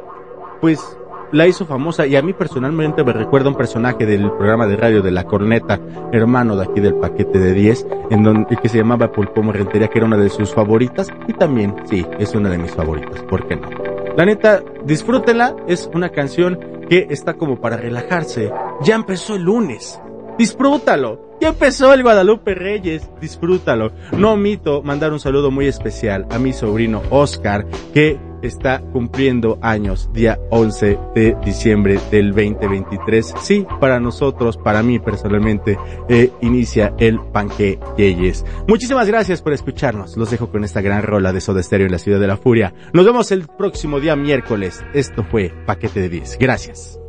pues 0.60 0.98
la 1.34 1.48
hizo 1.48 1.66
famosa 1.66 2.06
y 2.06 2.14
a 2.14 2.22
mí 2.22 2.32
personalmente 2.32 3.02
me 3.02 3.12
recuerda 3.12 3.48
un 3.48 3.56
personaje 3.56 4.06
del 4.06 4.30
programa 4.30 4.68
de 4.68 4.76
radio 4.76 5.02
de 5.02 5.10
La 5.10 5.24
Corneta, 5.24 5.80
hermano 6.12 6.56
de 6.56 6.64
aquí 6.64 6.80
del 6.80 6.94
paquete 6.94 7.40
de 7.40 7.52
10, 7.52 7.86
en 8.10 8.22
donde 8.22 8.56
que 8.56 8.68
se 8.68 8.78
llamaba 8.78 9.10
Pulpo 9.10 9.42
Rentería, 9.42 9.88
que 9.88 9.98
era 9.98 10.06
una 10.06 10.16
de 10.16 10.30
sus 10.30 10.54
favoritas 10.54 11.12
y 11.26 11.32
también, 11.32 11.74
sí, 11.90 12.06
es 12.20 12.36
una 12.36 12.50
de 12.50 12.58
mis 12.58 12.70
favoritas, 12.70 13.20
¿por 13.24 13.48
qué 13.48 13.56
no? 13.56 13.68
La 14.16 14.24
neta, 14.24 14.62
disfrútenla, 14.84 15.56
es 15.66 15.90
una 15.92 16.10
canción 16.10 16.60
que 16.88 17.08
está 17.10 17.34
como 17.34 17.60
para 17.60 17.78
relajarse. 17.78 18.52
Ya 18.82 18.94
empezó 18.94 19.34
el 19.34 19.42
lunes. 19.42 20.00
Disfrútalo. 20.38 21.36
Ya 21.40 21.48
empezó 21.48 21.92
el 21.92 22.02
Guadalupe 22.02 22.54
Reyes. 22.54 23.08
Disfrútalo. 23.20 23.92
No 24.16 24.32
omito 24.32 24.82
mandar 24.82 25.12
un 25.12 25.20
saludo 25.20 25.50
muy 25.50 25.66
especial 25.66 26.26
a 26.30 26.38
mi 26.38 26.52
sobrino 26.52 27.02
Oscar, 27.10 27.66
que 27.92 28.18
está 28.42 28.80
cumpliendo 28.80 29.58
años 29.62 30.10
día 30.12 30.38
11 30.50 30.98
de 31.14 31.36
diciembre 31.44 31.98
del 32.10 32.32
2023. 32.32 33.34
Sí, 33.40 33.66
para 33.80 34.00
nosotros, 34.00 34.56
para 34.56 34.82
mí 34.82 34.98
personalmente, 34.98 35.78
eh, 36.08 36.30
inicia 36.40 36.94
el 36.98 37.20
Panque 37.20 37.78
Yeyes. 37.96 38.44
Muchísimas 38.68 39.06
gracias 39.06 39.42
por 39.42 39.52
escucharnos. 39.52 40.16
Los 40.16 40.30
dejo 40.30 40.50
con 40.50 40.64
esta 40.64 40.80
gran 40.80 41.02
rola 41.02 41.32
de 41.32 41.40
Soda 41.40 41.62
Stereo 41.62 41.86
en 41.86 41.92
la 41.92 41.98
Ciudad 41.98 42.20
de 42.20 42.26
la 42.26 42.36
Furia. 42.36 42.74
Nos 42.92 43.06
vemos 43.06 43.30
el 43.32 43.46
próximo 43.46 44.00
día 44.00 44.16
miércoles. 44.16 44.84
Esto 44.92 45.24
fue 45.24 45.52
Paquete 45.66 46.00
de 46.00 46.08
10. 46.08 46.38
Gracias. 46.38 47.03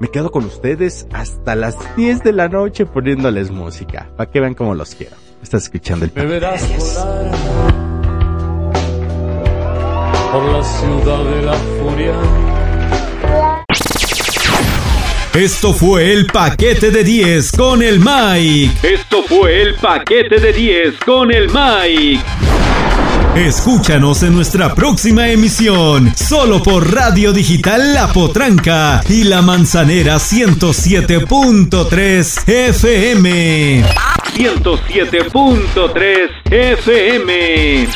Me 0.00 0.08
quedo 0.08 0.30
con 0.30 0.44
ustedes 0.44 1.08
hasta 1.12 1.56
las 1.56 1.76
10 1.96 2.22
de 2.22 2.32
la 2.32 2.48
noche 2.48 2.86
poniéndoles 2.86 3.50
música, 3.50 4.08
para 4.16 4.30
que 4.30 4.38
vean 4.40 4.54
cómo 4.54 4.74
los 4.74 4.94
quiero. 4.94 5.16
Estás 5.42 5.64
escuchando 5.64 6.04
el 6.04 6.12
Me 6.14 6.24
verás 6.24 6.68
volar 6.68 7.30
por 10.32 10.44
la 10.52 10.62
ciudad 10.62 11.24
de 11.24 11.42
la 11.42 11.54
furia. 11.54 12.14
Esto 15.34 15.72
fue 15.72 16.12
el 16.12 16.26
paquete 16.26 16.90
de 16.90 17.02
10 17.02 17.52
con 17.52 17.82
el 17.82 17.98
Mike. 17.98 18.70
Esto 18.82 19.22
fue 19.24 19.62
el 19.62 19.74
paquete 19.74 20.38
de 20.38 20.52
10 20.52 20.98
con 21.04 21.32
el 21.32 21.48
Mike. 21.48 22.22
Escúchanos 23.38 24.22
en 24.24 24.34
nuestra 24.34 24.74
próxima 24.74 25.28
emisión, 25.28 26.12
solo 26.16 26.60
por 26.60 26.92
Radio 26.92 27.32
Digital 27.32 27.94
La 27.94 28.12
Potranca 28.12 29.00
y 29.08 29.22
La 29.22 29.42
Manzanera 29.42 30.16
107.3 30.16 32.48
FM. 32.48 33.84
107.3 34.34 36.30
FM. 36.50 37.88